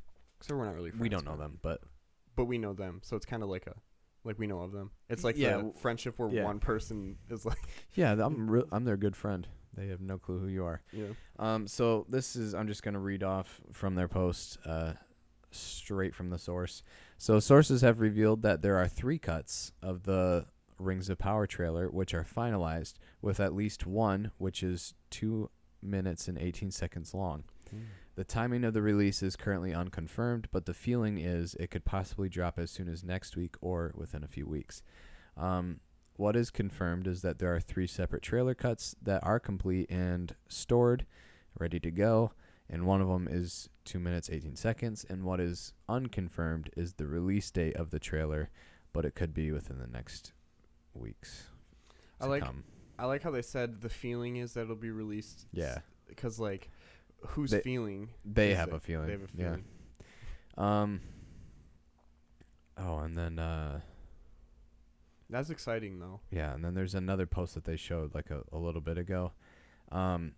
So 0.41 0.55
we're 0.55 0.65
not 0.65 0.75
really. 0.75 0.91
Friends, 0.91 1.01
we 1.01 1.09
don't 1.09 1.25
know 1.25 1.36
them, 1.38 1.57
but 1.63 1.82
but 2.36 2.45
we 2.45 2.57
know 2.59 2.73
them. 2.73 2.99
So 3.01 3.15
it's 3.15 3.25
kind 3.25 3.41
of 3.41 3.49
like 3.49 3.65
a, 3.65 3.73
like 4.23 4.38
we 4.38 4.45
know 4.45 4.59
of 4.61 4.71
them. 4.71 4.91
It's 5.09 5.23
like 5.23 5.36
Yeah, 5.38 5.57
the 5.57 5.71
friendship 5.80 6.19
where 6.19 6.30
yeah. 6.30 6.43
one 6.43 6.59
person 6.59 7.17
is 7.30 7.43
like, 7.45 7.57
yeah, 7.95 8.11
I'm 8.11 8.47
re- 8.51 8.65
I'm 8.71 8.84
their 8.84 8.97
good 8.97 9.15
friend. 9.15 9.47
They 9.75 9.88
have 9.88 10.01
no 10.01 10.17
clue 10.19 10.38
who 10.39 10.47
you 10.47 10.63
are. 10.65 10.82
know. 10.93 11.15
Um, 11.39 11.65
so 11.67 12.05
this 12.09 12.36
is 12.36 12.53
I'm 12.53 12.67
just 12.67 12.84
gonna 12.84 12.99
read 12.99 13.23
off 13.23 13.61
from 13.71 13.95
their 13.95 14.07
post, 14.07 14.59
uh, 14.65 14.93
straight 15.51 16.13
from 16.13 16.30
the 16.30 16.38
source. 16.38 16.84
So 17.18 17.39
sources 17.39 17.82
have 17.82 17.99
revealed 17.99 18.43
that 18.43 18.61
there 18.61 18.78
are 18.78 18.88
three 18.88 19.18
cuts 19.18 19.72
of 19.82 20.03
the 20.03 20.45
Rings 20.80 21.09
of 21.09 21.18
Power 21.18 21.47
trailer 21.47 21.89
which 21.89 22.13
are 22.13 22.24
finalized, 22.24 22.93
with 23.22 23.39
at 23.39 23.55
least 23.55 23.88
one 23.88 24.32
which 24.38 24.61
is 24.61 24.93
two 25.09 25.49
minutes 25.82 26.28
and 26.28 26.38
18 26.38 26.72
seconds 26.72 27.13
long. 27.13 27.43
The 28.15 28.24
timing 28.24 28.63
of 28.63 28.74
the 28.74 28.82
release 28.82 29.22
is 29.22 29.36
currently 29.36 29.74
unconfirmed, 29.74 30.47
but 30.51 30.65
the 30.65 30.74
feeling 30.74 31.18
is 31.18 31.55
it 31.55 31.70
could 31.70 31.86
possibly 31.86 32.30
drop 32.30 32.57
as 32.57 32.72
soon 32.72 32.88
as 32.88 33.03
next 33.03 33.36
week 33.36 33.55
or 33.61 33.93
within 33.95 34.24
a 34.24 34.28
few 34.28 34.47
weeks. 34.47 34.82
Um, 35.36 35.82
what 36.15 36.36
is 36.36 36.49
confirmed 36.49 37.07
is 37.07 37.22
that 37.22 37.38
there 37.38 37.53
are 37.53 37.59
three 37.59 37.86
separate 37.86 38.24
trailer 38.24 38.55
cuts 38.55 38.95
that 39.01 39.24
are 39.24 39.39
complete 39.39 39.89
and 39.91 40.36
stored, 40.47 41.05
ready 41.59 41.80
to 41.80 41.91
go, 41.91 42.32
and 42.70 42.86
one 42.86 43.01
of 43.01 43.07
them 43.07 43.28
is 43.30 43.70
2 43.86 43.99
minutes 43.99 44.30
18 44.30 44.55
seconds, 44.55 45.05
and 45.09 45.24
what 45.24 45.39
is 45.39 45.74
unconfirmed 45.88 46.70
is 46.76 46.93
the 46.93 47.07
release 47.07 47.49
date 47.51 47.76
of 47.76 47.89
the 47.91 47.99
trailer, 47.99 48.49
but 48.93 49.05
it 49.05 49.15
could 49.15 49.34
be 49.34 49.51
within 49.51 49.80
the 49.80 49.88
next 49.88 50.34
weeks. 50.93 51.47
I 52.20 52.26
like- 52.28 52.43
come. 52.43 52.63
I 52.99 53.05
like 53.05 53.22
how 53.22 53.30
they 53.32 53.43
said 53.43 53.82
the 53.82 53.89
feeling 53.89 54.38
is 54.38 54.53
that 54.53 54.61
it'll 54.61 54.76
be 54.76 54.89
released. 54.89 55.45
Yeah. 55.53 55.80
Because 56.07 56.39
like, 56.39 56.72
who's 57.28 57.51
They- 57.51 57.61
feeling? 57.61 58.09
They 58.26 58.55
have 58.55 58.74
a 58.74 58.80
feeling. 58.80 59.05
They 59.05 59.11
have 59.13 59.24
a 59.24 59.28
feeling 59.28 59.63
yeah. 60.57 60.82
Um. 60.82 61.01
Oh, 62.78 62.97
and 62.99 63.15
then 63.18 63.39
uh, 63.39 63.82
That's 65.30 65.49
exciting 65.49 65.99
though. 65.99 66.22
yeah, 66.32 66.53
and 66.53 66.63
then 66.63 66.74
there's 66.74 66.95
another 66.95 67.26
post 67.26 67.53
that 67.55 67.65
they 67.65 67.76
showed 67.76 68.13
like 68.15 68.30
a, 68.32 68.43
a 68.51 68.57
little 68.57 68.82
bit 68.82 68.97
ago. 68.97 69.34
Um, 69.91 70.34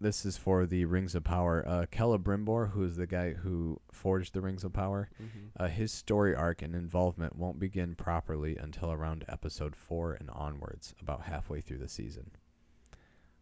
this 0.00 0.24
is 0.24 0.36
for 0.36 0.66
the 0.66 0.84
Rings 0.86 1.14
of 1.14 1.24
Power. 1.24 1.64
Uh, 1.66 1.84
Celebrimbor, 1.92 2.70
who 2.72 2.84
is 2.84 2.96
the 2.96 3.06
guy 3.06 3.32
who 3.34 3.80
forged 3.92 4.32
the 4.34 4.40
Rings 4.40 4.64
of 4.64 4.72
Power, 4.72 5.10
Mm-hmm. 5.22 5.62
uh, 5.62 5.68
his 5.68 5.92
story 5.92 6.34
arc 6.34 6.62
and 6.62 6.74
involvement 6.74 7.36
won't 7.36 7.58
begin 7.58 7.94
properly 7.94 8.56
until 8.56 8.90
around 8.92 9.24
episode 9.28 9.76
four 9.76 10.14
and 10.14 10.30
onwards, 10.30 10.94
about 11.00 11.22
halfway 11.22 11.60
through 11.60 11.78
the 11.78 11.88
season. 11.88 12.30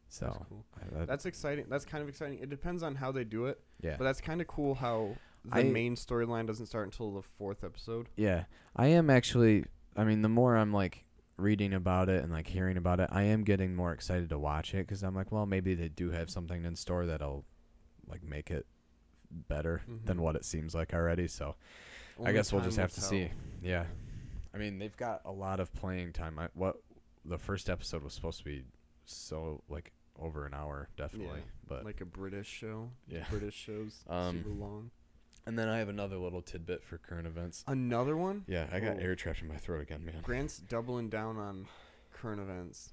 So 0.08 0.26
that's 0.26 0.48
cool. 0.48 0.64
uh, 0.76 0.98
that- 0.98 1.06
That's 1.08 1.26
exciting. 1.26 1.66
That's 1.68 1.84
kind 1.84 2.02
of 2.02 2.08
exciting. 2.08 2.38
It 2.40 2.48
depends 2.50 2.82
on 2.82 2.94
how 2.96 3.12
they 3.12 3.24
do 3.24 3.46
it, 3.46 3.60
yeah, 3.80 3.96
but 3.98 4.04
that's 4.04 4.20
kind 4.20 4.40
of 4.40 4.46
cool 4.46 4.74
how 4.74 5.16
the 5.44 5.58
I- 5.60 5.62
main 5.64 5.94
storyline 5.96 6.46
doesn't 6.46 6.66
start 6.66 6.86
until 6.86 7.12
the 7.12 7.22
fourth 7.22 7.62
episode. 7.62 8.08
Yeah, 8.16 8.44
I 8.74 8.86
am 8.88 9.10
actually. 9.10 9.64
I 9.96 10.04
mean, 10.04 10.22
the 10.22 10.28
more 10.28 10.56
I'm 10.56 10.72
like 10.72 11.04
reading 11.38 11.72
about 11.72 12.08
it 12.10 12.22
and 12.22 12.32
like 12.32 12.46
hearing 12.48 12.76
about 12.76 13.00
it, 13.00 13.08
I 13.10 13.22
am 13.22 13.44
getting 13.44 13.74
more 13.74 13.92
excited 13.92 14.28
to 14.30 14.38
watch 14.38 14.74
it 14.74 14.86
because 14.86 15.02
I'm 15.02 15.14
like, 15.14 15.32
well, 15.32 15.46
maybe 15.46 15.74
they 15.74 15.88
do 15.88 16.10
have 16.10 16.28
something 16.28 16.64
in 16.64 16.76
store 16.76 17.06
that'll 17.06 17.44
like 18.06 18.22
make 18.22 18.50
it 18.50 18.66
better 19.30 19.82
than 20.04 20.16
Mhm. 20.18 20.20
what 20.20 20.36
it 20.36 20.44
seems 20.44 20.74
like 20.74 20.92
already. 20.92 21.28
So 21.28 21.54
I 22.24 22.32
guess 22.32 22.52
we'll 22.52 22.62
just 22.62 22.76
have 22.78 22.92
to 22.94 23.00
see. 23.00 23.30
Yeah, 23.62 23.86
I 24.52 24.58
mean, 24.58 24.78
they've 24.78 24.96
got 24.96 25.22
a 25.24 25.32
lot 25.32 25.60
of 25.60 25.72
playing 25.72 26.12
time. 26.12 26.38
I, 26.38 26.48
what 26.54 26.76
the 27.24 27.38
first 27.38 27.70
episode 27.70 28.02
was 28.02 28.12
supposed 28.14 28.38
to 28.38 28.44
be 28.44 28.64
so 29.04 29.62
like 29.68 29.92
over 30.18 30.44
an 30.46 30.54
hour, 30.54 30.88
definitely. 30.96 31.40
But 31.68 31.84
like 31.84 32.00
a 32.00 32.04
British 32.06 32.48
show. 32.48 32.90
yeah, 33.06 33.24
British 33.30 33.54
shows 33.54 34.02
Um, 34.08 34.38
super 34.38 34.48
long. 34.54 34.90
And 35.48 35.58
then 35.58 35.66
I 35.70 35.78
have 35.78 35.88
another 35.88 36.18
little 36.18 36.42
tidbit 36.42 36.84
for 36.84 36.98
current 36.98 37.26
events. 37.26 37.64
Another 37.66 38.18
one. 38.18 38.44
Yeah, 38.46 38.68
I 38.70 38.80
got 38.80 38.96
Oh. 38.96 39.00
air 39.00 39.16
trapped 39.16 39.40
in 39.40 39.48
my 39.48 39.56
throat 39.56 39.80
again, 39.80 40.04
man. 40.04 40.20
Grant's 40.22 40.58
doubling 40.58 41.08
down 41.08 41.38
on 41.38 41.66
current 42.12 42.38
events. 42.38 42.92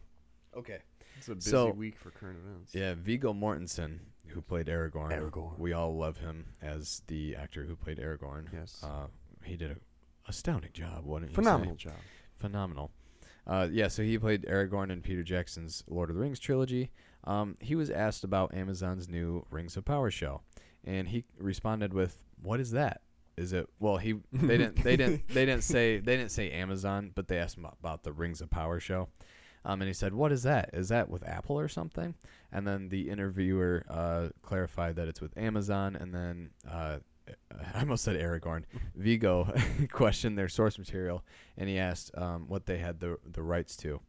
Okay. 0.55 0.79
It's 1.17 1.27
a 1.27 1.35
busy 1.35 1.49
So- 1.51 1.71
week 1.71 1.97
for 1.99 2.11
current 2.11 2.39
events. 2.39 2.73
Yeah, 2.73 2.93
Viggo 2.93 3.33
Mortensen, 3.33 3.99
who 4.27 4.41
played 4.41 4.67
Aragorn. 4.67 5.11
Aragorn. 5.11 5.59
We 5.59 5.73
all 5.73 5.97
love 5.97 6.19
him 6.19 6.53
as 6.61 7.01
the 7.07 7.35
actor 7.35 7.65
who 7.65 7.75
played 7.75 7.97
Aragorn. 7.97 8.47
Yes. 8.53 8.81
Uh, 8.81 9.07
he 9.43 9.57
did 9.57 9.71
a 9.71 9.77
astounding 10.25 10.71
job, 10.71 11.05
wouldn't 11.05 11.31
you 11.31 11.35
say? 11.35 11.41
Phenomenal 11.41 11.75
job. 11.75 11.99
Phenomenal. 12.39 12.89
Uh, 13.45 13.67
yeah, 13.69 13.89
so 13.89 14.01
he 14.01 14.17
played 14.17 14.43
Aragorn 14.45 14.91
in 14.91 15.01
Peter 15.01 15.23
Jackson's 15.23 15.83
Lord 15.87 16.09
of 16.09 16.15
the 16.15 16.21
Rings 16.21 16.39
trilogy. 16.39 16.89
Um, 17.25 17.57
he 17.59 17.75
was 17.75 17.89
asked 17.89 18.23
about 18.23 18.53
Amazon's 18.53 19.09
new 19.09 19.45
Rings 19.51 19.75
of 19.75 19.83
Power 19.83 20.09
show, 20.09 20.41
and 20.85 21.07
he 21.07 21.25
responded 21.37 21.93
with, 21.93 22.17
"What 22.41 22.59
is 22.59 22.71
that? 22.71 23.01
Is 23.37 23.53
it 23.53 23.67
well? 23.79 23.97
He 23.97 24.13
they 24.33 24.57
didn't 24.57 24.83
they 24.83 24.95
didn't 24.95 25.27
they 25.27 25.45
didn't 25.45 25.63
say 25.63 25.99
they 25.99 26.17
didn't 26.17 26.31
say 26.31 26.51
Amazon, 26.51 27.11
but 27.13 27.27
they 27.27 27.37
asked 27.37 27.57
him 27.57 27.65
about 27.65 28.03
the 28.03 28.13
Rings 28.13 28.41
of 28.41 28.49
Power 28.49 28.79
show." 28.79 29.09
Um, 29.65 29.81
and 29.81 29.87
he 29.87 29.93
said, 29.93 30.13
"What 30.13 30.31
is 30.31 30.43
that? 30.43 30.69
Is 30.73 30.89
that 30.89 31.09
with 31.09 31.27
Apple 31.27 31.59
or 31.59 31.67
something?" 31.67 32.15
And 32.51 32.67
then 32.67 32.89
the 32.89 33.09
interviewer 33.09 33.83
uh, 33.89 34.29
clarified 34.41 34.95
that 34.97 35.07
it's 35.07 35.21
with 35.21 35.35
Amazon. 35.37 35.95
And 35.95 36.13
then 36.13 36.51
uh, 36.69 36.99
I 37.73 37.79
almost 37.79 38.03
said 38.03 38.15
Aragorn. 38.15 38.63
Viggo 38.95 39.51
questioned 39.91 40.37
their 40.37 40.49
source 40.49 40.77
material, 40.77 41.23
and 41.57 41.67
he 41.67 41.79
asked 41.79 42.11
um, 42.15 42.45
what 42.47 42.65
they 42.65 42.77
had 42.77 42.99
the 42.99 43.17
the 43.29 43.41
rights 43.41 43.75
to. 43.77 43.99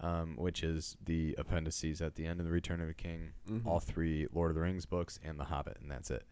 Um, 0.00 0.36
which 0.36 0.62
is 0.62 0.96
the 1.04 1.34
appendices 1.38 2.00
at 2.02 2.14
the 2.16 2.26
end 2.26 2.40
of 2.40 2.46
the 2.46 2.52
Return 2.52 2.80
of 2.80 2.88
the 2.88 2.94
King, 2.94 3.32
Mhm. 3.48 3.64
all 3.66 3.80
three 3.80 4.26
Lord 4.32 4.50
of 4.50 4.54
the 4.56 4.60
Rings 4.62 4.86
books 4.86 5.18
and 5.22 5.38
The 5.38 5.44
Hobbit, 5.44 5.78
and 5.80 5.90
that's 5.90 6.10
it. 6.10 6.24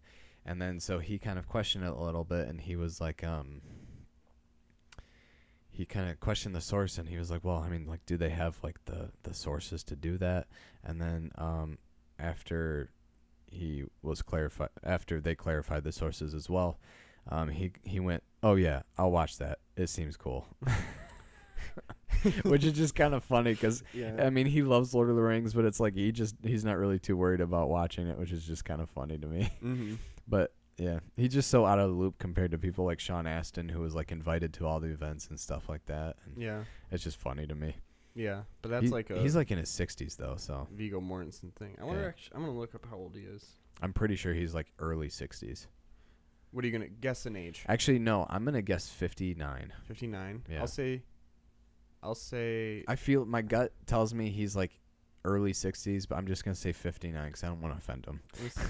And 0.45 0.61
then 0.61 0.81
so 0.81 0.99
he 0.99 1.19
kind 1.19 1.39
of 1.39 1.47
questioned 1.49 1.85
it 1.85 1.91
a 1.93 2.01
little 2.01 2.25
bit, 2.25 2.49
and 2.49 2.61
he 2.61 2.75
was 2.77 3.01
like, 3.01 3.23
um, 3.23 3.63
he 5.71 5.87
kind 5.87 6.11
of 6.11 6.21
questioned 6.21 6.55
the 6.55 6.61
source, 6.61 6.99
and 6.99 7.09
he 7.09 7.17
was 7.17 7.31
like, 7.31 7.45
well, 7.45 7.59
I 7.59 7.69
mean, 7.69 7.87
like, 7.87 8.05
do 8.05 8.17
they 8.17 8.31
have 8.31 8.59
like 8.63 8.85
the 8.85 9.11
the 9.23 9.33
sources 9.35 9.83
to 9.85 9.97
do 9.97 10.19
that? 10.19 10.47
And 10.85 11.01
then 11.01 11.31
um, 11.37 11.79
after 12.19 12.91
he 13.47 13.85
was 14.03 14.21
clarified, 14.23 14.71
after 14.83 15.21
they 15.21 15.35
clarified 15.35 15.85
the 15.85 15.93
sources 15.93 16.35
as 16.35 16.51
well, 16.51 16.79
um, 17.29 17.49
he 17.51 17.73
he 17.85 18.01
went, 18.01 18.23
oh 18.43 18.57
yeah, 18.57 18.83
I'll 18.99 19.11
watch 19.13 19.39
that. 19.39 19.61
It 19.77 19.89
seems 19.89 20.17
cool. 20.17 20.47
Which 22.45 22.65
is 22.65 22.73
just 22.73 22.95
kind 22.95 23.15
of 23.15 23.25
funny 23.25 23.53
because 23.53 23.83
yeah. 23.95 24.17
I 24.25 24.31
mean, 24.31 24.47
he 24.47 24.63
loves 24.63 24.95
Lord 24.95 25.11
of 25.11 25.17
the 25.17 25.23
Rings, 25.23 25.55
but 25.55 25.65
it's 25.65 25.81
like 25.81 25.95
he 25.95 26.13
just 26.13 26.35
he's 26.43 26.65
not 26.65 26.77
really 26.79 26.99
too 26.99 27.17
worried 27.17 27.41
about 27.41 27.69
watching 27.69 28.07
it, 28.09 28.19
which 28.19 28.33
is 28.33 28.45
just 28.47 28.65
kind 28.65 28.81
of 28.81 28.89
funny 28.91 29.19
to 29.19 29.27
me. 29.27 29.51
mm-hmm. 29.63 29.95
But 30.29 30.55
yeah, 30.79 31.01
he's 31.17 31.33
just 31.33 31.51
so 31.51 31.67
out 31.67 31.79
of 31.81 31.91
the 31.91 31.97
loop 31.97 32.19
compared 32.19 32.53
to 32.53 32.59
people 32.59 32.85
like 32.85 33.01
Sean 33.01 33.27
Astin, 33.27 33.69
who 33.69 33.81
was 33.81 33.95
like 33.95 34.13
invited 34.13 34.53
to 34.55 34.67
all 34.67 34.79
the 34.81 34.89
events 34.89 35.27
and 35.29 35.39
stuff 35.39 35.69
like 35.69 35.85
that. 35.87 36.17
And 36.25 36.41
Yeah. 36.43 36.65
it's 36.91 37.03
just 37.05 37.17
funny 37.17 37.47
to 37.47 37.55
me. 37.55 37.77
Yeah. 38.15 38.43
But 38.63 38.71
that's 38.71 38.85
He- 38.85 38.91
like 38.91 39.11
a 39.11 39.19
he's 39.21 39.35
like 39.37 39.51
in 39.51 39.59
his 39.59 39.69
sixties 39.71 40.17
though, 40.17 40.37
so 40.37 40.69
Viggo 40.73 41.01
Mortensen 41.01 41.53
thing. 41.55 41.77
I 41.81 41.85
wonder. 41.85 42.03
Yeah. 42.03 42.09
Actually, 42.09 42.37
I'm 42.37 42.43
gonna 42.47 42.59
look 42.59 42.75
up 42.75 42.87
how 42.89 42.97
old 42.97 43.17
he 43.17 43.23
is. 43.23 43.45
I'm 43.81 43.93
pretty 43.93 44.15
sure 44.17 44.33
he's 44.33 44.55
like 44.55 44.73
early 44.79 45.09
sixties. 45.09 45.67
What 46.53 46.65
are 46.65 46.69
you 46.69 46.73
gonna 46.73 46.89
guess 46.89 47.25
an 47.27 47.35
age? 47.35 47.65
Actually, 47.69 47.99
no, 47.99 48.27
I'm 48.31 48.45
gonna 48.45 48.63
guess 48.63 48.89
fifty 48.89 49.35
nine. 49.35 49.73
59. 49.89 50.43
Yeah. 50.51 50.61
I'll 50.61 50.67
say. 50.67 51.03
I'll 52.03 52.15
say. 52.15 52.85
I 52.89 52.97
feel 52.97 53.25
my 53.25 53.43
gut 53.43 53.73
tells 53.87 54.13
me 54.15 54.31
he's 54.31 54.57
like 54.57 54.73
early 55.25 55.53
sixties, 55.53 56.07
but 56.07 56.17
I'm 56.17 56.27
just 56.27 56.45
gonna 56.45 56.55
say 56.55 56.73
fifty 56.73 57.11
nine 57.13 57.27
because 57.29 57.45
I 57.45 57.49
don't 57.49 57.61
want 57.61 57.75
to 57.75 57.79
offend 57.79 58.07
him. 58.07 58.21
let 58.35 58.43
me 58.45 58.49
see. 58.57 58.63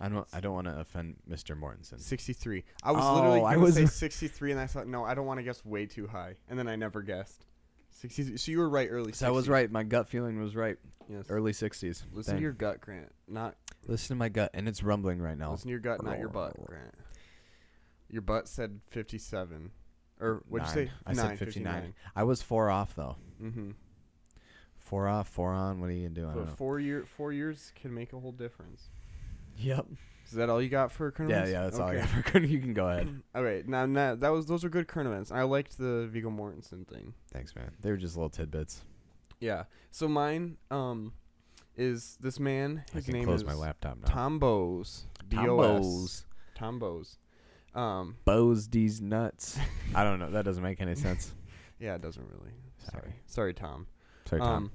I 0.00 0.08
don't. 0.08 0.26
I 0.32 0.40
don't 0.40 0.54
want 0.54 0.66
to 0.66 0.80
offend 0.80 1.16
Mr. 1.30 1.56
Mortensen. 1.58 2.00
63. 2.00 2.64
I 2.82 2.90
was 2.92 3.04
Oh, 3.04 3.14
literally 3.14 3.40
I 3.42 3.56
was- 3.56 3.74
say 3.74 3.86
63, 3.86 4.50
and 4.52 4.60
I 4.60 4.66
thought, 4.66 4.88
no, 4.88 5.04
I 5.04 5.14
don't 5.14 5.26
want 5.26 5.38
to 5.38 5.44
guess 5.44 5.64
way 5.64 5.86
too 5.86 6.08
high. 6.08 6.34
And 6.48 6.58
then 6.58 6.66
I 6.66 6.74
never 6.74 7.02
guessed. 7.02 7.46
63. 8.00 8.36
So 8.36 8.50
you 8.50 8.58
were 8.58 8.68
right 8.68 8.88
early. 8.90 9.12
So 9.12 9.28
I 9.28 9.30
was 9.30 9.48
right. 9.48 9.70
My 9.70 9.84
gut 9.84 10.08
feeling 10.08 10.40
was 10.40 10.56
right. 10.56 10.76
Yes. 11.08 11.26
Early 11.28 11.52
sixties. 11.52 12.04
Listen 12.12 12.36
to 12.36 12.42
your 12.42 12.52
gut, 12.52 12.80
Grant. 12.80 13.12
Not 13.28 13.54
Listen 13.86 14.16
to 14.16 14.18
my 14.18 14.28
gut, 14.28 14.50
and 14.54 14.66
it's 14.68 14.82
rumbling 14.82 15.20
right 15.20 15.36
now. 15.38 15.50
listen 15.52 15.66
to 15.66 15.70
your 15.70 15.80
gut, 15.80 16.02
not 16.04 16.18
your 16.18 16.28
butt, 16.28 16.54
Grant. 16.66 16.94
Your 18.08 18.22
butt 18.22 18.46
said 18.48 18.80
57. 18.90 19.70
Or 20.22 20.42
what'd 20.48 20.68
you 20.68 20.72
say? 20.86 20.90
I 21.06 21.12
said 21.14 21.38
59. 21.38 21.72
59. 21.74 21.94
I 22.16 22.22
was 22.24 22.40
four 22.42 22.70
off 22.70 22.94
though. 22.94 23.16
Mm-hmm. 23.42 23.70
Four 24.78 25.08
off, 25.08 25.28
four 25.28 25.50
on. 25.52 25.80
What 25.80 25.88
are 25.90 25.92
you 25.92 26.08
gonna 26.08 26.14
do? 26.14 26.22
I 26.28 26.34
don't 26.34 26.44
But 26.44 26.48
know. 26.50 26.54
four 26.56 26.78
year 26.80 27.04
four 27.04 27.32
years 27.32 27.72
can 27.74 27.92
make 27.94 28.12
a 28.12 28.18
whole 28.20 28.32
difference. 28.32 28.88
Yep. 29.58 29.86
Is 30.26 30.32
that 30.32 30.48
all 30.48 30.62
you 30.62 30.68
got 30.68 30.92
for 30.92 31.10
current 31.10 31.30
Yeah, 31.30 31.38
events? 31.44 31.52
yeah. 31.52 31.62
That's 31.64 31.78
all 31.78 31.88
I 31.88 31.96
got 31.96 32.08
for. 32.08 32.38
You 32.44 32.60
can 32.60 32.72
go 32.74 32.88
ahead. 32.88 33.22
all 33.34 33.42
right, 33.42 33.66
now, 33.68 33.84
now 33.86 34.14
that 34.14 34.28
was 34.30 34.46
those 34.46 34.64
are 34.64 34.68
good 34.68 34.88
current 34.88 35.08
events. 35.08 35.30
I 35.32 35.42
liked 35.42 35.76
the 35.78 36.06
Viggo 36.10 36.30
Mortensen 36.30 36.86
thing. 36.86 37.14
Thanks, 37.32 37.54
man. 37.56 37.70
They 37.80 37.90
were 37.90 37.96
just 37.96 38.16
little 38.16 38.30
tidbits. 38.30 38.82
Yeah. 39.40 39.64
So 39.90 40.08
mine 40.08 40.56
um 40.70 41.12
is 41.76 42.16
this 42.20 42.38
man. 42.38 42.84
I 42.92 42.96
His 42.96 43.04
can 43.06 43.14
name 43.14 43.24
close 43.24 43.40
is 43.40 43.46
my 43.46 43.54
laptop 43.54 43.98
now. 43.98 44.06
Tom 44.08 44.38
Bose. 44.38 45.04
Tom 46.54 46.78
Um. 47.74 48.16
Bose 48.24 48.68
these 48.68 49.00
nuts. 49.00 49.58
I 49.94 50.04
don't 50.04 50.18
know. 50.18 50.30
That 50.30 50.44
doesn't 50.44 50.62
make 50.62 50.80
any 50.80 50.94
sense. 50.94 51.32
Yeah, 51.78 51.96
it 51.96 52.00
doesn't 52.00 52.24
really. 52.30 52.52
Sorry. 52.78 53.02
Sorry, 53.02 53.14
Sorry 53.26 53.54
Tom. 53.54 53.88
Sorry, 54.26 54.40
Tom. 54.40 54.54
Um. 54.54 54.70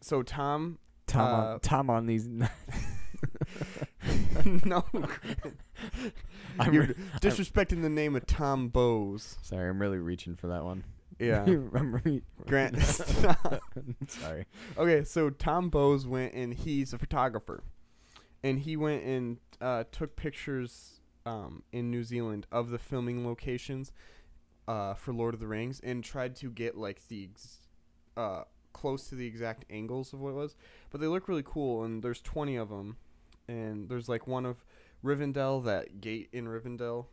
So 0.00 0.22
Tom. 0.22 0.78
Tom, 1.08 1.20
uh, 1.20 1.52
on, 1.54 1.60
Tom 1.60 1.90
on 1.90 2.06
these. 2.06 2.28
nuts. 2.28 2.52
no. 4.64 4.84
I'm 6.60 6.72
You're 6.72 6.86
re- 6.86 6.94
disrespecting 7.20 7.82
the 7.82 7.88
name 7.88 8.14
of 8.14 8.26
Tom 8.26 8.68
Bose. 8.68 9.38
sorry. 9.42 9.68
I'm 9.68 9.80
really 9.80 9.98
reaching 9.98 10.36
for 10.36 10.46
that 10.48 10.62
one. 10.64 10.84
Yeah. 11.18 11.42
I'm 11.44 12.00
re- 12.04 12.22
Grant. 12.46 12.80
sorry. 14.06 14.46
Okay, 14.78 15.02
so 15.02 15.30
Tom 15.30 15.68
Bose 15.68 16.06
went 16.06 16.32
and 16.34 16.54
he's 16.54 16.92
a 16.92 16.98
photographer, 16.98 17.64
and 18.44 18.60
he 18.60 18.76
went 18.76 19.02
and 19.04 19.38
uh, 19.60 19.82
took 19.90 20.14
pictures 20.14 21.00
um, 21.24 21.62
in 21.72 21.90
New 21.90 22.04
Zealand 22.04 22.46
of 22.50 22.70
the 22.70 22.78
filming 22.78 23.26
locations 23.26 23.92
uh, 24.68 24.94
for 24.94 25.12
Lord 25.12 25.34
of 25.34 25.40
the 25.40 25.46
Rings, 25.46 25.80
and 25.82 26.02
tried 26.02 26.36
to 26.36 26.50
get 26.50 26.76
like 26.76 27.08
the 27.08 27.28
ex- 27.30 27.60
uh, 28.16 28.42
close 28.72 29.08
to 29.08 29.14
the 29.14 29.26
exact 29.26 29.64
angles 29.70 30.12
of 30.12 30.20
what 30.20 30.30
it 30.30 30.36
was. 30.36 30.56
But 30.90 31.00
they 31.00 31.06
look 31.06 31.28
really 31.28 31.44
cool, 31.44 31.84
and 31.84 32.02
there's 32.02 32.20
20 32.20 32.56
of 32.56 32.68
them, 32.68 32.96
and 33.48 33.88
there's 33.88 34.08
like 34.08 34.26
one 34.26 34.46
of 34.46 34.64
Rivendell, 35.04 35.64
that 35.64 36.00
gate 36.00 36.28
in 36.32 36.46
Rivendell, 36.46 37.06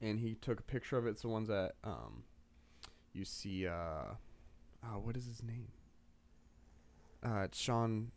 and 0.00 0.20
he 0.20 0.34
took 0.34 0.60
a 0.60 0.64
picture 0.64 0.98
of 0.98 1.06
it. 1.06 1.10
It's 1.10 1.22
the 1.22 1.28
ones 1.28 1.48
that 1.48 1.74
um, 1.84 2.24
you 3.12 3.24
see. 3.24 3.66
Uh, 3.66 4.14
oh, 4.84 4.98
what 5.02 5.16
is 5.16 5.26
his 5.26 5.42
name? 5.42 5.68
Uh, 7.24 7.40
it's 7.40 7.58
Sean 7.58 8.12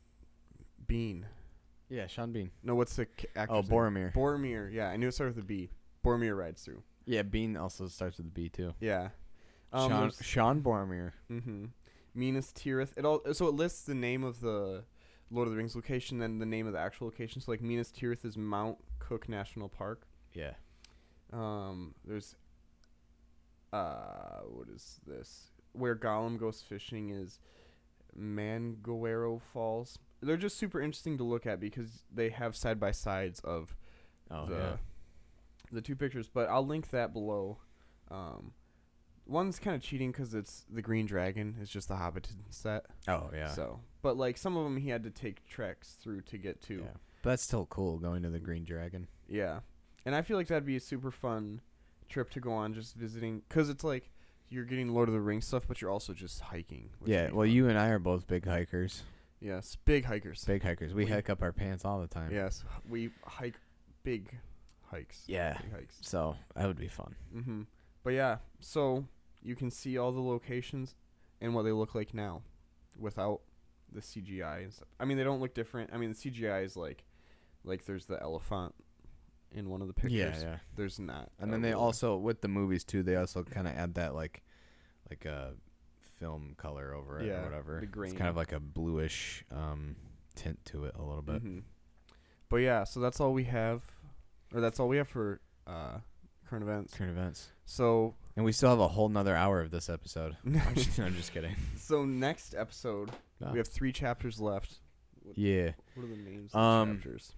Bean. 0.85 1.25
Yeah, 1.91 2.07
Sean 2.07 2.31
Bean. 2.31 2.49
No, 2.63 2.73
what's 2.75 2.95
the 2.95 3.05
c- 3.19 3.27
actor's 3.35 3.65
Oh? 3.69 3.71
Boromir. 3.73 4.13
Boromir. 4.13 4.71
Yeah, 4.73 4.87
I 4.87 4.95
knew 4.97 5.09
it 5.09 5.13
started 5.13 5.35
with 5.35 5.43
a 5.43 5.47
B. 5.47 5.69
Boromir 6.05 6.37
rides 6.37 6.63
through. 6.63 6.81
Yeah, 7.05 7.21
Bean 7.23 7.57
also 7.57 7.87
starts 7.87 8.17
with 8.17 8.27
a 8.27 8.31
B 8.31 8.47
too. 8.49 8.73
Yeah. 8.79 9.09
Sean, 9.73 9.89
there's- 9.89 10.23
Sean 10.23 10.61
Boromir. 10.61 11.11
Mm-hmm. 11.29 11.65
Minas 12.15 12.51
Tirith. 12.53 12.97
It 12.97 13.05
all 13.05 13.21
so 13.33 13.47
it 13.47 13.55
lists 13.55 13.83
the 13.83 13.93
name 13.95 14.23
of 14.23 14.39
the 14.41 14.83
Lord 15.29 15.47
of 15.47 15.51
the 15.53 15.57
Rings 15.57 15.75
location, 15.75 16.19
then 16.19 16.39
the 16.39 16.45
name 16.45 16.65
of 16.67 16.73
the 16.73 16.79
actual 16.79 17.07
location. 17.07 17.41
So 17.41 17.51
like 17.51 17.61
Minas 17.61 17.91
Tirith 17.91 18.25
is 18.25 18.37
Mount 18.37 18.77
Cook 18.99 19.27
National 19.29 19.69
Park. 19.69 20.07
Yeah. 20.33 20.51
Um, 21.33 21.93
there's 22.05 22.35
uh, 23.73 24.41
what 24.49 24.67
is 24.69 24.99
this? 25.07 25.51
Where 25.73 25.95
Gollum 25.95 26.37
goes 26.37 26.61
fishing 26.61 27.09
is 27.11 27.39
Mangawhero 28.19 29.41
Falls. 29.53 29.99
They're 30.21 30.37
just 30.37 30.57
super 30.57 30.79
interesting 30.81 31.17
to 31.17 31.23
look 31.23 31.45
at 31.47 31.59
because 31.59 32.03
they 32.13 32.29
have 32.29 32.55
side 32.55 32.79
by 32.79 32.91
sides 32.91 33.39
of 33.41 33.75
Oh 34.29 34.45
the 34.45 34.55
yeah. 34.55 34.75
the 35.71 35.81
two 35.81 35.95
pictures. 35.95 36.29
But 36.31 36.49
I'll 36.49 36.65
link 36.65 36.89
that 36.91 37.11
below. 37.13 37.57
Um, 38.09 38.51
one's 39.25 39.57
kind 39.59 39.75
of 39.75 39.81
cheating 39.81 40.11
because 40.11 40.33
it's 40.33 40.65
the 40.69 40.81
Green 40.81 41.05
Dragon. 41.05 41.55
It's 41.61 41.71
just 41.71 41.87
the 41.87 41.95
Hobbiton 41.95 42.35
set. 42.49 42.85
Oh 43.07 43.29
yeah. 43.33 43.49
So, 43.49 43.79
but 44.01 44.15
like 44.17 44.37
some 44.37 44.55
of 44.57 44.63
them, 44.63 44.77
he 44.77 44.89
had 44.89 45.03
to 45.03 45.09
take 45.09 45.47
treks 45.47 45.93
through 45.93 46.21
to 46.21 46.37
get 46.37 46.61
to. 46.63 46.75
yeah. 46.75 46.97
But 47.23 47.31
that's 47.31 47.43
still 47.43 47.65
cool 47.67 47.97
going 47.97 48.23
to 48.23 48.29
the 48.29 48.39
Green 48.39 48.63
Dragon. 48.63 49.07
Yeah. 49.27 49.59
And 50.05 50.15
I 50.15 50.21
feel 50.23 50.37
like 50.37 50.47
that'd 50.47 50.65
be 50.65 50.75
a 50.75 50.79
super 50.81 51.11
fun 51.11 51.61
trip 52.09 52.31
to 52.31 52.39
go 52.39 52.51
on, 52.51 52.73
just 52.73 52.95
visiting, 52.95 53.43
because 53.47 53.69
it's 53.69 53.83
like 53.83 54.09
you're 54.51 54.65
getting 54.65 54.89
Lord 54.93 55.07
of 55.09 55.13
the 55.13 55.21
Rings 55.21 55.47
stuff, 55.47 55.63
but 55.67 55.81
you're 55.81 55.89
also 55.89 56.13
just 56.13 56.39
hiking. 56.41 56.89
Yeah. 57.05 57.31
Well, 57.31 57.47
fun. 57.47 57.51
you 57.51 57.67
and 57.69 57.77
I 57.79 57.87
are 57.89 57.99
both 57.99 58.27
big 58.27 58.45
hikers. 58.45 59.03
Yes, 59.39 59.75
big 59.85 60.05
hikers. 60.05 60.43
Big 60.45 60.61
hikers. 60.61 60.93
We 60.93 61.05
We- 61.05 61.11
hike 61.11 61.29
up 61.29 61.41
our 61.41 61.51
pants 61.51 61.83
all 61.85 61.99
the 61.99 62.07
time. 62.07 62.31
Yes, 62.31 62.63
we 62.87 63.09
hike 63.25 63.55
big 64.03 64.37
hikes. 64.83 65.23
Yeah. 65.25 65.57
Big 65.61 65.71
hikes. 65.73 65.97
So 66.01 66.35
that 66.55 66.67
would 66.67 66.77
be 66.77 66.87
fun. 66.89 67.15
Mm-hmm. 67.35 67.61
But 68.03 68.11
yeah, 68.11 68.37
so 68.59 69.05
you 69.41 69.55
can 69.55 69.71
see 69.71 69.97
all 69.97 70.11
the 70.11 70.21
locations 70.21 70.95
and 71.39 71.55
what 71.55 71.63
they 71.63 71.71
look 71.71 71.95
like 71.95 72.13
now, 72.13 72.41
without 72.99 73.41
the 73.91 74.01
CGI 74.01 74.63
and 74.63 74.73
stuff. 74.73 74.87
I 74.99 75.05
mean, 75.05 75.17
they 75.17 75.23
don't 75.23 75.39
look 75.39 75.53
different. 75.55 75.89
I 75.93 75.97
mean, 75.97 76.09
the 76.13 76.15
CGI 76.29 76.63
is 76.63 76.75
like, 76.77 77.03
like 77.63 77.85
there's 77.85 78.05
the 78.05 78.21
elephant 78.21 78.75
in 79.53 79.69
one 79.69 79.81
of 79.81 79.87
the 79.87 79.93
pictures. 79.93 80.13
Yeah, 80.13 80.35
yeah. 80.41 80.55
There's 80.75 80.99
not. 80.99 81.29
And 81.39 81.51
then 81.51 81.61
they 81.61 81.69
real- 81.69 81.79
also 81.79 82.15
with 82.17 82.41
the 82.41 82.47
movies 82.47 82.83
too. 82.83 83.03
They 83.03 83.15
also 83.15 83.43
kind 83.43 83.67
of 83.67 83.75
add 83.75 83.95
that 83.95 84.15
like, 84.15 84.41
like 85.09 85.25
a 85.25 85.53
film 86.19 86.53
color 86.57 86.93
over 86.93 87.19
it 87.19 87.25
Yeah, 87.27 87.41
or 87.41 87.43
whatever. 87.45 87.79
the 87.91 88.01
It's 88.03 88.13
kind 88.13 88.29
of 88.29 88.35
like 88.37 88.51
a 88.51 88.59
bluish 88.59 89.43
um, 89.51 89.95
tint 90.35 90.63
to 90.65 90.85
it 90.85 90.95
a 90.95 91.01
little 91.03 91.21
bit. 91.23 91.43
Mhm. 91.43 91.63
But 92.49 92.57
yeah, 92.57 92.83
so 92.83 92.99
that's 92.99 93.19
all 93.19 93.33
we 93.33 93.45
have, 93.45 93.83
or 94.53 94.61
that's 94.61 94.79
all 94.79 94.87
we 94.87 94.97
have 94.97 95.07
for 95.07 95.39
uh, 95.67 95.99
current 96.47 96.63
events. 96.63 96.93
Current 96.93 97.11
events. 97.17 97.49
So, 97.65 98.15
And 98.35 98.43
we 98.45 98.51
still 98.51 98.69
have 98.69 98.79
a 98.79 98.87
whole 98.89 99.07
nother 99.09 99.35
hour 99.35 99.61
of 99.61 99.71
this 99.71 99.89
episode. 99.89 100.35
I'm 100.45 100.75
just, 100.75 100.99
I'm 100.99 101.15
just 101.15 101.33
kidding. 101.33 101.55
so 101.77 102.03
next 102.05 102.53
episode 102.55 103.11
No. 103.39 103.51
we 103.51 103.57
have 103.57 103.67
three 103.69 103.91
chapters 103.93 104.39
left. 104.39 104.79
Yeah. 105.35 105.71
What 105.95 106.05
are 106.05 106.09
the 106.09 106.15
names? 106.17 106.53
Um, 106.53 106.61
of 106.63 106.87
the 106.89 106.93
chapters? 106.95 107.31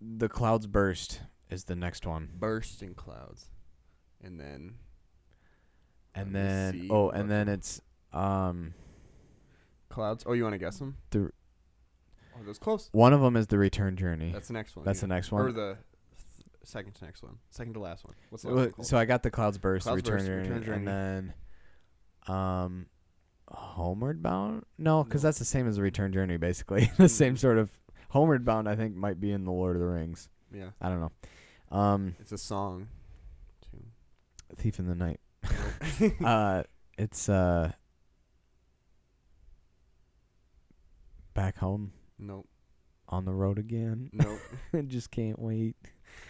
The 0.00 0.28
clouds 0.28 0.66
burst 0.66 1.20
is 1.50 1.64
the 1.64 1.76
next 1.76 2.06
one. 2.06 2.30
Bursting 2.38 2.94
clouds, 2.94 3.46
and 4.22 4.38
then 4.38 4.74
And 6.14 6.34
then 6.34 6.88
oh, 6.90 7.10
and 7.10 7.30
then 7.30 7.48
it's 7.48 7.80
um 8.12 8.74
clouds. 9.88 10.24
Oh, 10.26 10.32
you 10.32 10.42
want 10.42 10.54
to 10.54 10.58
guess 10.58 10.78
them? 10.78 10.96
The- 11.10 11.30
oh, 12.36 12.40
that's 12.46 12.58
close. 12.58 12.88
one 12.92 13.12
of 13.12 13.20
them 13.20 13.36
is 13.36 13.46
the 13.46 13.58
return 13.58 13.96
journey. 13.96 14.32
That's 14.32 14.48
the 14.48 14.54
next 14.54 14.76
one. 14.76 14.84
That's 14.84 14.98
yeah. 14.98 15.08
the 15.08 15.14
next 15.14 15.32
one. 15.32 15.42
Or 15.42 15.52
the 15.52 15.78
second 16.64 16.94
to 16.96 17.04
next 17.04 17.22
one. 17.22 17.38
Second 17.50 17.74
to 17.74 17.80
last 17.80 18.04
one. 18.04 18.14
What's 18.30 18.42
the 18.42 18.48
So, 18.50 18.54
last 18.54 18.64
one 18.64 18.72
called? 18.72 18.86
so 18.86 18.98
I 18.98 19.04
got 19.04 19.22
the 19.22 19.30
clouds 19.30 19.58
burst, 19.58 19.84
Clouds 19.84 19.96
return, 19.96 20.16
Burst, 20.18 20.26
journey, 20.26 20.48
Return 20.48 20.62
Journey. 20.64 20.76
and 20.78 21.32
then 22.28 22.34
um 22.34 22.86
Homeward 23.50 24.22
Bound? 24.22 24.64
No, 24.76 25.02
because 25.04 25.22
No. 25.22 25.28
that's 25.28 25.38
the 25.38 25.44
same 25.46 25.66
as 25.66 25.76
the 25.76 25.82
Return 25.82 26.12
Journey, 26.12 26.36
basically. 26.36 26.90
the 26.98 27.08
same 27.08 27.34
Mm. 27.34 27.38
sort 27.38 27.58
of. 27.58 27.70
Homeward 28.10 28.44
Bound, 28.44 28.68
I 28.68 28.74
think, 28.76 28.94
might 28.96 29.20
be 29.20 29.32
in 29.32 29.44
the 29.44 29.50
Lord 29.52 29.76
of 29.76 29.80
the 29.80 29.86
Rings. 29.88 30.28
Yeah, 30.52 30.70
I 30.80 30.88
don't 30.88 31.00
know. 31.00 31.76
Um, 31.76 32.14
it's 32.20 32.32
a 32.32 32.38
song. 32.38 32.88
Too. 33.70 33.82
Thief 34.56 34.78
in 34.78 34.86
the 34.86 34.94
Night. 34.94 35.20
Uh, 36.24 36.62
it's 36.96 37.28
uh. 37.28 37.72
Back 41.34 41.58
home 41.58 41.92
nope. 42.18 42.48
on 43.08 43.24
the 43.24 43.32
road 43.32 43.58
again. 43.58 44.10
Nope. 44.12 44.40
I 44.74 44.80
just 44.82 45.10
can't 45.10 45.38
wait. 45.38 45.76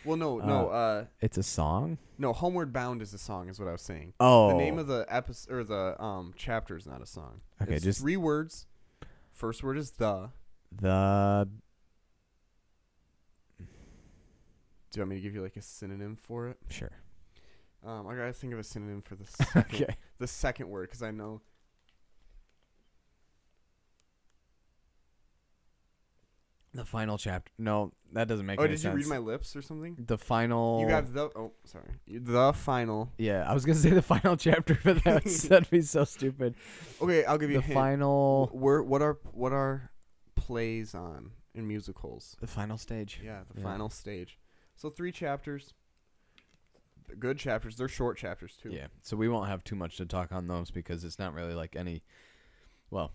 Well, 0.04 0.16
no, 0.16 0.38
no, 0.38 0.68
uh, 0.68 1.04
It's 1.20 1.38
a 1.38 1.42
song. 1.42 1.98
no. 2.18 2.32
Homeward 2.32 2.72
Bound 2.72 3.00
is 3.00 3.14
a 3.14 3.18
song, 3.18 3.48
is 3.48 3.58
what 3.58 3.68
I 3.68 3.72
was 3.72 3.82
saying. 3.82 4.12
Oh, 4.20 4.48
The 4.50 4.56
name 4.56 4.78
of 4.78 4.86
the 4.86 5.06
episode 5.08 5.52
or 5.54 5.64
the 5.64 6.02
um 6.02 6.34
chapter 6.36 6.76
is 6.76 6.86
not 6.86 7.00
a 7.00 7.06
song. 7.06 7.40
Okay, 7.62 7.74
It's 7.74 7.84
just- 7.84 8.00
three 8.00 8.16
words. 8.16 8.66
First 9.32 9.62
word 9.62 9.78
is 9.78 9.92
the. 9.92 10.30
the 10.72 11.48
Do 14.90 14.98
you 14.98 15.02
want 15.02 15.10
me 15.10 15.16
to 15.16 15.22
give 15.22 15.34
you 15.34 15.42
like 15.42 15.56
a 15.56 15.62
synonym 15.62 16.16
for 16.16 16.48
it? 16.48 16.58
sure. 16.70 16.92
Um, 17.84 18.06
I 18.08 18.16
gotta 18.16 18.32
think 18.32 18.52
of 18.52 18.58
a 18.58 18.64
synonym 18.64 19.02
for 19.02 19.14
the 19.14 19.24
second, 19.26 19.82
Okay. 19.82 19.96
the 20.18 20.26
second 20.26 20.68
word 20.68 20.88
because 20.88 21.02
I 21.02 21.10
know. 21.10 21.40
The 26.74 26.84
final 26.84 27.16
chapter. 27.16 27.50
No, 27.58 27.92
that 28.12 28.28
doesn't 28.28 28.44
make 28.44 28.60
sense. 28.60 28.64
oh, 28.64 28.68
did 28.68 28.78
sense. 28.80 28.92
you 28.92 28.96
read 28.98 29.06
my 29.06 29.18
lips 29.18 29.56
or 29.56 29.62
something? 29.62 29.96
the 30.06 30.18
final? 30.18 30.80
You 30.80 30.86
got 30.88 31.12
the. 31.12 31.30
Oh, 31.34 31.52
sorry. 31.64 31.88
The 32.06 32.52
final. 32.52 33.10
Yeah, 33.16 33.44
I 33.48 33.54
was 33.54 33.64
gonna 33.64 33.78
say 33.78 33.90
the 33.90 34.02
final 34.02 34.36
chapter, 34.38 34.78
but 34.84 35.02
that 35.04 35.24
would 35.24 35.32
that'd 35.48 35.70
be 35.70 35.80
so 35.80 36.04
stupid. 36.04 36.54
Okay, 37.00 37.24
I'll 37.24 37.38
give 37.38 37.50
you 37.50 37.62
The 37.62 37.72
final, 37.74 38.50
Where 38.52 38.82
what 38.82 39.00
are 39.02 39.18
what 39.32 39.52
are 39.52 39.90
plays 40.36 40.94
on 40.94 41.30
in 41.54 41.66
musicals? 41.66 42.36
the 42.40 42.46
final 42.46 42.76
stage. 42.76 43.20
Yeah, 43.24 43.40
the 43.52 43.60
Yeah. 43.60 43.64
final 43.66 43.88
stage. 43.88 44.38
So 44.78 44.88
three 44.90 45.12
chapters. 45.12 45.74
Good 47.18 47.38
chapters. 47.38 47.76
They're 47.76 47.88
short 47.88 48.16
chapters 48.16 48.56
too. 48.62 48.70
Yeah, 48.70 48.86
so 49.02 49.16
we 49.16 49.28
won't 49.28 49.48
have 49.48 49.64
too 49.64 49.74
much 49.76 49.96
to 49.96 50.06
talk 50.06 50.30
on 50.30 50.46
those 50.46 50.70
because 50.70 51.04
it's 51.04 51.18
not 51.18 51.34
really 51.34 51.54
like 51.54 51.74
any. 51.74 52.02
Well, 52.90 53.12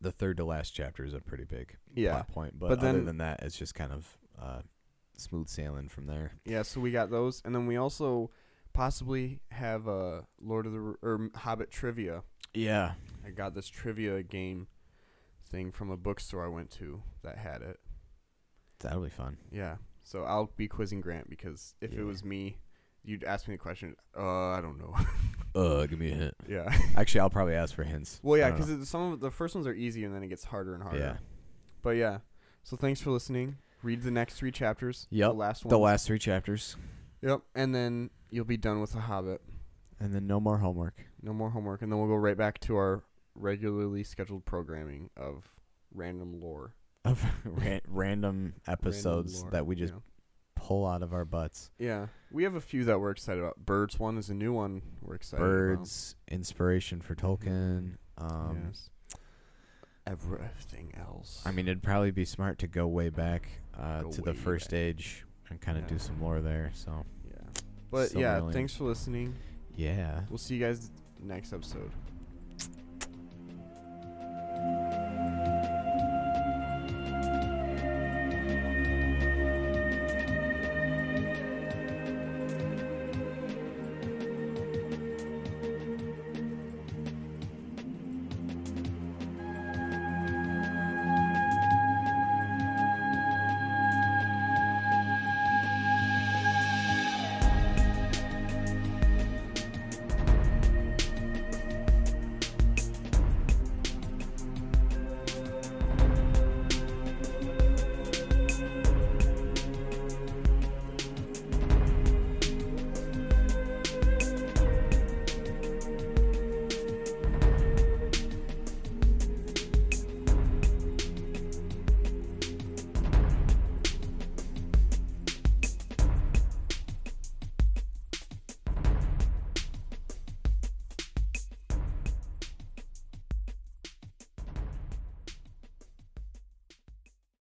the 0.00 0.10
third 0.10 0.36
to 0.38 0.44
last 0.44 0.70
chapter 0.70 1.04
is 1.04 1.14
a 1.14 1.20
pretty 1.20 1.44
big 1.44 1.76
Yeah. 1.94 2.12
plot 2.12 2.28
point, 2.28 2.58
but, 2.58 2.68
But 2.70 2.78
other 2.80 2.92
then- 2.92 3.04
than 3.06 3.18
that, 3.18 3.42
it's 3.42 3.56
just 3.56 3.74
kind 3.74 3.92
of 3.92 4.18
uh, 4.38 4.62
smooth 5.16 5.48
sailing 5.48 5.88
from 5.88 6.06
there. 6.06 6.32
Yeah, 6.44 6.62
so 6.62 6.80
we 6.80 6.90
got 6.90 7.08
those, 7.10 7.40
and 7.44 7.54
then 7.54 7.66
we 7.66 7.76
also 7.76 8.30
possibly 8.72 9.40
have 9.52 9.86
a 9.86 10.26
Lord 10.40 10.66
of 10.66 10.72
the 10.72 10.78
R- 10.78 10.98
or 11.02 11.30
Hobbit 11.36 11.70
trivia. 11.70 12.24
Yeah, 12.52 12.94
I 13.24 13.30
got 13.30 13.54
this 13.54 13.68
trivia 13.68 14.22
game 14.24 14.66
thing 15.46 15.70
from 15.70 15.90
a 15.90 15.96
bookstore 15.96 16.44
I 16.44 16.48
went 16.48 16.70
to 16.72 17.02
that 17.22 17.38
had 17.38 17.62
it. 17.62 17.78
that'll 18.80 19.02
be 19.02 19.08
fun. 19.10 19.38
Yeah, 19.52 19.76
so 20.04 20.22
I'll 20.22 20.52
be 20.56 20.68
quizzing 20.68 21.00
Grant 21.00 21.28
because 21.28 21.74
if 21.80 21.92
Yeah. 21.92 22.00
it 22.00 22.04
was 22.04 22.22
me, 22.24 22.58
you'd 23.02 23.24
ask 23.24 23.48
me 23.48 23.54
the 23.54 23.58
question. 23.58 23.96
Uh, 24.16 24.50
I 24.50 24.60
don't 24.60 24.78
know. 24.78 24.94
Uh, 25.54 25.86
give 25.88 25.98
me 25.98 26.12
a 26.12 26.14
hint. 26.14 26.34
yeah. 26.48 26.72
Actually, 26.96 27.20
I'll 27.22 27.30
probably 27.30 27.54
ask 27.54 27.74
for 27.74 27.82
hints. 27.84 28.20
Well, 28.22 28.38
yeah, 28.38 28.46
I 28.46 28.50
don't 28.50 28.60
know. 28.60 28.66
because 28.76 28.88
some 28.88 29.12
of 29.12 29.20
the 29.20 29.30
first 29.32 29.54
ones 29.56 29.66
are 29.66 29.74
easy, 29.74 30.04
and 30.04 30.14
then 30.14 30.22
it 30.22 30.28
gets 30.28 30.44
harder 30.44 30.74
and 30.74 30.82
harder. 30.82 30.98
yeah, 30.98 31.16
But 31.82 31.96
yeah, 31.96 32.18
so 32.62 32.76
thanks 32.76 33.00
for 33.00 33.10
listening. 33.10 33.56
Read 33.82 34.02
the 34.02 34.10
next 34.10 34.34
three 34.36 34.50
chapters. 34.52 35.06
Yep, 35.10 35.30
The 35.30 35.34
last 35.34 35.64
one. 35.64 35.70
the 35.70 35.78
last 35.78 36.06
three 36.06 36.18
chapters, 36.18 36.76
Yep, 37.20 37.40
and 37.54 37.74
then 37.74 38.10
you'll 38.30 38.44
be 38.46 38.56
done 38.56 38.80
with 38.80 38.92
the 38.92 39.00
Hobbit. 39.00 39.42
and 40.00 40.14
then 40.14 40.26
no 40.26 40.40
more 40.40 40.58
homework. 40.58 41.04
No 41.22 41.32
more 41.34 41.50
homework, 41.50 41.82
and 41.82 41.90
then 41.92 41.98
we'll 41.98 42.08
go 42.08 42.14
right 42.16 42.36
back 42.36 42.58
to 42.60 42.76
our 42.76 43.02
regularly 43.34 44.02
scheduled 44.04 44.44
programming 44.44 45.10
of 45.16 45.44
random 45.92 46.40
lore. 46.40 46.74
Of 47.04 47.24
ran- 47.44 47.80
random 47.88 48.54
episodes 48.66 49.32
Random 49.34 49.42
lore, 49.44 49.50
that 49.52 49.66
we 49.66 49.74
just 49.76 49.92
yeah. 49.94 50.00
pull 50.56 50.86
out 50.86 51.02
of 51.02 51.12
our 51.12 51.24
butts. 51.24 51.70
Yeah, 51.78 52.06
we 52.30 52.44
have 52.44 52.54
a 52.54 52.60
few 52.60 52.84
that 52.84 53.00
we're 53.00 53.10
excited 53.10 53.40
about. 53.42 53.56
Birds 53.64 53.98
one 53.98 54.16
is 54.18 54.30
a 54.30 54.34
new 54.34 54.52
one 54.52 54.82
we're 55.02 55.14
excited 55.16 55.42
about. 55.42 55.50
Birds, 55.52 56.16
inspiration 56.28 57.00
for 57.00 57.14
Tolkien. 57.14 57.96
about. 58.16 58.32
Um, 58.32 58.62
yes. 58.66 58.90
Everything 60.06 60.92
else. 60.98 61.42
I 61.46 61.50
mean, 61.50 61.66
it'd 61.66 61.82
probably 61.82 62.10
be 62.10 62.26
smart 62.26 62.58
to 62.58 62.66
go 62.66 62.86
way 62.86 63.08
back 63.08 63.48
uh, 63.78 64.02
Go 64.02 64.10
to 64.12 64.20
the 64.22 64.32
way 64.32 64.36
first 64.36 64.64
back. 64.66 64.70
stage 64.70 65.24
and 65.48 65.60
kind 65.60 65.78
of 65.78 65.84
Yeah. 65.84 65.88
do 65.90 65.98
some 65.98 66.20
lore 66.20 66.40
there. 66.42 66.70
So 66.74 67.06
yeah. 67.26 67.38
But 67.90 68.10
so 68.10 68.18
yeah, 68.18 68.32
brilliant. 68.34 68.54
thanks 68.54 68.76
for 68.76 68.84
listening. 68.84 69.34
yeah, 69.76 70.20
We'll 70.28 70.36
see 70.38 70.56
you 70.56 70.60
guys 70.64 70.90
next 71.22 71.52
episode. 71.54 71.90